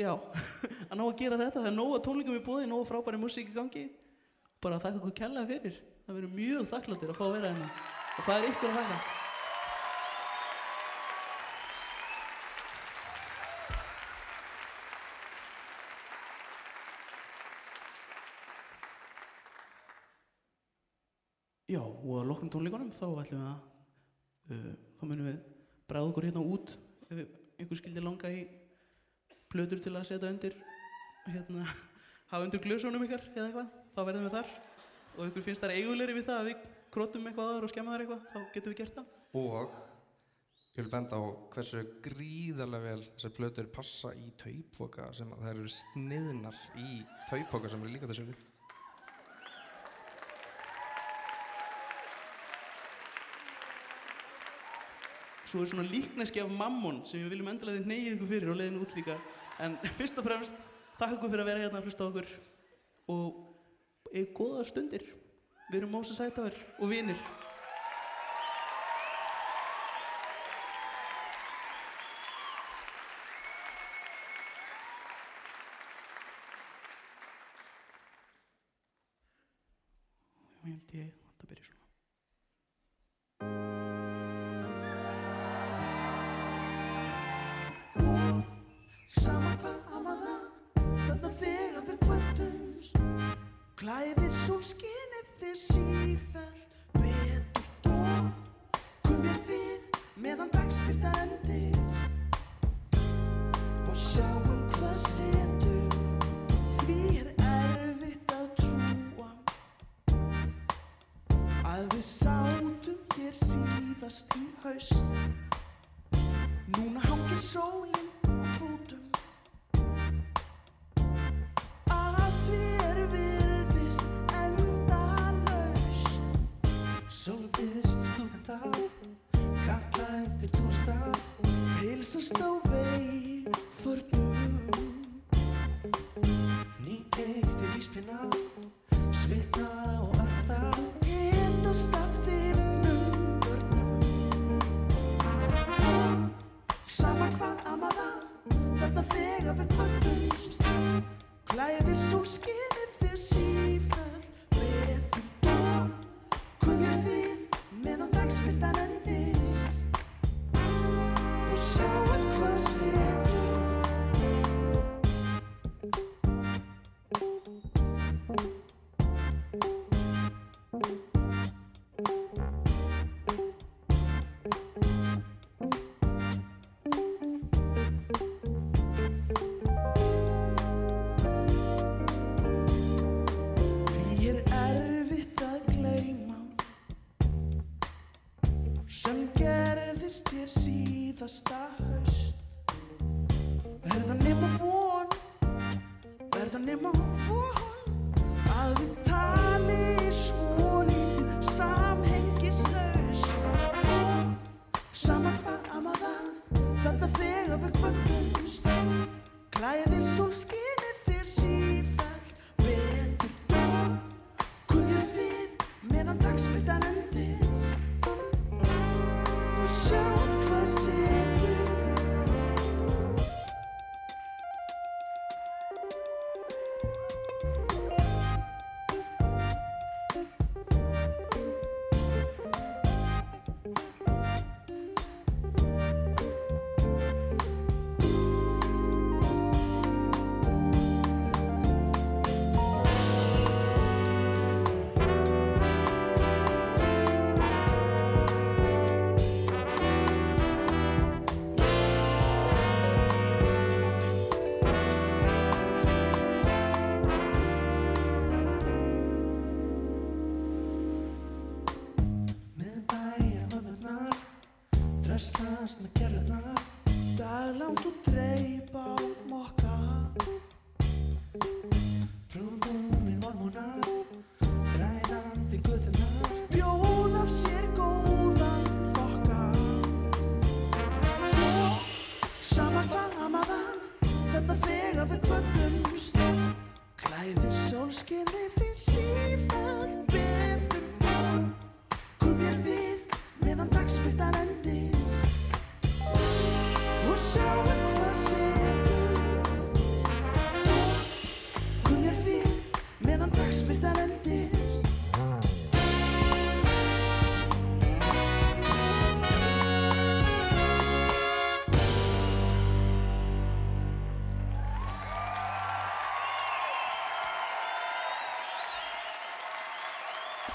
já, 0.00 0.12
að 0.90 0.96
ná 0.98 1.04
að 1.06 1.18
gera 1.22 1.40
þetta. 1.40 1.60
Það 1.60 1.72
er 1.72 1.76
nóga 1.78 2.04
tónleikum 2.04 2.38
í 2.38 2.44
bóði, 2.44 2.70
nóga 2.70 2.88
frábæri 2.92 3.20
músík 3.22 3.52
í 3.52 3.56
gangi. 3.56 3.88
Bara 4.64 4.80
þakka 4.80 5.00
ykkur 5.00 5.18
kærlega 5.18 5.50
fyrir. 5.50 5.82
Það 6.04 6.16
verður 6.20 6.38
mjög 6.38 6.72
þakkláttir 6.72 7.12
að 7.12 7.20
fá 7.20 7.26
að 7.26 7.36
vera 7.38 7.52
hérna. 7.52 7.74
Og 8.14 8.24
það 8.24 8.38
er 8.38 8.50
ykkur 8.52 8.72
að 8.72 8.80
þakka. 8.80 9.20
Já, 21.74 21.80
og 22.04 22.20
að 22.20 22.28
loknum 22.28 22.52
tónleikunum 22.52 22.92
þá 22.92 23.06
ætlum 23.22 23.40
við 23.40 23.48
að 23.48 23.56
uh, 24.52 24.74
þá 24.98 25.06
munum 25.08 25.30
við 25.30 25.40
bræða 25.88 26.10
okkur 26.10 26.28
hérna 26.28 26.44
út 26.44 26.76
ef 27.08 27.24
einhver 27.58 27.80
skildi 27.80 28.04
langa 28.04 28.30
í 28.32 28.44
plötur 29.52 29.80
til 29.82 29.94
að 29.94 30.06
setja 30.08 30.30
undir 30.30 30.56
hérna, 31.30 31.64
hafa 32.32 32.44
undir 32.46 32.62
glösunum 32.64 33.04
ykkar 33.06 33.24
eða 33.32 33.48
eitthvað, 33.48 33.72
þá 33.94 34.00
verðum 34.08 34.28
við 34.28 34.38
þar. 34.38 34.54
Og 35.14 35.26
ykkur 35.30 35.44
finnst 35.46 35.64
það 35.64 35.76
eigulegri 35.78 36.16
við 36.16 36.28
það 36.28 36.40
að 36.40 36.48
við 36.50 36.70
krótum 36.94 37.28
eitthvað 37.28 37.50
aður 37.52 37.66
og 37.66 37.72
skemma 37.72 37.94
þar 37.94 38.04
eitthvað, 38.04 38.24
þá 38.32 38.54
getum 38.54 38.74
við 38.74 38.80
gert 38.80 38.96
það. 38.98 39.12
Og 39.40 39.76
ég 40.74 40.80
vil 40.80 40.90
benda 40.90 41.20
á 41.20 41.22
hversu 41.54 41.84
gríðarlega 42.02 42.88
vel 42.88 43.04
þessar 43.12 43.36
plötur 43.38 43.70
passa 43.76 44.10
í 44.18 44.32
taupoka 44.40 45.06
sem 45.14 45.30
að 45.36 45.46
þær 45.46 45.54
eru 45.54 45.72
sniðnar 45.76 46.60
í 46.82 46.90
taupoka 47.30 47.70
sem 47.70 47.84
eru 47.84 47.94
líka 47.94 48.10
þessu 48.10 48.26
Svo 55.54 55.62
er 55.62 55.68
svona 55.70 55.86
líkneski 55.86 56.40
af 56.42 56.48
mammon 56.50 56.96
sem 57.06 57.20
við 57.22 57.36
viljum 57.36 57.48
endilega 57.52 57.78
þið 57.78 57.84
neyið 57.86 58.14
ykkur 58.16 58.30
fyrir 58.32 58.48
og 58.50 58.56
leiðinu 58.58 58.80
út 58.82 58.94
líka. 58.98 59.14
En 59.62 59.76
fyrst 60.00 60.16
og 60.18 60.26
fremst 60.26 60.56
þakka 60.98 61.14
ykkur 61.14 61.30
fyrir 61.30 61.42
að 61.44 61.50
vera 61.52 61.62
hérna 61.62 61.78
að 61.78 61.86
hlusta 61.86 62.08
okkur. 62.08 62.32
Og 63.14 64.10
eða 64.10 64.32
góðar 64.34 64.66
stundir. 64.66 65.04
Við 65.68 65.78
erum 65.78 65.94
Mósa 65.94 66.18
Sætafur 66.18 66.58
og 66.82 66.90
vinir. 66.90 67.22
Ég 80.66 80.74
held 80.74 80.98
ég 80.98 81.14
að 81.14 81.34
það 81.38 81.54
byrja 81.54 81.70
svona 81.70 81.83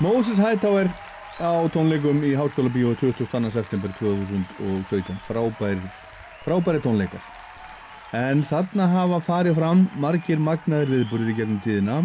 Moses 0.09 0.39
Hightower 0.41 0.87
á 1.37 1.69
tónleikum 1.69 2.23
í 2.25 2.31
Háskóla 2.33 2.71
Bíó 2.73 2.95
22. 2.97 3.51
september 3.53 3.91
2017 3.99 5.19
frábæri, 5.21 5.83
frábæri 6.41 6.81
tónleikar. 6.81 7.21
En 8.17 8.41
þarna 8.41 8.87
hafa 8.89 9.19
farið 9.27 9.59
fram 9.59 9.83
margir 10.01 10.41
magnaðir 10.41 10.89
viðburðir 10.95 11.37
gegnum 11.37 11.59
tíðina. 11.61 11.99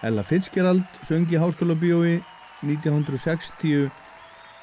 Ella 0.00 0.24
Fitzgerald 0.24 0.88
söngi 1.04 1.36
Háskóla 1.36 1.76
Bíói 1.76 2.22
1960 2.64 3.90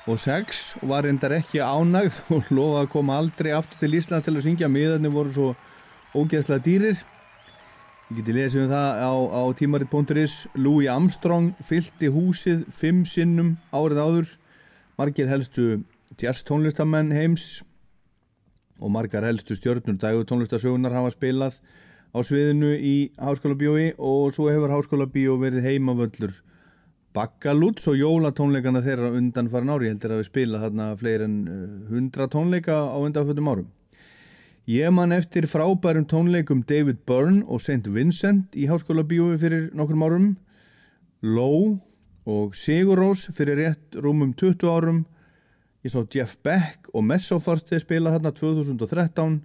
og 0.10 0.18
6 0.26 0.64
og 0.82 0.90
var 0.96 1.06
reyndar 1.06 1.38
ekki 1.38 1.62
ánægð 1.62 2.18
og 2.34 2.50
lofaði 2.50 2.82
að 2.82 2.92
koma 2.98 3.22
aldrei 3.22 3.54
aftur 3.60 3.84
til 3.84 3.94
Ísland 4.00 4.26
til 4.26 4.40
að 4.40 4.48
syngja. 4.48 4.72
Miðarnir 4.74 5.14
voru 5.14 5.36
svo 5.38 5.54
ógeðslega 6.18 6.66
dýrir 6.66 7.06
Ég 8.12 8.18
geti 8.18 8.34
lesið 8.36 8.66
um 8.66 8.72
það 8.74 8.98
á, 9.08 9.14
á 9.40 9.42
tímarit.is 9.56 10.34
Louis 10.60 10.90
Armstrong 10.92 11.54
fyllt 11.64 12.02
húsið 12.12 12.66
fimm 12.76 13.06
sinnum 13.08 13.54
árið 13.72 14.02
áður. 14.04 14.34
Margir 15.00 15.30
helstu 15.32 15.86
jazz 16.20 16.44
tónlistamenn 16.44 17.14
heims 17.16 17.62
og 18.84 18.92
margar 18.92 19.24
helstu 19.24 19.56
stjörnur 19.56 19.96
dagur 19.96 20.28
tónlistasögunar 20.28 20.92
hafa 20.92 21.16
spilað 21.16 21.62
á 22.12 22.20
sviðinu 22.20 22.74
í 22.76 22.96
Háskóla 23.16 23.56
Bíói 23.56 23.94
og 23.96 24.36
svo 24.36 24.52
hefur 24.52 24.76
Háskóla 24.76 25.08
Bíó 25.08 25.40
verið 25.40 25.70
heimavöllur 25.70 26.36
Bakkalúts 27.16 27.88
og 27.88 27.96
jólatónleikana 27.96 28.84
þeirra 28.84 29.16
undan 29.16 29.48
farin 29.56 29.72
ári, 29.72 29.88
ég 29.88 29.96
heldur 29.96 30.18
að 30.18 30.26
við 30.26 30.34
spila 30.34 30.66
þarna 30.66 30.92
fleiri 31.00 31.32
en 31.32 31.40
uh, 31.48 31.96
100 31.96 32.28
tónleika 32.36 32.76
á 32.92 32.98
undanfötum 33.00 33.56
árum. 33.56 33.72
Ég 34.70 34.92
man 34.94 35.10
eftir 35.12 35.48
frábærum 35.50 36.06
tónleikum 36.06 36.60
David 36.70 37.00
Byrne 37.10 37.42
og 37.50 37.64
St. 37.64 37.88
Vincent 37.90 38.54
í 38.54 38.68
Háskóla 38.70 39.02
Bíói 39.02 39.40
fyrir 39.42 39.72
nokkrum 39.74 40.04
árum, 40.06 40.28
Low 41.26 41.80
og 42.30 42.54
Sigur 42.54 43.00
Rós 43.02 43.24
fyrir 43.34 43.58
rétt 43.58 43.98
rúmum 43.98 44.36
20 44.38 44.70
árum, 44.70 45.00
ég 45.82 45.90
sá 45.90 46.06
Jeff 46.14 46.38
Beck 46.46 46.92
og 46.94 47.08
Messoforte 47.10 47.80
spila 47.82 48.14
þarna 48.14 48.34
2013, 48.38 49.40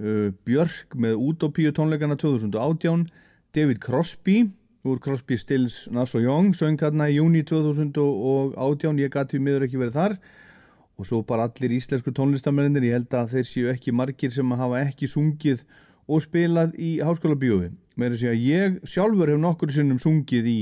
uh, 0.00 0.32
Björk 0.48 0.96
með 0.96 1.20
Utopíu 1.20 1.74
tónleikana 1.76 2.16
2018, 2.16 3.04
David 3.52 3.84
Crosby 3.84 4.46
úr 4.86 4.98
Crosby, 4.98 5.36
Stills, 5.36 5.90
Nass 5.92 6.16
og 6.16 6.24
Young 6.24 6.56
söng 6.56 6.80
hérna 6.80 7.10
í 7.10 7.18
júni 7.18 7.44
2018 7.44 9.00
ég 9.02 9.12
við 9.12 9.40
miður 9.44 9.68
ekki 9.68 9.80
verið 9.82 10.00
þar 10.00 10.18
og 10.96 11.08
svo 11.08 11.22
bara 11.26 11.48
allir 11.48 11.76
íslensku 11.76 12.12
tónlistamennir 12.16 12.86
ég 12.88 12.96
held 12.96 13.14
að 13.14 13.36
þeir 13.36 13.48
séu 13.48 13.72
ekki 13.72 13.92
margir 13.92 14.32
sem 14.32 14.56
hafa 14.56 14.80
ekki 14.86 15.08
sungið 15.10 15.64
og 16.06 16.22
spilað 16.24 16.76
í 16.80 16.96
háskóla 17.04 17.36
bíói 17.38 17.70
með 17.96 18.16
þess 18.16 18.30
að 18.30 18.44
ég 18.46 18.78
sjálfur 18.88 19.32
hef 19.32 19.40
nokkur 19.42 19.72
sinnum 19.74 20.00
sungið 20.00 20.48
í 20.52 20.58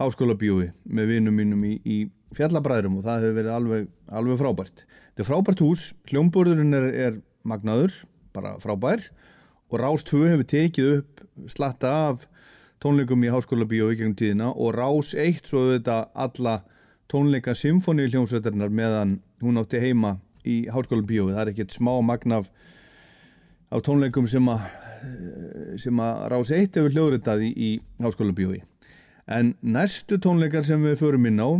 háskóla 0.00 0.34
bíói 0.38 0.72
með 0.84 1.14
vinnum 1.14 1.38
mínum 1.38 1.64
í, 1.68 1.76
í 1.84 1.98
fjallabræðurum 2.36 2.98
og 2.98 3.06
það 3.06 3.26
hefur 3.26 3.38
verið 3.38 3.56
alveg, 3.56 3.88
alveg 4.08 4.40
frábært. 4.40 4.84
Þetta 5.12 5.22
er 5.24 5.28
frábært 5.28 5.62
hús, 5.62 5.82
hljómborðurinn 6.08 6.78
er, 6.78 6.86
er 7.06 7.18
magnaður, 7.46 7.98
bara 8.32 8.54
frábær 8.62 9.04
og 9.72 9.80
Rás 9.80 10.04
2 10.08 10.24
hefur 10.30 10.48
tekið 10.48 10.92
upp 10.98 11.22
slatta 11.52 11.92
af 12.10 12.26
tónleikum 12.82 13.24
í 13.24 13.32
Háskóla 13.32 13.66
Bíó 13.68 13.90
í 13.92 13.98
gegnum 13.98 14.16
tíðina 14.18 14.50
og 14.52 14.74
Rás 14.76 15.12
1 15.14 15.48
svo 15.48 15.68
þetta 15.70 15.98
alla 16.12 16.62
tónleika 17.12 17.54
symfóni 17.56 18.08
hljómsveitarnar 18.08 18.72
meðan 18.72 19.18
hún 19.42 19.60
átti 19.60 19.80
heima 19.82 20.16
í 20.46 20.62
Háskóla 20.72 21.04
Bíó. 21.06 21.28
Það 21.30 21.42
er 21.42 21.52
ekkert 21.52 21.76
smá 21.76 21.92
magnaf 22.02 22.50
af 23.72 23.84
tónleikum 23.86 24.28
sem 24.30 24.48
að 24.52 24.66
sem 25.82 26.02
að 26.02 26.24
Rás 26.30 26.50
1 26.54 26.76
hefur 26.78 26.94
hljóðritað 26.94 27.46
í, 27.46 27.50
í 27.52 27.70
Háskóla 28.02 28.34
Bíói. 28.36 28.62
En 29.26 29.54
næstu 29.62 30.18
tónleikar 30.22 30.66
sem 30.66 30.82
við 30.82 30.98
förum 31.02 31.26
inn 31.30 31.42
á 31.42 31.50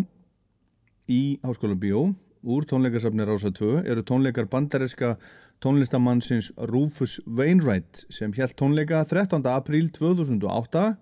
í 1.11 1.22
Háskóla 1.43 1.78
Bíó 1.78 2.11
úr 2.43 2.66
tónleikarsafni 2.66 3.26
Rása 3.26 3.53
2 3.55 3.85
eru 3.87 4.03
tónleikar 4.07 4.49
bandarinska 4.51 5.16
tónlistamannsins 5.62 6.51
Rufus 6.70 7.20
Wainwright 7.26 8.05
sem 8.11 8.33
held 8.35 8.57
tónleika 8.59 9.05
13. 9.07 9.47
apríl 9.47 9.91
2008 9.95 10.97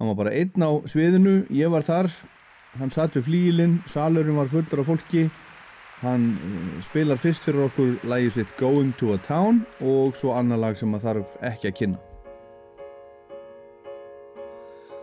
hann 0.00 0.08
var 0.08 0.16
bara 0.16 0.32
einn 0.32 0.64
á 0.64 0.70
sviðinu. 0.88 1.44
Ég 1.52 1.70
var 1.70 1.84
þar, 1.84 2.08
hann 2.80 2.90
satt 2.90 3.18
við 3.18 3.26
flíilinn 3.28 3.78
salurinn 3.92 4.38
var 4.40 4.48
fullur 4.50 4.82
af 4.82 4.88
fólki 4.88 5.28
hann 6.00 6.30
eh, 6.36 6.82
spilar 6.90 7.20
fyrst 7.20 7.44
fyrir 7.46 7.68
okkur 7.68 7.98
lægið 8.04 8.38
sitt 8.38 8.54
Going 8.60 8.94
to 9.00 9.14
a 9.14 9.18
Town 9.18 9.64
og 9.80 10.16
svo 10.16 10.36
annar 10.36 10.60
lag 10.60 10.78
sem 10.78 10.94
að 10.96 11.08
þarf 11.08 11.42
ekki 11.52 11.72
að 11.72 11.76
kynna 11.82 12.06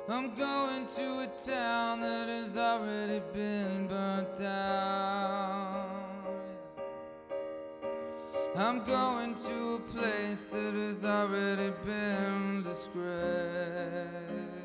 I'm 0.09 0.33
going 0.35 0.85
to 0.95 1.19
a 1.19 1.27
town 1.45 1.99
that 1.99 2.29
has 2.29 2.55
already 2.55 3.21
been 3.33 3.87
burnt 3.87 4.39
down. 4.39 5.85
I'm 8.55 8.85
going 8.85 9.35
to 9.35 9.75
a 9.75 9.79
place 9.91 10.43
that 10.45 10.73
has 10.73 11.03
already 11.03 11.73
been 11.85 12.63
disgraced. 12.63 14.56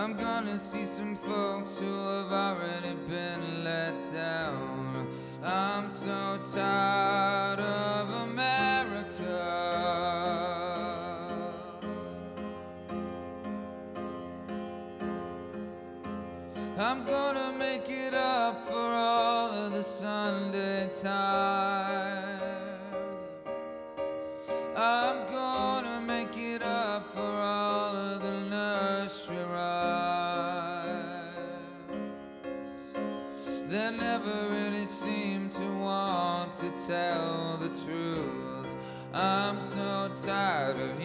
I'm 0.00 0.16
gonna 0.16 0.60
see 0.60 0.86
some 0.86 1.16
folks 1.16 1.76
who 1.76 2.06
have 2.06 2.30
already 2.30 2.94
been 3.08 3.64
let 3.64 4.12
down. 4.12 5.08
I'm 5.42 5.90
so 5.90 6.38
tired 6.54 7.58
of 7.58 8.08
America. 8.28 9.42
I'm 16.78 17.04
gonna 17.04 17.52
make 17.58 17.90
it 17.90 18.14
up 18.14 18.66
for 18.66 18.76
all 18.76 19.50
of 19.50 19.72
the 19.72 19.82
Sunday 19.82 20.90
times. 21.02 21.77
Tell 36.88 37.58
the 37.58 37.68
truth. 37.68 38.74
I'm 39.12 39.60
so 39.60 40.10
tired 40.24 40.80
of 40.80 40.97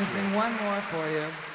Okay, 0.00 0.06
I'm 0.06 0.12
gonna 0.14 0.28
sing 0.28 0.34
one 0.36 0.52
more 0.62 0.80
for 0.92 1.10
you. 1.10 1.47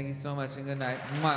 Thank 0.00 0.16
you 0.16 0.22
so 0.22 0.34
much 0.34 0.56
and 0.56 0.64
good 0.64 0.78
night. 0.78 0.96
Mwah. 1.20 1.36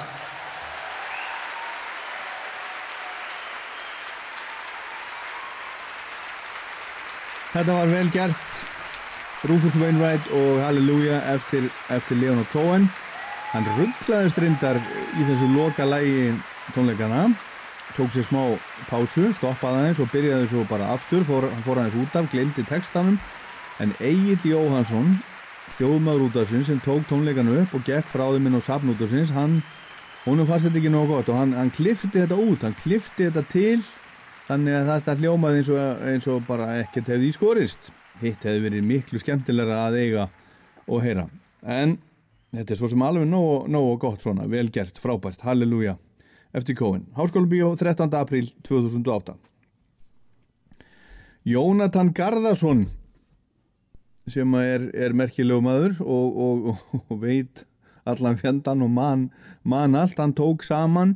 Þetta 7.52 7.74
var 7.76 7.92
vel 7.92 8.12
gert 8.16 9.44
Rufus 9.52 9.76
Wainwright 9.76 10.30
og 10.32 10.62
Hallelujah 10.64 11.20
eftir, 11.34 11.68
eftir 11.92 12.22
Leonard 12.22 12.48
Cohen 12.54 12.88
hann 13.52 13.68
rugglaðist 13.82 14.40
reyndar 14.40 14.80
í 14.80 15.28
þessu 15.28 15.52
loka 15.58 15.84
lægi 15.84 16.32
tónleikana 16.72 17.26
tók 17.98 18.16
sér 18.16 18.30
smá 18.30 18.46
pásu, 18.88 19.28
stoppaði 19.36 19.82
aðeins 19.82 20.00
og 20.00 20.16
byrjaði 20.16 20.48
svo 20.54 20.64
bara 20.72 20.88
aftur 20.96 21.28
fór, 21.28 21.52
fór 21.68 21.84
aðeins 21.84 22.00
út 22.00 22.16
af, 22.16 22.32
glemdi 22.32 22.64
textanum 22.72 23.20
en 23.84 23.92
Egil 24.00 24.40
Jóhansson 24.56 25.18
hljóðmaður 25.78 26.28
út 26.28 26.38
af 26.42 26.52
sinns 26.52 26.70
sem 26.70 26.80
tók 26.84 27.08
tónleikanu 27.10 27.56
upp 27.64 27.74
og 27.78 27.84
gekk 27.88 28.08
frá 28.12 28.28
þeim 28.30 28.50
inn 28.50 28.60
á 28.60 28.62
sapn 28.62 28.92
út 28.94 29.02
af 29.02 29.10
sinns 29.10 29.34
hann, 29.34 29.60
honum 30.28 30.48
fannst 30.48 30.68
þetta 30.68 30.80
ekki 30.82 30.94
nógu 30.94 31.16
gott 31.16 31.32
og 31.34 31.40
hann, 31.40 31.56
hann 31.58 31.74
klifti 31.74 32.14
þetta 32.14 32.38
út, 32.38 32.66
hann 32.68 32.78
klifti 32.78 33.28
þetta 33.28 33.44
til 33.52 33.82
þannig 34.48 34.78
að 34.78 34.90
þetta 34.92 35.18
hljómaði 35.22 35.62
eins 35.62 35.74
og, 35.74 36.08
eins 36.12 36.30
og 36.30 36.48
bara 36.48 36.70
ekkert 36.82 37.14
hefði 37.14 37.30
í 37.30 37.36
skorist. 37.36 37.92
Hitt 38.22 38.46
hefði 38.46 38.66
verið 38.68 38.88
miklu 38.88 39.22
skemmtilegra 39.22 39.86
að 39.88 40.00
eiga 40.04 40.28
og 40.86 41.04
heyra. 41.04 41.28
En 41.64 41.98
þetta 42.54 42.76
er 42.76 42.80
svo 42.80 42.92
sem 42.92 43.06
alveg 43.06 43.26
nógu, 43.30 43.64
nógu 43.72 43.96
gott 44.04 44.26
svona, 44.26 44.46
vel 44.52 44.68
gert, 44.74 45.00
frábært, 45.02 45.42
halleluja. 45.48 45.98
Eftir 46.54 46.78
kóin, 46.78 47.08
Háskóla 47.18 47.50
Bíó 47.50 47.72
13. 47.74 48.14
apríl 48.14 48.52
2008 48.62 49.34
Jónatan 51.50 52.12
Garðarsson 52.14 52.86
sem 54.34 54.58
er, 54.60 54.90
er 54.94 55.16
merkilegu 55.18 55.64
maður 55.64 56.00
og, 56.02 56.42
og, 56.46 56.84
og, 57.00 57.16
veit 57.22 57.66
allan 58.10 58.40
fjandan 58.40 58.84
og 58.84 58.92
mann 58.92 59.28
man 59.64 59.96
allt, 59.96 60.20
hann 60.20 60.36
tók 60.36 60.66
saman 60.68 61.16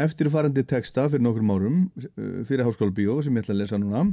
eftirfarandi 0.00 0.64
texta 0.64 1.08
fyrir 1.12 1.26
nokkrum 1.26 1.52
árum 1.52 1.80
eh, 2.00 2.42
fyrir 2.48 2.64
Háskóla 2.66 2.94
Bíó 2.96 3.20
sem 3.22 3.36
ég 3.36 3.44
ætla 3.44 3.56
að 3.56 3.64
lesa 3.64 3.80
núna 3.80 4.06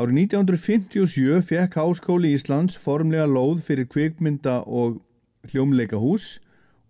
Árið 0.00 0.22
1957 0.30 1.42
fekk 1.44 1.76
Háskóli 1.76 2.30
Íslands 2.32 2.78
formlega 2.80 3.26
lóð 3.28 3.60
fyrir 3.66 3.90
kvikmynda 3.90 4.62
og 4.64 5.02
hljómleikahús 5.50 6.38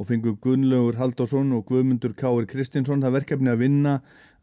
og 0.01 0.09
fengu 0.09 0.37
Gunnlaugur 0.41 0.97
Halldórsson 1.01 1.51
og 1.57 1.66
Guðmundur 1.69 2.15
Káir 2.16 2.47
Kristinsson 2.49 3.03
það 3.05 3.16
verkefni 3.19 3.51
að 3.53 3.65
vinna 3.65 3.97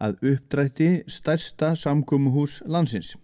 að 0.04 0.20
uppdrætti 0.34 0.90
stærsta 1.10 1.72
samkumuhús 1.80 2.60
landsins. 2.70 3.16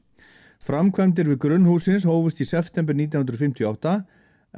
Framkvæmdir 0.64 1.28
við 1.28 1.42
grunnhúsins 1.44 2.06
hófust 2.08 2.40
í 2.40 2.46
september 2.48 2.96
1958 2.96 3.98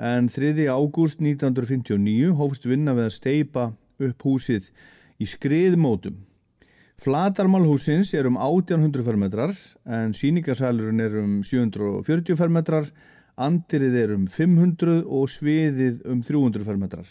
en 0.06 0.28
3. 0.30 0.68
ágúst 0.70 1.18
1959 1.18 2.36
hófust 2.38 2.68
vinna 2.70 2.94
við 2.94 3.08
að 3.08 3.16
steipa 3.16 3.64
upp 3.98 4.28
húsið 4.28 4.68
í 5.18 5.26
skriðmótum. 5.26 6.20
Flatarmál 7.02 7.66
húsins 7.66 8.14
er 8.14 8.30
um 8.30 8.38
1800 8.38 9.02
fermetrar 9.08 9.56
en 9.98 10.14
síningasalurinn 10.14 11.02
er 11.02 11.18
um 11.24 11.40
740 11.42 12.38
fermetrar, 12.38 12.92
andirið 13.34 14.02
er 14.04 14.14
um 14.20 14.30
500 14.30 15.02
og 15.10 15.26
sviðið 15.34 16.06
um 16.06 16.22
300 16.22 16.70
fermetrar. 16.70 17.10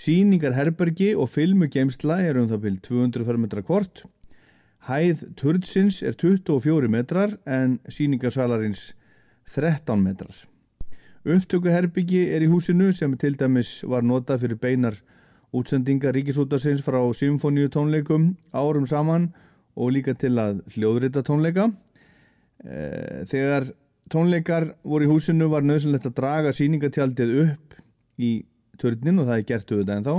Síningar 0.00 0.56
herbergi 0.56 1.12
og 1.12 1.28
filmugeimsla 1.28 2.22
er 2.24 2.40
um 2.40 2.48
það 2.48 2.64
byrj 2.64 2.84
200 2.88 3.28
fermetra 3.28 3.68
kvort. 3.68 4.08
Hæð 4.86 5.24
turdsins 5.36 6.02
er 6.02 6.14
24 6.14 6.88
metrar 6.88 7.34
en 7.46 7.80
síningasalarins 7.88 8.94
13 9.54 10.02
metrar. 10.02 10.36
Upptökuherbyggi 11.26 12.28
er 12.32 12.44
í 12.46 12.48
húsinu 12.48 12.92
sem 12.94 13.16
til 13.18 13.34
dæmis 13.36 13.82
var 13.84 14.06
notað 14.06 14.44
fyrir 14.44 14.60
beinar 14.62 15.00
útsendinga 15.52 16.12
ríkisútarsins 16.14 16.84
frá 16.84 17.00
symfóníu 17.16 17.68
tónleikum 17.72 18.30
árum 18.52 18.86
saman 18.86 19.32
og 19.76 19.92
líka 19.96 20.14
til 20.14 20.36
að 20.38 20.62
hljóðrita 20.74 21.24
tónleika. 21.26 21.70
Eh, 22.64 23.24
Þegar 23.28 23.72
tónleikar 24.10 24.72
voru 24.84 25.06
í 25.06 25.10
húsinu 25.10 25.50
var 25.50 25.66
nöðsynlegt 25.66 26.08
að 26.08 26.16
draga 26.20 26.54
síningatjaldið 26.54 27.34
upp 27.44 27.78
í 28.18 28.32
törnin 28.78 29.20
og 29.20 29.28
það 29.28 29.38
er 29.38 29.46
gert 29.48 29.72
auðvitað 29.72 29.96
en 29.96 30.08
þá. 30.08 30.16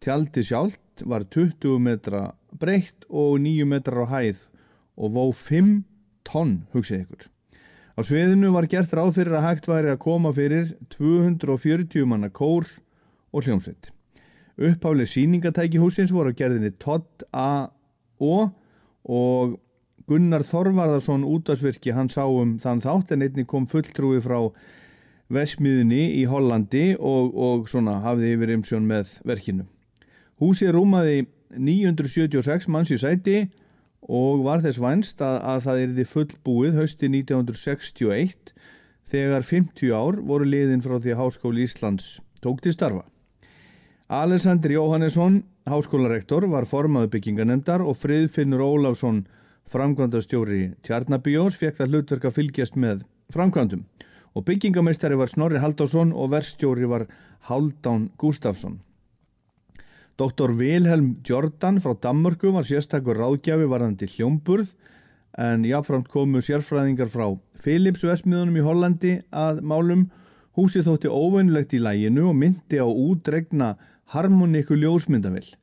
Tjaldið 0.00 0.46
sjálft 0.48 1.04
var 1.04 1.26
20 1.28 1.78
metra 1.84 2.30
breytt 2.58 3.06
og 3.08 3.38
9 3.42 3.66
metrar 3.68 4.04
á 4.04 4.12
hæð 4.14 4.46
og 5.00 5.14
vó 5.14 5.24
5 5.34 5.84
tonn, 6.26 6.64
hugsið 6.74 7.04
ykkur. 7.04 7.28
Á 7.96 8.00
sviðinu 8.06 8.52
var 8.54 8.68
gert 8.70 8.92
ráð 8.96 9.16
fyrir 9.18 9.36
að 9.36 9.46
hægt 9.46 9.66
væri 9.68 9.92
að 9.92 10.02
koma 10.02 10.32
fyrir 10.32 10.74
240 10.94 12.06
manna 12.08 12.30
kór 12.32 12.68
og 13.34 13.44
hljómsveit. 13.44 13.90
Uppháfleg 14.60 15.08
síningatæki 15.08 15.80
húsins 15.80 16.12
voru 16.12 16.32
gerðinni 16.36 16.72
Todd 16.80 17.24
A. 17.32 17.70
O. 18.20 18.50
og 19.04 19.58
Gunnar 20.10 20.42
Þorvarðarsson 20.44 21.24
útdagsvirki 21.24 21.94
hann 21.94 22.10
sá 22.12 22.24
um 22.26 22.56
þann 22.60 22.82
þátt 22.84 23.14
en 23.14 23.24
einni 23.24 23.46
kom 23.48 23.68
fulltrúi 23.70 24.20
frá 24.24 24.50
Vesmiðunni 25.30 26.16
í 26.18 26.24
Hollandi 26.26 26.96
og, 26.98 27.30
og 27.30 27.68
svona 27.70 28.00
hafði 28.02 28.32
yfir 28.34 28.54
ymsjón 28.56 28.88
með 28.88 29.12
verkinu. 29.28 29.68
Húsið 30.42 30.74
rúmaði 30.74 31.20
976 31.56 32.68
manns 32.70 32.92
í 32.94 32.98
sæti 33.00 33.38
og 34.06 34.44
var 34.46 34.62
þess 34.64 34.80
vænst 34.80 35.22
að, 35.24 35.38
að 35.52 35.62
það 35.66 35.82
erði 35.84 36.06
fullbúið 36.08 36.78
hausti 36.80 37.10
1961 37.10 38.52
þegar 39.10 39.46
50 39.46 39.94
ár 39.94 40.20
voru 40.26 40.46
liðin 40.46 40.84
frá 40.84 40.96
því 40.98 41.14
að 41.14 41.22
Háskóli 41.24 41.66
Íslands 41.66 42.18
tók 42.40 42.62
til 42.64 42.74
starfa. 42.74 43.04
Alessandr 44.10 44.72
Jóhannesson, 44.74 45.44
háskólarektor, 45.70 46.48
var 46.50 46.66
formaðu 46.66 47.12
bygginganemdar 47.12 47.84
og 47.84 47.94
Friðfinnur 48.00 48.64
Ólafsson, 48.64 49.24
framkvæmdastjóri 49.70 50.72
Tjarnabíós, 50.82 51.58
fekk 51.58 51.78
það 51.78 51.92
hlutverk 51.94 52.26
að 52.26 52.38
fylgjast 52.40 52.78
með 52.80 53.04
framkvæmdum 53.30 53.84
og 54.34 54.46
byggingameistari 54.46 55.18
var 55.18 55.30
Snorri 55.30 55.58
Haldásson 55.62 56.12
og 56.14 56.30
verstjóri 56.34 56.86
var 56.90 57.06
Haldán 57.48 58.10
Gustafsson. 58.18 58.80
Dr. 60.20 60.52
Wilhelm 60.52 61.22
Jordan 61.24 61.78
frá 61.80 61.94
Danmörku 61.96 62.50
var 62.52 62.66
sérstakur 62.68 63.16
ráðgjafi 63.16 63.64
varðandi 63.70 64.04
hljómburð 64.12 64.74
en 65.40 65.62
jáfnframt 65.64 66.10
komu 66.12 66.42
sérfræðingar 66.44 67.08
frá 67.08 67.24
Philips 67.64 68.04
Vesmiðunum 68.04 68.58
í 68.60 68.64
Hollandi 68.66 69.14
að 69.32 69.62
málum. 69.64 70.02
Húsið 70.58 70.90
þótti 70.90 71.08
óveinlegt 71.08 71.72
í 71.72 71.80
læginu 71.80 72.26
og 72.28 72.36
myndi 72.36 72.76
á 72.76 72.84
útregna 72.84 73.70
harmoníku 74.12 74.76
ljósmyndavill. 74.76 75.54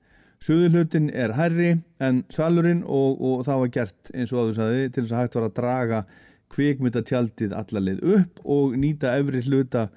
Suðurhlutin 0.42 1.12
er 1.14 1.36
herri 1.38 1.76
en 2.02 2.24
svalurinn 2.34 2.82
og, 2.82 3.22
og 3.22 3.46
það 3.46 3.62
var 3.62 3.74
gert 3.78 4.14
eins 4.16 4.34
og 4.34 4.42
að 4.42 4.50
þú 4.50 4.58
sagði 4.58 4.88
til 4.90 5.04
þess 5.04 5.14
að 5.14 5.22
hægt 5.22 5.38
var 5.38 5.50
að 5.52 5.58
draga 5.62 6.06
kvikmyndatjaldið 6.56 7.54
allarleið 7.62 8.06
upp 8.18 8.42
og 8.58 8.74
nýta 8.82 9.14
efri 9.22 9.46
hluta 9.46 9.90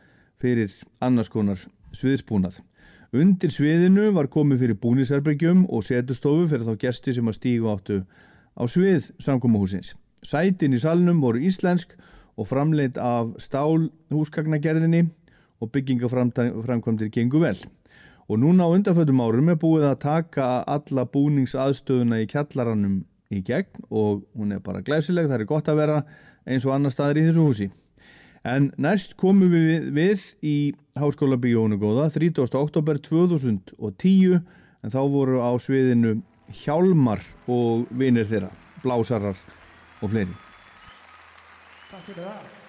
fyrir 0.43 0.77
annars 1.01 1.33
konar 1.33 1.65
sviðsbúnað. 1.97 2.61
Undir 3.11 3.51
sviðinu 3.51 4.13
var 4.15 4.29
komið 4.31 4.61
fyrir 4.63 4.77
búnisherbergjum 4.79 5.65
og 5.67 5.83
setustofu 5.83 6.45
fyrir 6.47 6.63
þá 6.69 6.77
gesti 6.79 7.15
sem 7.17 7.27
að 7.27 7.37
stígu 7.41 7.67
áttu 7.73 7.97
á 8.55 8.63
svið 8.71 9.09
samkómahúsins. 9.19 9.97
Sætin 10.23 10.77
í 10.77 10.79
salnum 10.79 11.19
voru 11.19 11.43
íslensk 11.43 11.97
og 12.39 12.47
framleitt 12.47 13.01
af 13.03 13.33
stál 13.43 13.89
húsgagnagerðinni 14.15 15.09
og 15.59 15.73
byggingaframkvæmdir 15.75 17.11
gengu 17.11 17.43
vel. 17.43 17.59
Og 18.31 18.39
núna 18.39 18.71
á 18.71 18.75
undanföldum 18.79 19.25
árum 19.27 19.51
er 19.51 19.59
búið 19.59 19.89
að 19.91 20.03
taka 20.07 20.63
alla 20.63 21.09
búningsaðstöðuna 21.11 22.23
í 22.23 22.31
kjallarannum 22.31 23.01
í 23.35 23.43
gegn 23.43 23.91
og 23.91 24.23
hún 24.39 24.55
er 24.55 24.63
bara 24.63 24.87
glæsileg, 24.87 25.27
það 25.27 25.41
er 25.41 25.51
gott 25.51 25.67
að 25.67 25.83
vera 25.83 26.03
eins 26.47 26.63
og 26.63 26.77
annar 26.79 26.95
staðar 26.95 27.19
í 27.19 27.27
þessu 27.27 27.43
húsi. 27.43 27.73
En 28.47 28.71
næst 28.81 29.19
komum 29.21 29.51
við 29.53 29.91
við 29.93 30.23
í 30.41 30.73
Háskóla 30.97 31.37
Bíónu 31.37 31.77
góða 31.81 32.07
30. 32.15 32.49
oktober 32.57 32.97
2010 32.97 34.41
en 34.41 34.95
þá 34.95 35.01
voru 35.13 35.43
á 35.45 35.53
sviðinu 35.61 36.23
Hjálmar 36.63 37.21
og 37.47 37.85
vinir 37.93 38.25
þeirra, 38.27 38.49
Blásarar 38.81 39.37
og 40.01 40.09
fleiri. 40.09 40.33
Takk 41.91 42.09
fyrir 42.09 42.25
það. 42.25 42.60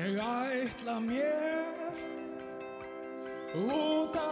Ég 0.00 0.16
ætla 0.16 0.96
mér 1.04 1.76
út 3.52 4.14
að 4.16 4.29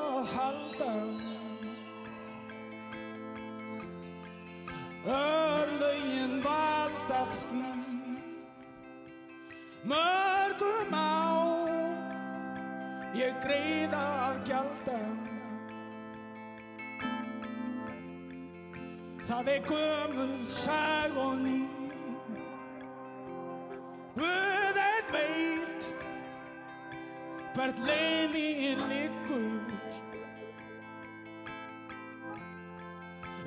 hvert 27.59 27.79
leynir 27.83 28.79
liggur. 28.87 29.73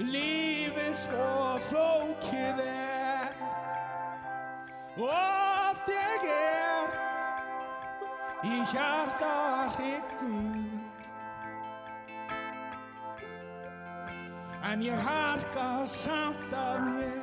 Lífið 0.01 0.97
svo 0.99 1.29
flókið 1.69 2.59
er. 2.65 3.37
Oft 4.99 5.93
ég 5.93 6.27
er 6.33 6.91
í 8.51 8.59
hjarta 8.73 9.31
hryggur. 9.77 10.61
En 14.71 14.83
ég 14.83 15.07
harka 15.07 15.71
samt 15.87 16.51
af 16.51 16.83
mér 16.91 17.20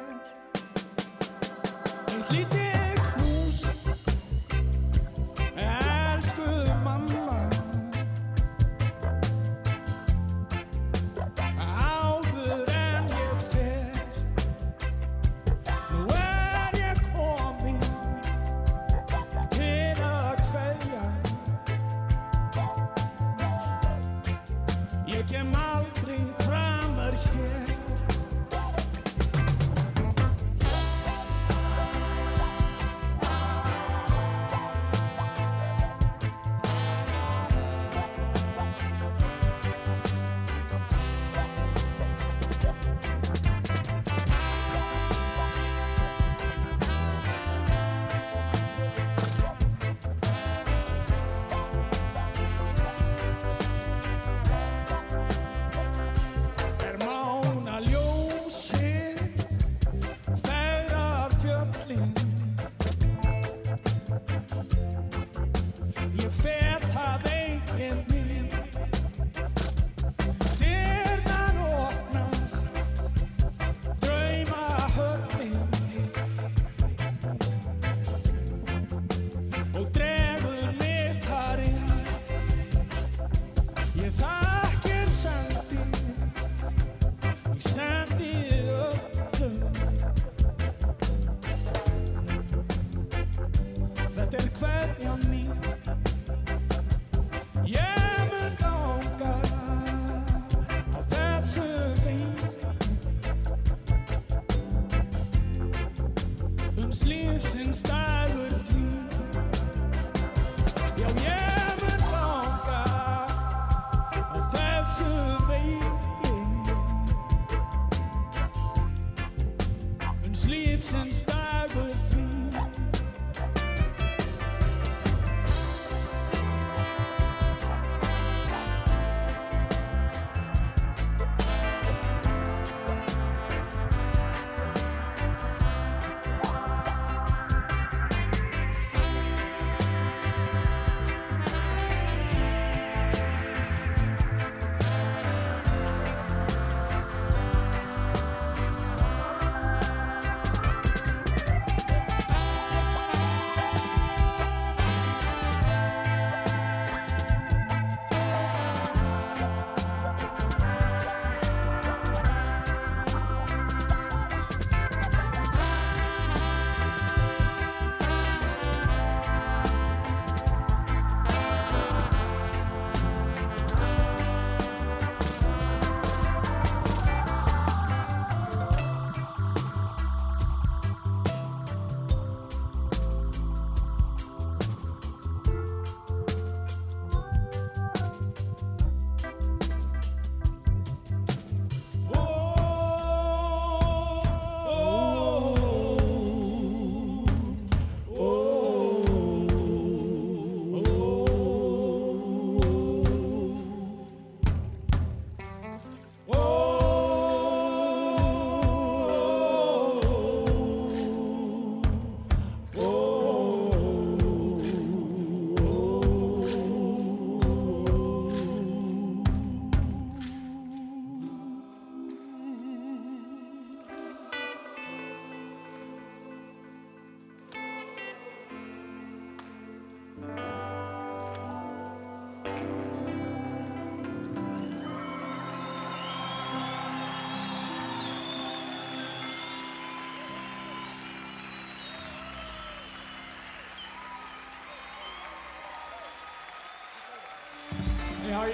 and 120.94 121.12
stop. 121.12 121.37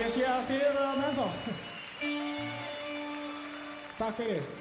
Ég 0.00 0.10
sé 0.10 0.26
að 0.26 0.50
þið 0.50 0.66
eru 0.68 0.84
það 0.84 1.00
með 1.02 1.18
þá. 1.20 1.26
Takk 3.98 4.20
fyrir. 4.20 4.53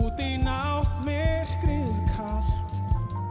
Út 0.00 0.20
í 0.24 0.32
nátt 0.40 1.00
myrkrið 1.04 1.96
kallt 2.16 2.76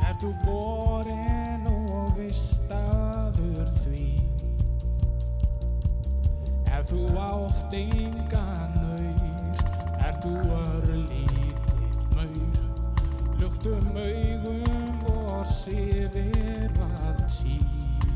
er 0.05 0.17
þú 0.21 0.35
borin 0.45 1.65
og 1.71 2.13
vistaður 2.19 3.71
því 3.81 4.11
Ef 6.81 6.87
þú 6.89 7.01
átt 7.21 7.73
engan 7.77 8.77
auður, 8.81 9.59
er 10.01 10.15
þú 10.23 10.31
örlítill 10.55 12.07
maur. 12.15 12.55
Luktum 13.37 13.99
augum 14.01 15.03
og 15.11 15.43
sifir 15.51 16.71
að 16.87 17.21
tíð. 17.35 18.15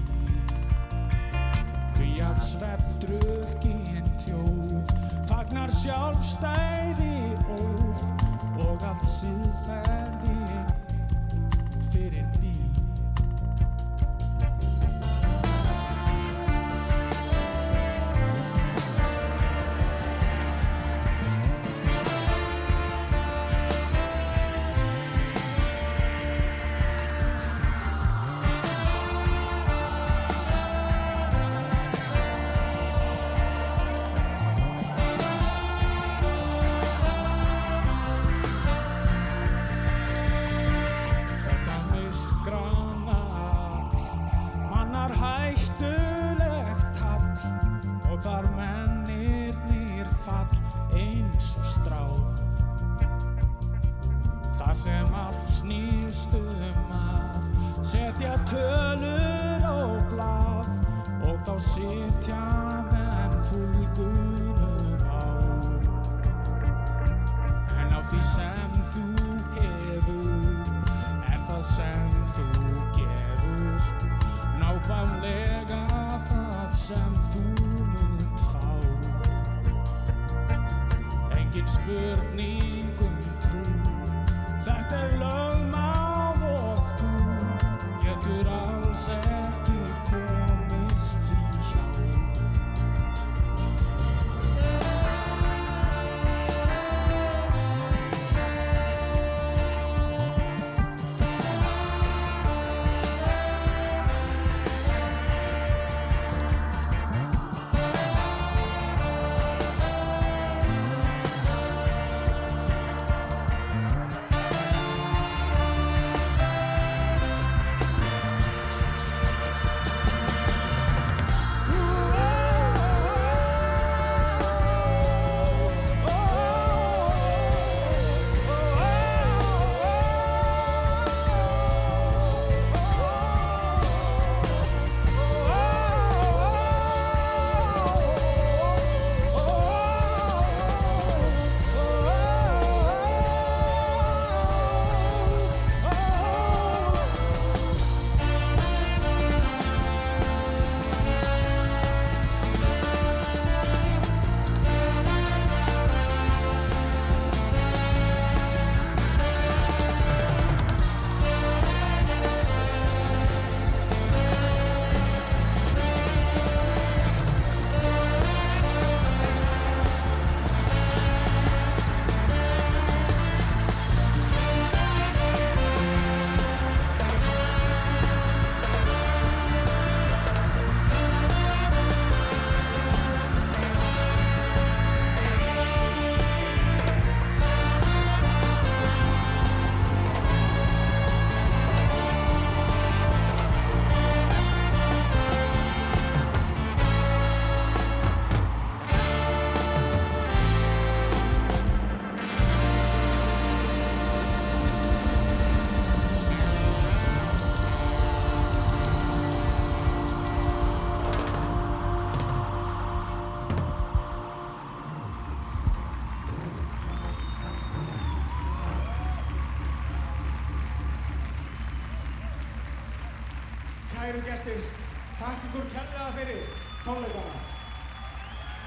Því 2.00 2.10
að 2.26 2.42
sveppdrukkin 2.48 4.10
þjóð 4.26 4.96
fagnar 5.30 5.76
sjálfstæði 5.84 7.15
og 9.26 9.92
allt 9.92 10.05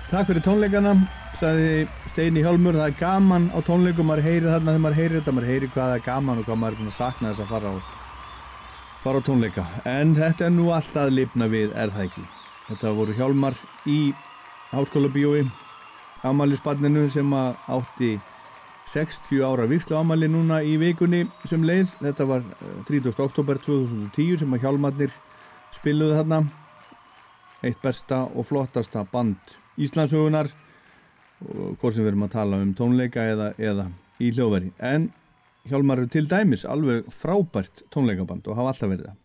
Takk 0.08 0.30
fyrir 0.30 0.40
tónleikana, 0.40 0.94
sagði 1.36 1.82
Steini 2.08 2.40
Hjálmur, 2.40 2.78
það 2.78 2.86
er 2.86 2.94
gaman 2.96 3.50
á 3.52 3.60
tónleikum, 3.60 4.06
maður 4.08 4.24
heyrir 4.24 4.46
þarna 4.48 4.72
þegar 4.72 4.80
maður 4.86 4.96
heyrir 4.96 5.16
þetta, 5.18 5.34
maður 5.36 5.50
heyrir 5.52 5.70
hvað 5.74 5.90
það 5.90 5.96
er 5.98 6.04
gaman 6.06 6.40
og 6.40 6.46
hvað 6.46 6.58
maður 6.62 6.72
er 6.72 6.78
búin 6.78 6.88
að 6.88 6.96
sakna 6.96 7.32
þess 7.32 7.42
að 7.44 7.50
fara 7.50 7.72
á, 7.72 7.74
fara 9.02 9.20
á 9.20 9.26
tónleika. 9.26 9.64
En 9.92 10.14
þetta 10.16 10.46
er 10.46 10.54
nú 10.54 10.70
alltaf 10.72 11.12
lifna 11.12 11.50
við, 11.52 11.76
er 11.76 11.92
það 11.92 12.06
ekki? 12.06 12.24
Þetta 12.70 12.94
voru 13.02 13.18
Hjálmar 13.20 13.60
í 13.84 13.98
Háskóla 14.70 15.12
bíói, 15.12 15.44
ámælisbarninu 16.24 17.04
sem 17.12 17.36
átti 17.36 18.10
60 18.96 19.44
ára 19.44 19.68
vikslu 19.68 20.00
ámæli 20.00 20.32
núna 20.32 20.64
í 20.64 20.78
vikunni 20.80 21.26
sem 21.44 21.60
leið. 21.60 21.92
Þetta 22.00 22.30
var 22.32 22.48
eh, 22.48 22.80
30. 22.88 23.12
oktober 23.28 23.60
2010 23.60 24.40
sem 24.40 24.56
að 24.56 24.64
Hjálmarnir 24.64 25.22
spiluðu 25.76 26.16
þarna 26.22 26.44
eitt 27.60 27.82
besta 27.84 28.24
og 28.32 28.48
flottasta 28.48 29.04
band 29.12 29.58
Íslandsögunar 29.78 30.50
og 31.44 31.78
hvort 31.78 31.94
sem 31.94 32.02
við 32.02 32.12
erum 32.12 32.26
að 32.26 32.34
tala 32.34 32.58
um 32.62 32.74
tónleika 32.74 33.24
eða, 33.30 33.52
eða 33.58 33.88
í 34.18 34.32
hljóðveri. 34.34 34.72
En 34.82 35.08
Hjálmar 35.68 36.00
eru 36.00 36.10
til 36.10 36.28
dæmis 36.28 36.64
alveg 36.64 37.08
frábært 37.12 37.82
tónleikaband 37.92 38.46
og 38.48 38.56
hafa 38.56 38.72
alltaf 38.72 38.92
verið 38.92 39.10
það. 39.10 39.16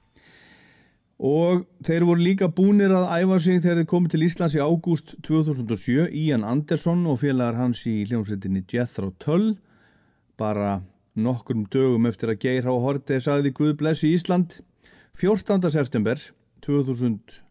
Og 1.23 1.61
þeir 1.87 2.05
voru 2.09 2.25
líka 2.25 2.49
búnir 2.51 2.91
að 2.91 3.05
æfa 3.21 3.37
sig 3.45 3.61
þegar 3.63 3.79
þeir 3.79 3.89
komið 3.93 4.13
til 4.13 4.25
Íslands 4.25 4.55
í 4.57 4.63
ágúst 4.63 5.13
2007 5.23 6.09
Ian 6.19 6.43
Anderson 6.43 7.05
og 7.07 7.21
félagar 7.21 7.59
hans 7.61 7.85
í 7.87 8.01
hljómsveitinni 8.09 8.65
Jethro 8.67 9.13
Tull. 9.23 9.53
Bara 10.37 10.81
nokkrum 11.15 11.67
dögum 11.71 12.09
eftir 12.09 12.33
að 12.33 12.41
Geir 12.43 12.67
Há 12.67 12.73
Horti 12.73 13.21
sagði 13.23 13.53
Guð 13.55 13.77
blessi 13.79 14.11
Ísland. 14.17 14.59
14. 15.21 15.69
september 15.71 16.19
2000 16.65 17.42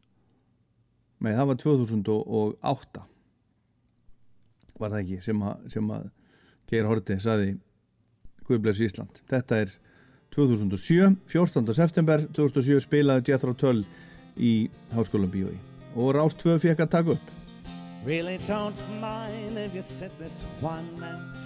Nei, 1.23 1.35
það 1.39 1.49
var 1.53 1.59
2008 1.63 3.03
var 4.83 4.91
það 4.91 5.03
ekki 5.03 5.19
sem 5.23 5.45
að, 5.47 5.67
sem 5.71 5.93
að 5.95 6.09
Geir 6.71 6.89
Horti 6.89 7.19
saði 7.23 7.53
Guðbless 8.49 8.83
Ísland. 8.83 9.21
Þetta 9.31 9.61
er 9.63 9.75
2007, 10.35 11.13
14. 11.31 11.75
september 11.77 12.25
2007 12.35 12.81
spilaði 12.87 13.33
Jethro 13.35 13.55
Tull 13.55 13.85
í 14.41 14.71
Háskóla 14.97 15.29
Bíói 15.31 15.59
og 15.93 16.15
Rást 16.17 16.41
2 16.41 16.57
fekk 16.63 16.87
að 16.87 16.93
taka 16.97 17.17
upp. 17.17 17.33
Really 18.03 18.39
don't 18.49 18.81
mind 18.99 19.59
if 19.59 19.75
you 19.77 19.83
sit 19.83 20.11
this 20.19 20.45
one 20.61 20.89
night. 20.99 21.37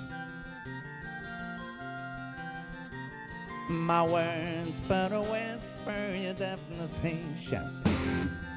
My 3.69 4.07
words 4.07 4.81
but 4.89 5.13
a 5.13 5.21
whisper, 5.21 6.15
your 6.17 6.35
deafness 6.35 7.01
shout. 7.37 8.56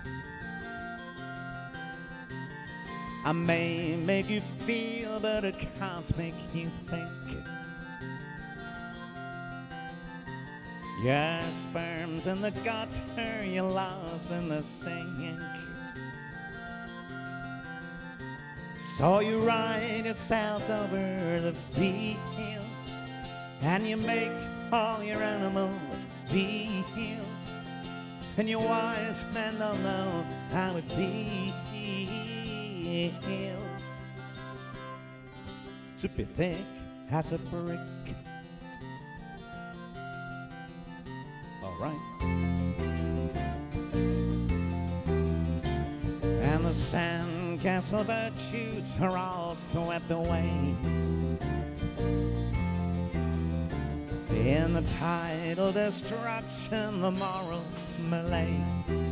I 3.25 3.33
may 3.33 3.97
make 3.97 4.29
you 4.29 4.41
feel, 4.65 5.19
but 5.19 5.43
it 5.43 5.55
can't 5.77 6.17
make 6.17 6.33
you 6.53 6.69
think. 6.87 7.09
Your 11.03 11.41
sperm's 11.51 12.27
in 12.27 12.41
the 12.41 12.51
gutter, 12.51 13.45
your 13.45 13.69
love's 13.69 14.31
in 14.31 14.47
the 14.47 14.63
sink. 14.63 15.39
So 18.97 19.19
you 19.19 19.39
ride 19.39 20.03
yourself 20.05 20.69
over 20.69 21.41
the 21.41 21.53
fields, 21.71 22.95
and 23.61 23.85
you 23.85 23.97
make 23.97 24.31
all 24.71 25.03
your 25.03 25.21
animal 25.21 25.71
deals, 26.29 27.57
and 28.37 28.49
your 28.49 28.61
wise 28.61 29.25
men 29.33 29.59
don't 29.59 29.83
know 29.83 30.25
how 30.51 30.77
it 30.77 30.83
feels 30.83 31.68
to 35.99 36.07
be 36.15 36.23
thick 36.23 36.57
as 37.11 37.33
a 37.33 37.37
brick. 37.37 37.79
All 41.61 41.75
right. 41.77 41.99
And 46.41 46.65
the 46.65 46.69
sandcastle 46.69 48.05
virtues 48.05 48.97
are 49.01 49.17
all 49.17 49.55
swept 49.55 50.09
away. 50.09 50.73
In 54.29 54.73
the 54.73 54.83
tidal 54.83 55.73
destruction, 55.73 57.01
the 57.01 57.11
moral 57.11 57.63
melee. 58.09 59.08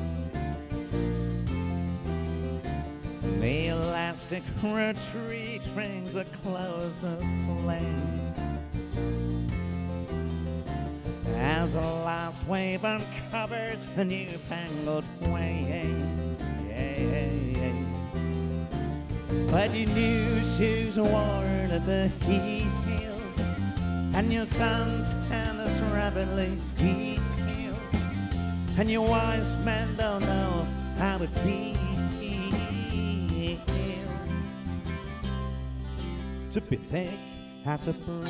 The 3.39 3.67
elastic 3.67 4.43
retreat 4.63 5.69
rings 5.75 6.15
a 6.15 6.25
close 6.25 7.03
of 7.03 7.19
flame. 7.19 8.33
As 11.35 11.73
the 11.73 11.81
last 11.81 12.47
wave 12.47 12.83
uncovers 12.83 13.87
the 13.95 14.05
newfangled 14.05 15.05
way. 15.21 15.93
But 19.51 19.73
your 19.73 19.89
new 19.89 20.43
shoes 20.43 20.99
worn 20.99 21.71
at 21.71 21.85
the 21.85 22.09
heels 22.25 23.39
And 24.13 24.31
your 24.31 24.45
sons 24.45 25.09
and 25.31 25.59
us 25.59 25.79
rapidly 25.81 26.59
heal 26.77 27.75
And 28.77 28.91
your 28.91 29.07
wise 29.07 29.57
men 29.63 29.95
don't 29.95 30.21
know 30.21 30.67
how 30.97 31.17
it 31.23 31.29
feels 31.39 31.86
to 36.51 36.61
be 36.61 36.77
thick 36.77 37.09
as 37.65 37.87
a 37.87 37.93
brick. 37.93 38.29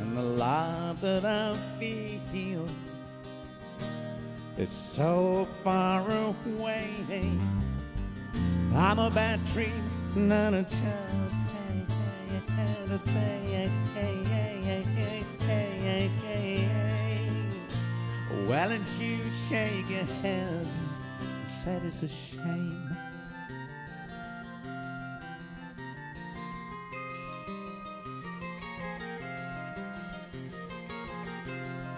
And 0.00 0.16
the 0.16 0.22
love 0.22 1.00
that 1.02 1.24
I 1.24 1.56
feel 1.78 2.66
is 4.56 4.70
so 4.70 5.46
far 5.62 6.00
away. 6.10 6.88
I'm 8.74 8.98
a 8.98 9.10
bad 9.10 9.44
dream, 9.46 9.84
not 10.14 10.54
a 10.54 10.62
chance. 10.62 11.42
Hey, 11.42 11.86
hey, 11.98 12.42
hey, 12.56 12.98
hey, 12.98 13.70
hey, 13.94 14.24
hey, 14.24 14.24
hey, 14.24 14.82
hey, 14.82 15.24
hey, 15.40 15.70
hey, 15.80 16.10
hey. 16.22 16.31
Well, 18.48 18.70
and 18.70 18.84
you 18.98 19.30
shake 19.30 19.88
your 19.88 20.04
head, 20.20 20.66
and 20.66 21.48
said 21.48 21.84
it's 21.84 22.02
a 22.02 22.08
shame. 22.08 22.96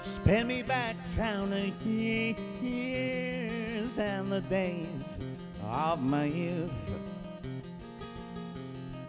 Spin 0.00 0.46
me 0.46 0.62
back 0.62 0.96
down 1.16 1.50
the 1.50 1.72
years 2.62 3.98
and 3.98 4.30
the 4.30 4.40
days 4.42 5.18
of 5.68 6.02
my 6.02 6.24
youth. 6.24 6.94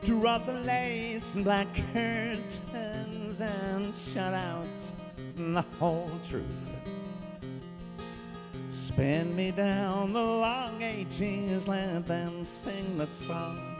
Drop 0.04 0.46
the 0.46 0.54
lace 0.54 1.36
and 1.36 1.44
black 1.44 1.68
curtains 1.94 2.62
and 3.42 3.96
shut 3.96 4.34
out 4.34 4.94
the 5.36 5.62
whole 5.80 6.12
truth. 6.24 6.74
Spin 8.76 9.34
me 9.34 9.52
down 9.52 10.12
the 10.12 10.22
long 10.22 10.82
ages, 10.82 11.66
let 11.66 12.06
them 12.06 12.46
sing 12.46 12.98
the 12.98 13.08
song. 13.08 13.75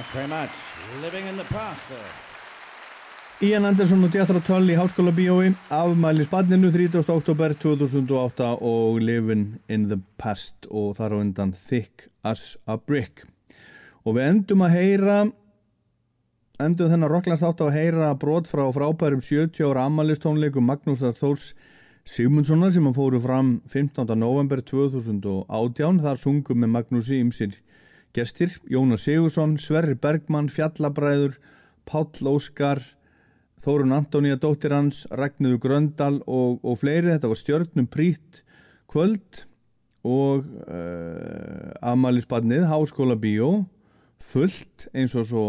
Thanks 0.00 0.14
very 0.14 0.28
much. 0.28 0.54
Living 1.02 1.28
in 1.28 1.36
the 1.36 1.44
past 1.44 1.88
there. 1.90 2.12
Ian 3.42 3.64
Anderson 3.64 4.04
og 4.04 4.14
Jethro 4.16 4.40
Tull 4.40 4.72
í 4.72 4.76
Háskóla 4.78 5.12
Bíói 5.12 5.50
afmæli 5.68 6.24
spanninu 6.24 6.70
30. 6.72 7.04
oktober 7.12 7.52
2008 7.52 8.46
og 8.64 9.02
Living 9.04 9.58
in 9.68 9.88
the 9.90 9.98
Past 10.16 10.70
og 10.70 10.96
þar 10.96 11.12
á 11.12 11.16
undan 11.20 11.52
Thick 11.52 12.08
as 12.24 12.56
a 12.64 12.78
Brick 12.80 13.26
og 14.08 14.16
við 14.16 14.30
endum 14.30 14.64
að 14.64 14.76
heyra 14.78 15.20
endum 16.64 16.88
þennan 16.94 17.12
Rocklands 17.12 17.44
þátt 17.44 17.60
að 17.66 17.76
heyra 17.76 18.14
brot 18.16 18.48
frá 18.48 18.64
frábærum 18.72 19.20
70 19.20 19.68
ára 19.68 19.84
ammælistónleikum 19.90 20.64
Magnúsar 20.64 21.12
Þórs 21.12 21.50
Sigmundssonar 22.08 22.72
sem 22.72 22.88
að 22.88 23.02
fóru 23.02 23.20
fram 23.20 23.58
15. 23.68 24.16
november 24.16 24.64
2018 24.64 26.06
þar 26.06 26.24
sungum 26.24 26.64
með 26.64 26.78
Magnúsi 26.78 27.20
ymsir 27.20 27.60
gestir 28.16 28.54
Jónas 28.70 29.04
Sigursson, 29.06 29.58
Sverri 29.58 29.94
Bergmann, 29.94 30.50
Fjallabræður 30.52 31.36
Páll 31.88 32.26
Óskar 32.30 32.82
Þórun 33.60 33.92
Antoníja 33.92 34.38
dóttir 34.40 34.72
hans, 34.72 35.04
Ragnhildur 35.12 35.60
Gröndal 35.60 36.22
og, 36.24 36.62
og 36.64 36.78
fleiri, 36.80 37.10
þetta 37.12 37.28
var 37.28 37.38
stjörnum 37.38 37.88
prýtt 37.92 38.40
kvöld 38.88 39.42
og 40.00 40.46
uh, 40.64 41.74
afmælisbarnið, 41.84 42.64
Háskóla 42.70 43.18
Bíó, 43.20 43.66
fullt 44.32 44.86
eins 44.96 45.12
og 45.12 45.26
svo 45.28 45.44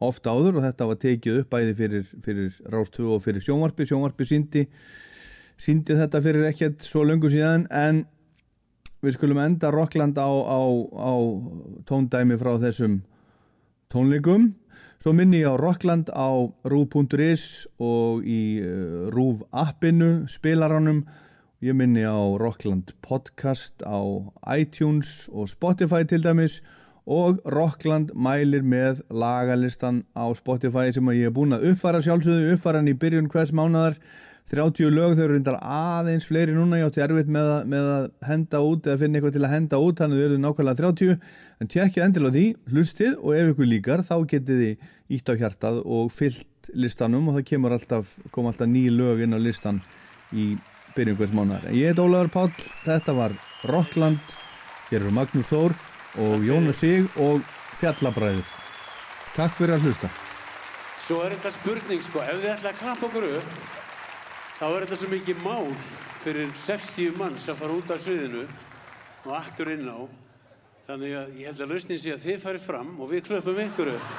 ofta 0.00 0.32
áður 0.32 0.56
og 0.56 0.64
þetta 0.64 0.88
var 0.88 1.00
tekið 1.02 1.42
upp 1.42 1.52
bæði 1.52 1.76
fyrir, 1.76 2.08
fyrir 2.24 2.56
Rástöfu 2.72 3.12
og 3.18 3.20
fyrir 3.26 3.44
Sjónvarpi, 3.44 3.84
Sjónvarpi 3.90 4.24
síndi, 4.28 4.64
síndi 5.60 5.98
þetta 5.98 6.22
fyrir 6.24 6.48
ekkert 6.48 6.86
svo 6.86 7.04
löngu 7.04 7.28
síðan 7.28 7.66
en 7.68 8.06
við 9.00 9.16
skulum 9.16 9.40
enda 9.40 9.70
Rockland 9.72 10.18
á, 10.20 10.28
á, 10.28 10.60
á 10.92 11.12
tóndæmi 11.88 12.36
frá 12.40 12.56
þessum 12.60 13.00
tónleikum. 13.92 14.52
Svo 15.00 15.14
minni 15.16 15.40
ég 15.40 15.48
á 15.48 15.56
Rockland 15.56 16.10
á 16.12 16.28
rúf.is 16.68 17.64
og 17.80 18.26
í 18.28 18.60
uh, 18.60 19.08
rúf 19.08 19.40
appinu, 19.50 20.26
spilaranum. 20.28 21.06
Ég 21.64 21.76
minni 21.76 22.04
á 22.04 22.20
Rockland 22.40 22.92
podcast 23.00 23.80
á 23.80 24.00
iTunes 24.52 25.30
og 25.32 25.48
Spotify 25.48 26.04
til 26.04 26.20
dæmis. 26.24 26.60
Og 27.08 27.40
Rockland 27.48 28.12
mælir 28.12 28.60
með 28.60 29.00
lagalistan 29.08 30.04
á 30.12 30.28
Spotify 30.36 30.92
sem 30.92 31.08
ég 31.16 31.30
er 31.30 31.34
búin 31.34 31.56
að 31.56 31.72
uppfara 31.72 32.04
sjálfsögðu 32.04 32.52
uppfara 32.54 32.82
hann 32.82 32.92
í 32.92 32.98
byrjun 33.00 33.32
hvers 33.32 33.54
mánadar 33.56 33.96
30 34.50 34.90
lög, 34.90 35.12
þau 35.14 35.24
eru 35.28 35.36
reyndar 35.36 35.56
aðeins 35.62 36.24
fleiri 36.26 36.54
núna, 36.56 36.80
ég 36.80 36.88
átti 36.88 37.02
erfitt 37.04 37.28
með 37.30 37.50
að, 37.52 37.66
með 37.70 37.90
að 37.94 38.06
henda 38.26 38.60
út 38.66 38.88
eða 38.88 38.98
finna 38.98 39.18
eitthvað 39.20 39.36
til 39.36 39.44
að 39.46 39.52
henda 39.54 39.78
út 39.78 40.00
þannig 40.00 40.16
að 40.16 40.22
þau 40.22 40.26
eru 40.26 40.38
nákvæmlega 40.42 40.80
30 40.80 41.12
en 41.60 41.70
tjekkið 41.70 42.06
endilega 42.06 42.32
á 42.32 42.34
því, 42.34 42.42
hlustið 42.72 43.12
og 43.20 43.36
ef 43.36 43.52
ykkur 43.52 43.70
líkar 43.70 44.02
þá 44.08 44.16
getið 44.32 44.62
þið 44.64 44.88
ítt 45.14 45.30
á 45.30 45.34
hjartað 45.38 45.80
og 45.86 46.10
fyllt 46.10 46.70
listanum 46.74 47.30
og 47.30 47.38
það 47.38 47.46
kemur 47.52 47.76
alltaf, 47.76 48.10
kom 48.34 48.50
alltaf 48.50 48.70
ný 48.70 48.84
lög 48.90 49.22
inn 49.22 49.38
á 49.38 49.40
listan 49.40 49.78
í 50.34 50.50
byrjun 50.96 51.20
hvers 51.20 51.34
mánar. 51.34 51.70
Ég 51.70 51.92
heit 51.92 52.02
Ólaður 52.02 52.34
Páll, 52.34 52.54
þetta 52.88 53.14
var 53.14 53.36
Rockland, 53.70 54.34
hér 54.90 55.04
eru 55.04 55.14
Magnús 55.14 55.46
Þór 55.50 55.76
og 56.26 56.42
Jónas 56.42 56.82
Sig 56.82 57.06
og 57.22 57.46
Fjallabræður. 57.78 58.46
Takk 59.36 59.54
fyrir 59.54 59.78
að 59.78 59.86
hlusta. 59.86 60.10
Svo 61.00 61.22
er 61.22 61.36
þetta 61.36 61.54
spurning 61.54 62.02
sko, 62.02 62.24
ef 62.26 62.42
þið 62.42 62.56
ætla 62.56 62.74
að 62.74 62.82
klappa 62.82 63.06
okkur 63.06 63.30
upp 63.36 63.78
þá 64.60 64.66
er 64.68 64.84
þetta 64.84 64.96
svo 65.00 65.08
mikið 65.08 65.38
mál 65.40 65.70
fyrir 66.20 66.50
60 66.60 67.14
manns 67.16 67.46
að 67.48 67.62
fara 67.62 67.76
út 67.80 67.92
af 67.94 68.02
sviðinu 68.02 68.42
og 69.24 69.30
aftur 69.38 69.70
inn 69.72 69.88
á. 69.88 70.04
Þannig 70.84 71.14
að 71.16 71.38
ég 71.40 71.48
held 71.48 71.62
að 71.64 71.72
lausnin 71.72 72.00
sé 72.02 72.12
að 72.12 72.26
þið 72.26 72.42
farið 72.42 72.66
fram 72.66 72.90
og 73.00 73.08
við 73.08 73.24
klöpum 73.30 73.62
ykkur 73.64 73.94
upp. 73.94 74.18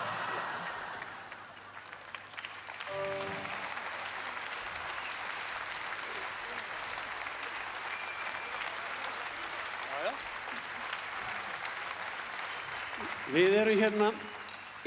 Við 13.31 13.53
erum 13.61 13.79
hérna 13.85 14.09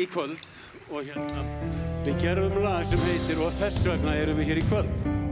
í 0.03 0.11
kvöld 0.11 0.51
og 0.91 1.07
hérna 1.07 1.47
við 2.05 2.19
gerðum 2.27 2.59
lag 2.67 2.83
sem 2.85 3.01
heitir 3.07 3.39
og 3.41 3.55
þess 3.57 3.87
vegna 3.87 4.19
erum 4.19 4.43
við 4.43 4.51
hér 4.51 4.61
í 4.61 4.67
kvöld. 4.67 5.24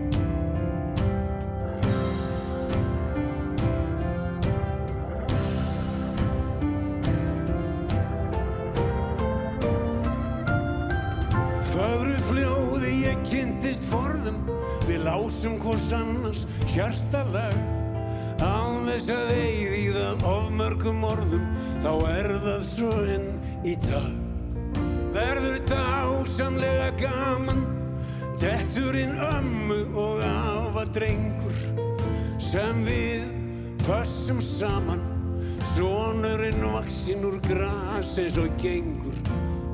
Forðum. 13.93 14.43
Við 14.89 15.07
lásum 15.07 15.61
hvors 15.63 15.93
annars 15.97 16.47
hjartalag. 16.73 17.55
Án 18.43 18.89
þess 18.89 19.13
að 19.15 19.29
eigð 19.37 19.75
í 19.77 19.83
það 19.95 20.25
ofmörgum 20.27 21.05
orðum 21.07 21.45
Þá 21.83 21.91
er 22.11 22.29
það 22.43 22.65
svo 22.67 22.91
enn 23.07 23.29
í 23.63 23.77
dag. 23.85 24.17
Verður 25.13 25.61
dásamlega 25.69 26.89
gaman 26.99 27.61
Detturinn 28.41 29.15
ömmu 29.23 29.79
og 30.01 30.25
afa 30.27 30.87
drengur 30.97 31.61
Sem 32.43 32.83
við 32.89 33.29
pössum 33.87 34.41
saman. 34.43 35.05
Sónurinn 35.77 36.65
vaksinn 36.75 37.23
úr 37.27 37.39
gras 37.47 38.17
eins 38.19 38.39
og 38.43 38.51
gengur. 38.61 39.15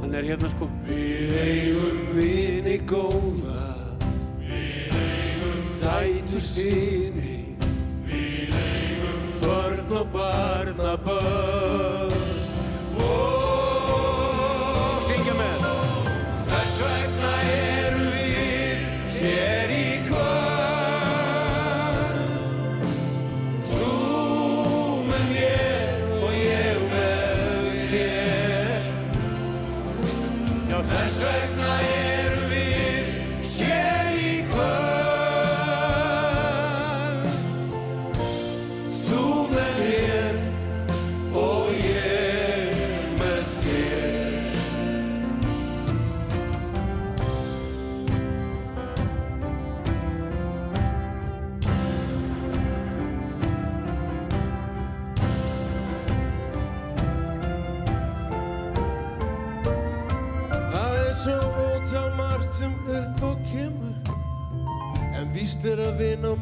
Hann 0.02 0.14
er 0.14 0.28
hérna 0.28 0.52
sko. 0.52 0.68
Við 0.88 1.32
eigum 1.40 2.04
vini 2.16 2.76
góða 2.88 3.67
dætur 5.88 6.44
síni 6.44 7.36
Við 8.08 8.56
eigum 8.60 9.22
börn 9.44 9.96
og 10.00 10.10
barnabörn 10.16 11.57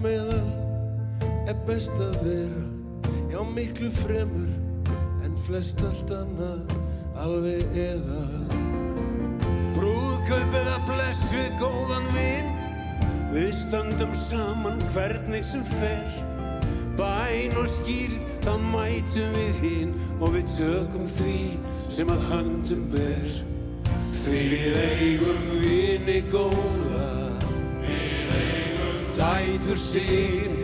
meðal 0.05 0.47
Er 1.47 1.59
best 1.68 1.97
að 2.02 2.20
vera 2.27 2.64
Já 3.32 3.40
miklu 3.56 3.90
fremur 4.02 4.52
En 5.27 5.36
flest 5.47 5.82
allt 5.86 6.14
annað 6.16 6.77
Alveg 7.16 7.64
eðal 7.86 8.64
Brúðkaupið 9.77 10.68
að 10.73 10.85
bless 10.89 11.27
við 11.31 11.51
góðan 11.60 12.06
vin. 12.14 12.47
Við 13.31 13.51
stöndum 13.59 14.14
saman 14.16 14.81
hvernig 14.94 15.44
sem 15.44 15.64
fer. 15.77 16.14
Bæn 16.97 17.55
og 17.60 17.68
skýrð, 17.68 18.16
þá 18.47 18.55
mætum 18.73 19.36
við 19.36 19.60
hinn 19.60 19.93
Og 20.16 20.32
við 20.32 20.48
tökum 20.55 21.05
því 21.12 21.36
sem 21.90 22.10
að 22.10 22.24
höndum 22.31 22.86
ber. 22.94 23.28
Því 24.24 24.43
við 24.55 24.81
eigum 24.86 25.47
vini 25.60 26.18
eigum 26.32 26.76
dætur 29.17 29.79
síni 29.91 30.56